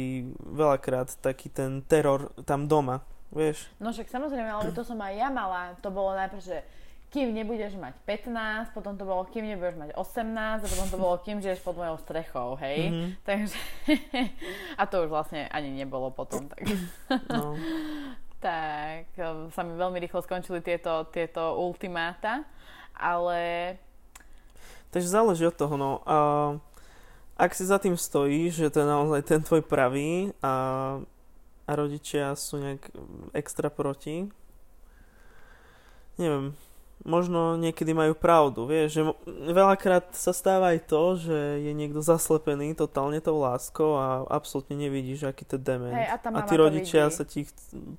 veľakrát 0.42 1.08
taký 1.22 1.46
ten 1.54 1.86
teror 1.86 2.34
tam 2.42 2.66
doma, 2.66 3.06
vieš. 3.30 3.70
No 3.78 3.94
však 3.94 4.10
samozrejme, 4.10 4.50
ale 4.50 4.74
to 4.74 4.82
som 4.82 4.98
aj 4.98 5.14
ja 5.14 5.30
mala. 5.30 5.78
To 5.86 5.94
bolo 5.94 6.18
najprv, 6.18 6.42
že 6.42 6.66
kým 7.14 7.30
nebudeš 7.30 7.78
mať 7.78 7.94
15, 8.02 8.74
potom 8.74 8.98
to 8.98 9.06
bolo, 9.06 9.22
kým 9.30 9.46
nebudeš 9.46 9.78
mať 9.78 9.90
18 9.94 10.66
a 10.66 10.66
potom 10.66 10.88
to 10.90 10.98
bolo, 10.98 11.14
kým 11.22 11.38
žiješ 11.38 11.62
pod 11.62 11.78
mojou 11.78 11.96
strechou, 12.02 12.58
hej. 12.58 12.90
Mhm. 12.90 13.08
Takže, 13.22 13.58
a 14.80 14.82
to 14.90 15.06
už 15.06 15.08
vlastne 15.14 15.46
ani 15.48 15.70
nebolo 15.70 16.10
potom, 16.10 16.50
tak, 16.50 16.66
No. 17.30 17.54
tak 18.42 19.14
um, 19.16 19.48
sa 19.54 19.62
mi 19.62 19.78
veľmi 19.78 20.02
rýchlo 20.02 20.20
skončili 20.26 20.60
tieto, 20.60 21.06
tieto 21.08 21.56
ultimáta, 21.56 22.42
ale 22.92 23.74
Takže 24.96 25.12
záleží 25.12 25.44
od 25.44 25.52
toho, 25.52 25.76
no. 25.76 26.00
A 26.08 26.16
ak 27.36 27.52
si 27.52 27.68
za 27.68 27.76
tým 27.76 28.00
stojíš, 28.00 28.64
že 28.64 28.72
to 28.72 28.80
je 28.80 28.88
naozaj 28.88 29.20
ten 29.28 29.44
tvoj 29.44 29.60
pravý 29.60 30.32
a, 30.40 30.54
a 31.68 31.70
rodičia 31.76 32.32
sú 32.32 32.56
nejak 32.56 32.88
extra 33.36 33.68
proti, 33.68 34.24
neviem, 36.16 36.56
možno 37.04 37.60
niekedy 37.60 37.92
majú 37.92 38.16
pravdu, 38.16 38.64
vieš, 38.64 38.96
že 38.96 39.02
veľakrát 39.52 40.16
sa 40.16 40.32
stáva 40.32 40.72
aj 40.72 40.88
to, 40.88 41.20
že 41.20 41.38
je 41.60 41.72
niekto 41.76 42.00
zaslepený 42.00 42.72
totálne 42.72 43.20
tou 43.20 43.36
láskou 43.36 44.00
a 44.00 44.24
absolútne 44.32 44.80
nevidíš, 44.80 45.28
aký 45.28 45.44
to 45.44 45.60
dement. 45.60 45.92
Hej, 45.92 46.08
a 46.08 46.16
a 46.24 46.40
tí 46.40 46.56
rodičia 46.56 47.12
vidí. 47.12 47.16
sa 47.20 47.24
ti 47.28 47.44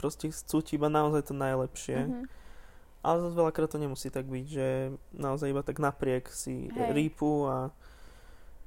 proste 0.01 0.33
chcú 0.33 0.65
ti 0.65 0.81
iba 0.81 0.89
naozaj 0.89 1.29
to 1.29 1.37
najlepšie. 1.37 2.09
mhm. 2.09 2.25
Ale 3.07 3.23
zase 3.23 3.39
veľakrát 3.39 3.71
to 3.71 3.79
nemusí 3.79 4.11
tak 4.11 4.27
byť, 4.27 4.45
že 4.51 4.67
naozaj 5.15 5.55
iba 5.55 5.63
tak 5.63 5.79
napriek 5.79 6.27
si 6.27 6.67
Hej. 6.67 6.91
rýpu 6.91 7.47
a 7.47 7.71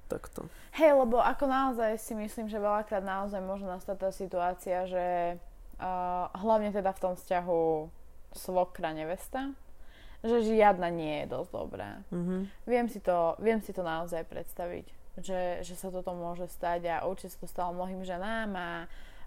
takto. 0.08 0.48
Hej, 0.80 0.96
lebo 0.96 1.20
ako 1.20 1.44
naozaj 1.44 2.00
si 2.00 2.16
myslím, 2.16 2.48
že 2.48 2.56
veľakrát 2.56 3.04
naozaj 3.04 3.38
môže 3.44 3.68
nastať 3.68 3.96
tá 4.00 4.10
situácia, 4.10 4.88
že 4.88 5.36
uh, 5.76 6.26
hlavne 6.40 6.72
teda 6.72 6.90
v 6.96 7.02
tom 7.04 7.12
vzťahu 7.20 7.62
svokra 8.32 8.96
nevesta, 8.96 9.52
že 10.24 10.40
žiadna 10.40 10.88
nie 10.88 11.22
je 11.24 11.26
dosť 11.36 11.50
dobrá. 11.52 12.00
Mhm. 12.08 12.48
Viem 12.64 12.86
si 12.88 12.98
to, 13.04 13.36
viem 13.38 13.60
si 13.60 13.76
to 13.76 13.84
naozaj 13.84 14.24
predstaviť, 14.24 14.88
že, 15.20 15.60
že 15.60 15.74
sa 15.76 15.92
toto 15.92 16.16
môže 16.16 16.48
stať 16.48 16.88
a 16.88 17.04
určite 17.04 17.36
sa 17.36 17.38
to 17.44 17.48
stalo 17.48 17.76
mnohým 17.76 18.02
ženám 18.08 18.50
a, 18.56 18.70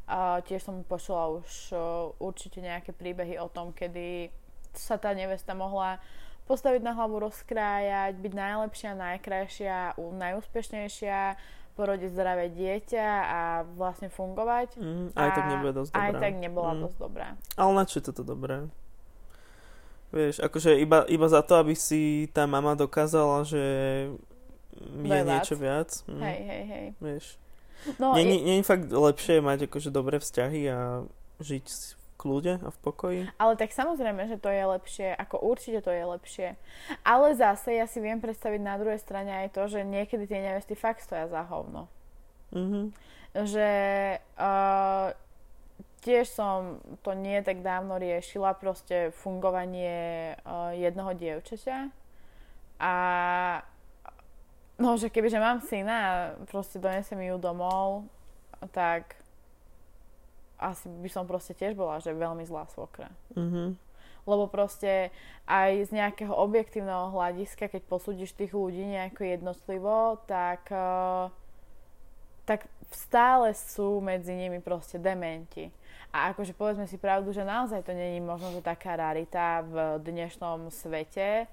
a 0.09 0.17
tiež 0.41 0.65
som 0.65 0.81
počula 0.81 1.37
už 1.37 1.71
uh, 1.71 2.09
určite 2.17 2.65
nejaké 2.65 2.97
príbehy 2.97 3.37
o 3.37 3.45
tom, 3.45 3.69
kedy 3.71 4.41
sa 4.75 4.97
tá 4.97 5.13
nevesta 5.13 5.53
mohla 5.53 5.97
postaviť 6.43 6.81
na 6.83 6.91
hlavu, 6.91 7.23
rozkrájať, 7.23 8.19
byť 8.19 8.33
najlepšia, 8.35 8.91
najkrajšia, 8.93 9.77
najúspešnejšia, 9.95 11.19
porodiť 11.73 12.09
zdravé 12.11 12.53
dieťa 12.53 13.07
a 13.23 13.41
vlastne 13.65 14.11
fungovať. 14.11 14.77
Mhm. 14.77 15.05
Aj 15.15 15.29
tak 15.33 15.45
A 15.45 15.49
nebude 15.49 15.71
dosť 15.73 15.89
dobrá. 15.89 16.03
Aj 16.03 16.11
tak 16.13 16.33
nebola 16.37 16.71
Mhm. 16.73 16.81
dosť 16.85 16.97
dobrá. 16.99 17.27
Ale 17.55 17.71
na 17.73 17.83
čo 17.87 17.95
je 17.97 18.05
toto 18.05 18.21
dobré? 18.21 18.67
Vieš, 20.13 20.45
akože 20.45 20.77
iba, 20.77 21.01
iba 21.09 21.25
za 21.25 21.41
to, 21.41 21.57
aby 21.57 21.73
si 21.73 22.29
tá 22.29 22.45
mama 22.45 22.77
dokázala, 22.77 23.41
že 23.41 23.63
je 24.77 25.09
Daj 25.09 25.25
niečo 25.25 25.55
viac. 25.57 25.89
Mhm. 26.05 26.21
Hej, 26.21 26.39
hej, 26.43 26.63
hej. 26.65 26.87
Vieš. 27.01 27.25
No, 27.97 28.13
Nie, 28.13 28.23
je- 28.23 28.63
fakt 28.63 28.87
lepšie 28.87 29.41
mať 29.41 29.65
akože 29.67 29.89
dobré 29.89 30.21
vzťahy 30.21 30.61
a 30.69 31.03
žiť 31.41 31.65
kľude 32.23 32.63
a 32.63 32.69
v 32.71 32.79
pokoji? 32.79 33.21
Ale 33.35 33.59
tak 33.59 33.75
samozrejme, 33.75 34.31
že 34.31 34.39
to 34.39 34.47
je 34.47 34.63
lepšie, 34.63 35.11
ako 35.11 35.43
určite 35.43 35.83
to 35.83 35.91
je 35.91 36.03
lepšie. 36.07 36.47
Ale 37.03 37.35
zase 37.35 37.75
ja 37.75 37.83
si 37.83 37.99
viem 37.99 38.23
predstaviť 38.23 38.63
na 38.63 38.79
druhej 38.79 39.03
strane 39.03 39.43
aj 39.43 39.51
to, 39.51 39.67
že 39.67 39.83
niekedy 39.83 40.23
tie 40.23 40.39
nevesty 40.39 40.79
fakt 40.79 41.03
stoja 41.03 41.27
za 41.27 41.43
hovno. 41.43 41.91
Mhm. 42.55 42.95
Že 43.33 43.69
uh, 44.39 45.11
tiež 46.05 46.31
som 46.31 46.79
to 47.03 47.11
nie 47.11 47.43
tak 47.43 47.59
dávno 47.59 47.99
riešila, 47.99 48.55
proste 48.55 49.11
fungovanie 49.19 50.35
uh, 50.47 50.71
jednoho 50.71 51.11
dievčaťa. 51.11 51.91
A 52.79 52.93
no, 54.79 54.99
že 54.99 55.07
kebyže 55.07 55.39
mám 55.39 55.63
syna 55.63 55.95
a 55.95 56.13
proste 56.47 56.77
donesem 56.79 57.19
ju 57.23 57.35
domov, 57.39 58.07
tak 58.71 59.15
asi 60.63 60.87
by 60.87 61.09
som 61.11 61.27
proste 61.27 61.51
tiež 61.51 61.75
bola, 61.75 61.99
že 61.99 62.15
veľmi 62.15 62.47
zlá 62.47 62.63
svokra. 62.71 63.11
Mhm. 63.35 63.75
Lebo 64.23 64.47
proste 64.47 65.11
aj 65.43 65.91
z 65.91 65.99
nejakého 65.99 66.31
objektívneho 66.31 67.11
hľadiska, 67.11 67.67
keď 67.67 67.83
posúdiš 67.83 68.31
tých 68.31 68.55
ľudí 68.55 68.79
nejako 68.79 69.27
jednotlivo, 69.27 70.23
tak, 70.23 70.71
eh, 70.71 71.27
tak 72.47 72.71
stále 72.95 73.51
sú 73.51 73.99
medzi 73.99 74.31
nimi 74.31 74.63
proste 74.63 74.95
dementi. 74.95 75.67
A 76.15 76.31
akože 76.31 76.55
povedzme 76.55 76.87
si 76.87 76.95
pravdu, 76.95 77.35
že 77.35 77.43
naozaj 77.43 77.83
to 77.83 77.91
není 77.91 78.23
možno, 78.23 78.55
že 78.55 78.63
taká 78.63 78.95
rarita 78.95 79.65
v 79.67 79.99
dnešnom 79.99 80.71
svete, 80.71 81.43
eh, 81.43 81.47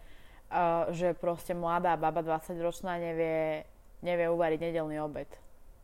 že 0.95 1.19
proste 1.19 1.59
mladá 1.59 1.99
baba 1.99 2.23
20-ročná 2.23 3.03
nevie, 3.03 3.67
nevie 3.99 4.31
uvariť 4.31 4.59
nedelný 4.63 5.03
obed. 5.03 5.27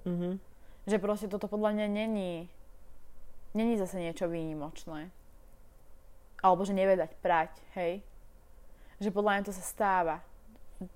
Mhm. 0.06 0.38
Že 0.86 0.96
proste 1.02 1.26
toto 1.26 1.50
podľa 1.50 1.82
mňa 1.82 1.86
není, 1.90 2.46
není 3.56 3.80
zase 3.80 3.96
niečo 3.96 4.28
výnimočné. 4.28 5.08
Alebo 6.44 6.62
že 6.68 6.76
nevie 6.76 7.00
dať 7.00 7.12
prať, 7.24 7.52
hej? 7.74 8.04
Že 9.00 9.10
podľa 9.16 9.30
mňa 9.32 9.46
to 9.48 9.54
sa 9.56 9.64
stáva. 9.64 10.16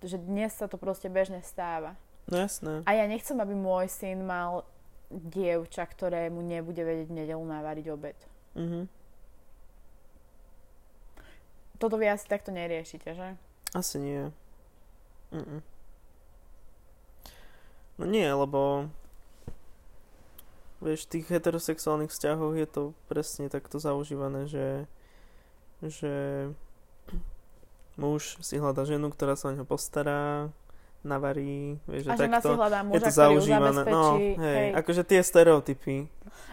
Že 0.05 0.21
dnes 0.21 0.53
sa 0.53 0.69
to 0.69 0.77
proste 0.77 1.09
bežne 1.09 1.41
stáva. 1.41 1.97
No 2.29 2.37
jasné. 2.37 2.85
A 2.85 2.93
ja 2.93 3.09
nechcem, 3.09 3.35
aby 3.41 3.57
môj 3.57 3.89
syn 3.89 4.29
mal 4.29 4.69
dievča, 5.11 5.89
ktoré 5.89 6.29
mu 6.29 6.45
nebude 6.45 6.85
vedieť 6.85 7.09
v 7.11 7.19
nedelu 7.25 7.43
navariť 7.43 7.87
obed. 7.91 8.19
Mhm. 8.55 8.81
Toto 11.81 11.97
vy 11.97 12.13
asi 12.13 12.29
takto 12.29 12.53
neriešite, 12.53 13.17
že? 13.17 13.41
Asi 13.73 13.97
nie. 13.97 14.29
Mm-mm. 15.33 15.65
No 17.97 18.05
nie, 18.05 18.29
lebo 18.29 18.93
vieš, 20.81 21.07
v 21.07 21.11
tých 21.21 21.27
heterosexuálnych 21.29 22.11
vzťahoch 22.11 22.57
je 22.57 22.69
to 22.69 22.83
presne 23.07 23.53
takto 23.53 23.77
zaužívané, 23.81 24.49
že 24.49 24.89
že 25.81 26.13
muž 27.97 28.37
si 28.45 28.61
hľada 28.61 28.85
ženu, 28.85 29.09
ktorá 29.09 29.33
sa 29.33 29.49
o 29.49 29.53
neho 29.57 29.65
postará, 29.65 30.53
navarí, 31.01 31.81
vieš, 31.89 32.13
A 32.13 32.17
že 32.17 32.29
si 32.29 32.53
hľadá 32.53 32.85
Je 32.85 32.89
muža, 32.93 33.01
to 33.01 33.09
ktorý 33.09 33.09
ju 33.09 33.17
zaužívané. 33.17 33.83
No, 33.89 34.05
hej, 34.21 34.37
hej. 34.37 34.69
akože 34.77 35.03
tie 35.09 35.21
stereotypy, 35.25 35.97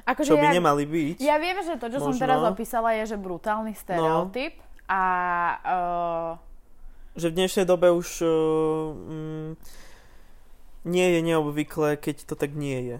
Akože 0.08 0.32
čo 0.32 0.40
by 0.40 0.48
ja, 0.48 0.54
nemali 0.56 0.84
byť. 0.88 1.18
ja 1.20 1.36
viem, 1.36 1.60
že 1.60 1.76
to, 1.76 1.92
čo 1.92 2.00
som 2.00 2.16
Možno. 2.16 2.24
teraz 2.24 2.40
opísala, 2.48 2.96
je, 3.04 3.16
že 3.16 3.18
brutálny 3.20 3.76
stereotyp. 3.76 4.56
A 4.88 5.02
uh, 5.68 7.20
Že 7.20 7.36
v 7.36 7.38
dnešnej 7.44 7.66
dobe 7.68 7.92
už 7.92 8.24
uh, 8.24 8.96
mm, 8.96 9.50
nie 10.88 11.08
je 11.12 11.20
neobvyklé, 11.28 12.00
keď 12.00 12.24
to 12.24 12.40
tak 12.40 12.56
nie 12.56 12.96
je. 12.96 12.98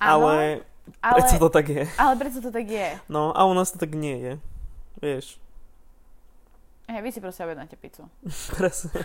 Áno, 0.00 0.24
ale, 0.24 0.62
ale, 0.98 1.14
predsa 1.14 1.36
to 1.36 1.48
tak 1.48 1.66
je. 1.66 1.84
ale 1.94 2.12
prečo 2.14 2.38
to 2.38 2.48
tak 2.48 2.64
je? 2.64 2.88
No 3.06 3.30
a 3.30 3.44
u 3.44 3.52
nás 3.52 3.68
to 3.68 3.76
tak 3.76 3.92
nie 3.92 4.16
je. 4.16 4.32
Vieš, 4.98 5.38
Hej, 6.86 7.00
vy 7.00 7.10
si 7.10 7.20
proste 7.20 7.42
objednáte 7.42 7.76
pizzu. 7.76 8.08
presne. 8.56 9.04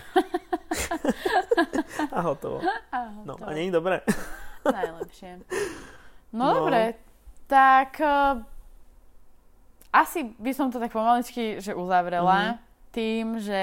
a 2.10 2.20
hotovo. 2.22 2.64
A, 2.88 3.12
No 3.22 3.36
to 3.36 3.44
a 3.44 3.52
nie 3.52 3.68
je 3.68 3.74
dobré. 3.74 4.00
Najlepšie. 4.64 5.44
No, 6.32 6.50
No. 6.50 6.54
dobre, 6.56 6.96
tak 7.46 8.00
uh, 8.00 8.40
asi 9.92 10.32
by 10.34 10.50
som 10.50 10.66
to 10.68 10.80
tak 10.80 10.90
pomaličky 10.90 11.60
že 11.60 11.72
uzavrela 11.72 12.56
Mhm. 12.56 12.56
tým, 12.90 13.26
že 13.38 13.62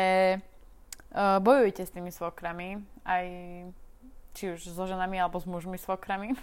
uh, 1.09 1.39
bojujte 1.39 1.81
s 1.81 1.89
tými 1.89 2.07
svokrami, 2.09 2.77
aj 3.01 3.25
či 4.31 4.53
už 4.53 4.63
so 4.63 4.85
ženami 4.85 5.17
alebo 5.17 5.35
s 5.35 5.45
mužmi 5.45 5.75
svokrami. 5.75 6.37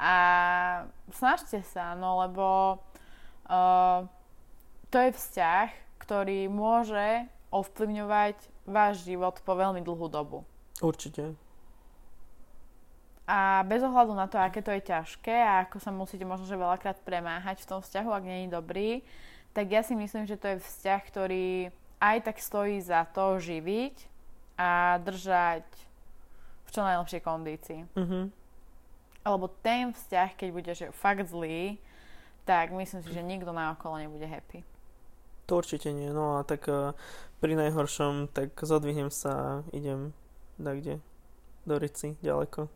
A 0.00 0.14
snažte 1.12 1.60
sa, 1.68 1.92
no 1.92 2.24
lebo 2.24 2.80
uh, 3.44 4.08
to 4.88 4.96
je 4.96 5.10
vzťah, 5.12 5.68
ktorý 6.00 6.48
môže 6.48 7.28
ovplyvňovať 7.52 8.36
váš 8.64 9.04
život 9.04 9.36
po 9.44 9.52
veľmi 9.54 9.84
dlhú 9.84 10.08
dobu. 10.08 10.46
Určite. 10.80 11.36
A 13.30 13.62
bez 13.62 13.84
ohľadu 13.84 14.16
na 14.16 14.26
to, 14.26 14.40
aké 14.42 14.58
to 14.58 14.74
je 14.74 14.82
ťažké 14.90 15.30
a 15.30 15.62
ako 15.62 15.78
sa 15.78 15.94
musíte 15.94 16.26
možno 16.26 16.50
že 16.50 16.58
veľakrát 16.58 16.98
premáhať 17.06 17.62
v 17.62 17.68
tom 17.70 17.80
vzťahu, 17.84 18.10
ak 18.10 18.24
nie 18.26 18.38
je 18.46 18.56
dobrý, 18.56 18.90
tak 19.54 19.70
ja 19.70 19.86
si 19.86 19.94
myslím, 19.94 20.26
že 20.26 20.40
to 20.40 20.56
je 20.56 20.62
vzťah, 20.62 21.00
ktorý 21.06 21.70
aj 22.02 22.16
tak 22.26 22.42
stojí 22.42 22.82
za 22.82 23.06
to 23.12 23.38
živiť 23.38 23.94
a 24.58 24.98
držať 24.98 25.66
v 26.66 26.68
čo 26.74 26.80
najlepšej 26.82 27.22
kondícii. 27.22 27.80
Mhm. 27.94 28.39
Lebo 29.26 29.52
ten 29.60 29.92
vzťah, 29.92 30.28
keď 30.36 30.48
bude 30.52 30.72
že 30.72 30.86
fakt 30.96 31.28
zlý, 31.28 31.76
tak 32.48 32.72
myslím 32.72 33.04
si, 33.04 33.10
že 33.12 33.22
nikto 33.22 33.52
na 33.52 33.76
okolo 33.76 34.00
nebude 34.00 34.24
happy. 34.24 34.64
To 35.46 35.60
určite 35.60 35.92
nie. 35.92 36.08
No 36.14 36.38
a 36.38 36.46
tak 36.46 36.64
uh, 36.70 36.96
pri 37.42 37.58
najhoršom, 37.58 38.30
tak 38.32 38.54
zodvihnem 38.56 39.10
sa 39.12 39.32
a 39.34 39.50
idem 39.74 40.14
da 40.56 40.72
kde? 40.74 41.02
Do 41.66 41.76
Rici, 41.76 42.16
ďaleko. 42.24 42.70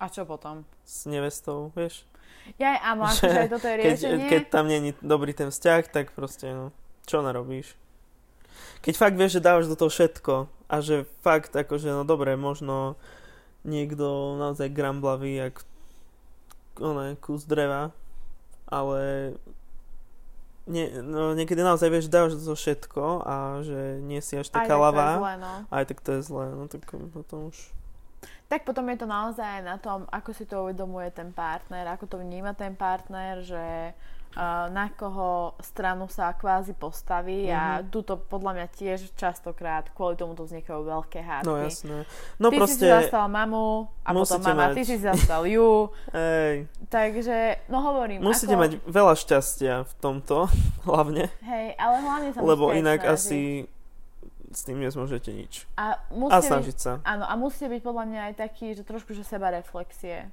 A 0.00 0.08
čo 0.08 0.24
potom? 0.24 0.64
S 0.82 1.06
nevestou, 1.06 1.70
vieš? 1.76 2.08
Ja 2.58 2.80
áno, 2.82 3.06
Že 3.06 3.22
akože 3.22 3.38
aj 3.38 3.50
toto 3.50 3.66
je 3.68 3.76
Keď, 3.76 3.82
riešenie. 3.86 4.28
keď 4.30 4.42
tam 4.50 4.64
není 4.66 4.90
dobrý 4.98 5.32
ten 5.36 5.52
vzťah, 5.52 5.82
tak 5.92 6.10
proste, 6.16 6.50
no, 6.50 6.74
čo 7.06 7.22
narobíš? 7.22 7.76
Keď 8.82 8.94
fakt 8.98 9.16
vieš, 9.18 9.38
že 9.38 9.46
dávaš 9.46 9.70
do 9.70 9.78
toho 9.78 9.90
všetko 9.90 10.34
a 10.66 10.74
že 10.82 11.06
fakt, 11.22 11.54
akože, 11.54 11.90
no 11.94 12.02
dobre, 12.02 12.34
možno 12.34 12.98
niekto 13.62 14.38
naozaj 14.38 14.70
gramblavý, 14.70 15.38
jak 15.48 15.62
one, 16.78 17.14
kus 17.20 17.44
dreva, 17.44 17.94
ale 18.66 19.34
nie, 20.66 20.88
no, 21.02 21.34
niekedy 21.34 21.58
naozaj 21.58 21.90
vieš, 21.90 22.06
do 22.06 22.38
toho 22.38 22.54
všetko 22.54 23.26
a 23.26 23.34
že 23.66 23.98
nie 23.98 24.22
si 24.22 24.38
až 24.38 24.46
aj 24.54 24.62
taká 24.62 24.62
tak 24.62 24.70
to 24.70 24.74
je 24.78 24.84
lavá, 24.86 25.08
zlé, 25.18 25.34
no. 25.42 25.52
aj 25.74 25.84
tak 25.90 25.98
to 25.98 26.10
je 26.14 26.20
zlé, 26.22 26.46
no 26.54 26.64
tak 26.70 26.82
potom 26.86 27.50
už... 27.50 27.58
Tak 28.46 28.68
potom 28.68 28.84
je 28.92 28.98
to 29.00 29.08
naozaj 29.08 29.64
na 29.64 29.80
tom, 29.80 30.06
ako 30.12 30.30
si 30.36 30.44
to 30.46 30.62
uvedomuje 30.62 31.08
ten 31.10 31.34
partner, 31.34 31.88
ako 31.90 32.04
to 32.06 32.16
vníma 32.20 32.54
ten 32.54 32.76
partner, 32.78 33.42
že 33.42 33.96
na 34.66 34.88
koho 34.88 35.30
stranu 35.58 36.06
sa 36.06 36.32
kvázi 36.32 36.72
postaví 36.72 37.46
a 37.46 37.78
Mhm. 37.78 37.88
tuto 37.88 38.16
podľa 38.16 38.52
mňa 38.54 38.66
tiež 38.70 39.12
častokrát 39.12 39.88
kvôli 39.90 40.14
tomu 40.14 40.32
to 40.32 40.42
vznikajú 40.42 40.80
veľké 40.80 41.20
hádky. 41.20 41.44
No 41.44 41.56
jasné. 41.58 42.08
No 42.36 42.48
ty 42.48 42.56
proste, 42.56 42.80
si 42.80 42.88
zastal 42.88 43.26
mamu 43.26 43.68
a 44.00 44.10
potom 44.10 44.40
mama, 44.40 44.56
mať- 44.64 44.74
ty 44.74 44.82
si 44.84 44.96
zastal 44.98 45.44
ju. 45.44 45.92
ej, 46.14 46.64
Takže, 46.86 47.36
no 47.66 47.80
hovorím, 47.82 48.22
musíte 48.22 48.52
ako, 48.52 48.62
mať 48.62 48.72
veľa 48.84 49.14
šťastia 49.14 49.74
v 49.82 49.92
tomto, 49.98 50.48
hlavne. 50.88 51.28
Hej, 51.42 51.76
ale 51.76 51.96
hlavne 51.98 52.28
sa 52.30 52.40
Lebo 52.40 52.72
inak 52.72 53.00
snažiť. 53.00 53.12
asi 53.12 53.40
s 54.48 54.60
tým 54.62 54.76
nezmôžete 54.78 55.28
nič. 55.28 55.64
A 55.74 55.92
A 55.92 56.00
musíte 56.10 56.36
byť 56.38 56.44
snažiť 56.46 56.76
sa. 56.76 56.92
Áno, 57.02 57.24
a 57.24 57.32
musíte 57.34 57.68
byť 57.68 57.80
podľa 57.80 58.04
mňa 58.06 58.20
aj 58.22 58.34
taký, 58.38 58.66
že 58.72 58.82
trošku, 58.82 59.12
že 59.12 59.22
seba 59.22 59.48
reflexie. 59.48 60.28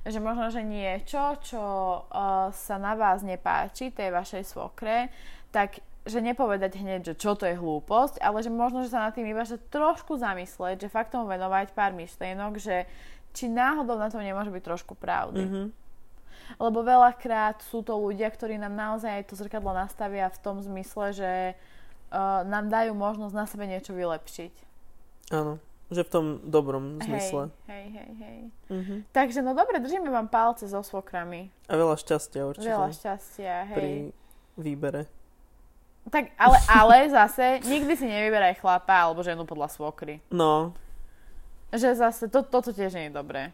Že 0.00 0.20
možno, 0.24 0.48
že 0.48 0.64
niečo, 0.64 1.36
čo 1.44 1.60
uh, 1.60 2.48
sa 2.56 2.76
na 2.80 2.96
vás 2.96 3.20
nepáči, 3.20 3.92
tej 3.92 4.08
vašej 4.16 4.48
svokre, 4.48 5.12
tak 5.52 5.84
že 6.08 6.24
nepovedať 6.24 6.80
hneď, 6.80 7.12
že 7.12 7.14
čo 7.20 7.36
to 7.36 7.44
je 7.44 7.60
hlúposť, 7.60 8.24
ale 8.24 8.40
že 8.40 8.48
možno, 8.48 8.80
že 8.80 8.92
sa 8.96 9.04
nad 9.04 9.12
tým 9.12 9.28
iba 9.28 9.44
že 9.44 9.60
trošku 9.68 10.16
zamyslieť, 10.16 10.88
že 10.88 10.92
fakt 10.92 11.12
tomu 11.12 11.28
venovať 11.28 11.76
pár 11.76 11.92
myšlienok, 11.92 12.56
že 12.56 12.88
či 13.36 13.52
náhodou 13.52 14.00
na 14.00 14.08
tom 14.08 14.24
nemôže 14.24 14.48
byť 14.48 14.64
trošku 14.64 14.96
pravdy. 14.96 15.44
Mhm. 15.44 15.62
Lebo 16.58 16.82
veľakrát 16.82 17.62
sú 17.62 17.84
to 17.86 17.94
ľudia, 17.94 18.26
ktorí 18.26 18.58
nám 18.58 18.74
naozaj 18.74 19.30
to 19.30 19.38
zrkadlo 19.38 19.70
nastavia 19.70 20.26
v 20.32 20.40
tom 20.42 20.58
zmysle, 20.58 21.14
že 21.14 21.32
uh, 21.54 22.42
nám 22.42 22.66
dajú 22.66 22.90
možnosť 22.96 23.34
na 23.36 23.46
sebe 23.46 23.70
niečo 23.70 23.94
vylepšiť. 23.94 24.54
Áno, 25.30 25.62
že 25.90 26.06
v 26.06 26.10
tom 26.10 26.24
dobrom 26.46 27.02
zmysle. 27.02 27.50
Hej, 27.66 27.86
hej, 27.90 28.10
hej. 28.22 28.38
Mhm. 28.70 28.94
Takže 29.10 29.42
no 29.42 29.58
dobre, 29.58 29.82
držíme 29.82 30.06
vám 30.06 30.30
palce 30.30 30.70
so 30.70 30.80
svokrami. 30.86 31.50
A 31.66 31.74
veľa 31.74 31.98
šťastia 31.98 32.46
určite 32.46 32.70
Veľa 32.70 32.88
šťastia, 32.94 33.54
hej. 33.70 33.76
pri 33.76 33.90
výbere. 34.54 35.02
Tak, 36.10 36.32
ale, 36.38 36.56
ale 36.70 36.96
zase, 37.18 37.60
nikdy 37.66 37.92
si 37.98 38.06
nevyberaj 38.06 38.62
chlapa 38.62 38.94
alebo 39.10 39.20
ženu 39.26 39.42
podľa 39.44 39.68
svokry. 39.68 40.22
No, 40.30 40.72
Že 41.74 41.98
zase, 41.98 42.24
to, 42.30 42.42
toto 42.46 42.70
tiež 42.70 42.94
nie 42.94 43.10
je 43.10 43.14
dobré. 43.14 43.50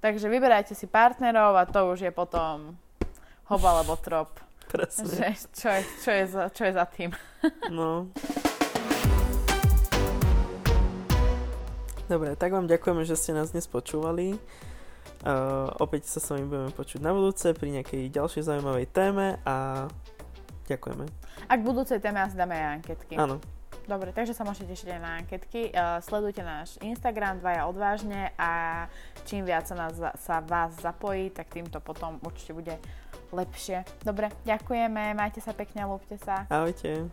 Takže 0.00 0.28
vyberajte 0.30 0.72
si 0.72 0.86
partnerov 0.86 1.58
a 1.58 1.64
to 1.66 1.90
už 1.92 2.06
je 2.06 2.12
potom 2.12 2.76
hob 3.48 3.62
alebo 3.64 3.96
trop. 4.00 4.28
presne. 4.72 5.04
Že, 5.04 5.28
čo, 5.52 5.68
je, 5.68 5.82
čo, 6.04 6.10
je 6.12 6.24
za, 6.28 6.44
čo 6.48 6.62
je 6.64 6.72
za 6.72 6.84
tým. 6.88 7.10
No. 7.68 8.08
Dobre, 12.08 12.32
tak 12.40 12.56
vám 12.56 12.64
ďakujeme, 12.64 13.04
že 13.04 13.20
ste 13.20 13.36
nás 13.36 13.52
dnes 13.52 13.68
počúvali. 13.68 14.40
Uh, 15.28 15.68
opäť 15.76 16.08
sa 16.08 16.24
s 16.24 16.32
vami 16.32 16.48
budeme 16.48 16.72
počuť 16.72 17.04
na 17.04 17.12
budúce 17.12 17.52
pri 17.52 17.68
nejakej 17.68 18.08
ďalšej 18.08 18.48
zaujímavej 18.48 18.86
téme 18.88 19.36
a 19.44 19.84
ďakujeme. 20.64 21.04
A 21.44 21.52
k 21.52 21.62
budúcej 21.62 22.00
téme 22.00 22.24
asi 22.24 22.32
dáme 22.32 22.56
aj 22.56 22.80
anketky. 22.80 23.14
Áno, 23.20 23.36
Dobre, 23.88 24.12
takže 24.12 24.36
sa 24.36 24.44
môžete 24.44 24.68
tešiť 24.68 24.88
aj 24.92 25.00
na 25.00 25.10
anketky. 25.20 25.72
Uh, 25.72 25.96
sledujte 26.04 26.44
náš 26.44 26.76
Instagram, 26.84 27.40
dvaja 27.40 27.64
odvážne 27.68 28.36
a 28.36 28.84
čím 29.24 29.48
viac 29.48 29.64
sa, 29.64 29.76
nás, 29.76 29.96
sa 29.96 30.44
vás 30.44 30.76
zapojí, 30.80 31.32
tak 31.32 31.48
týmto 31.48 31.80
potom 31.80 32.20
určite 32.20 32.52
bude 32.52 32.76
lepšie. 33.32 33.88
Dobre, 34.04 34.28
ďakujeme, 34.44 35.16
majte 35.16 35.40
sa 35.40 35.56
pekne, 35.56 35.88
lúbte 35.88 36.20
sa. 36.20 36.44
ahojte. 36.52 37.08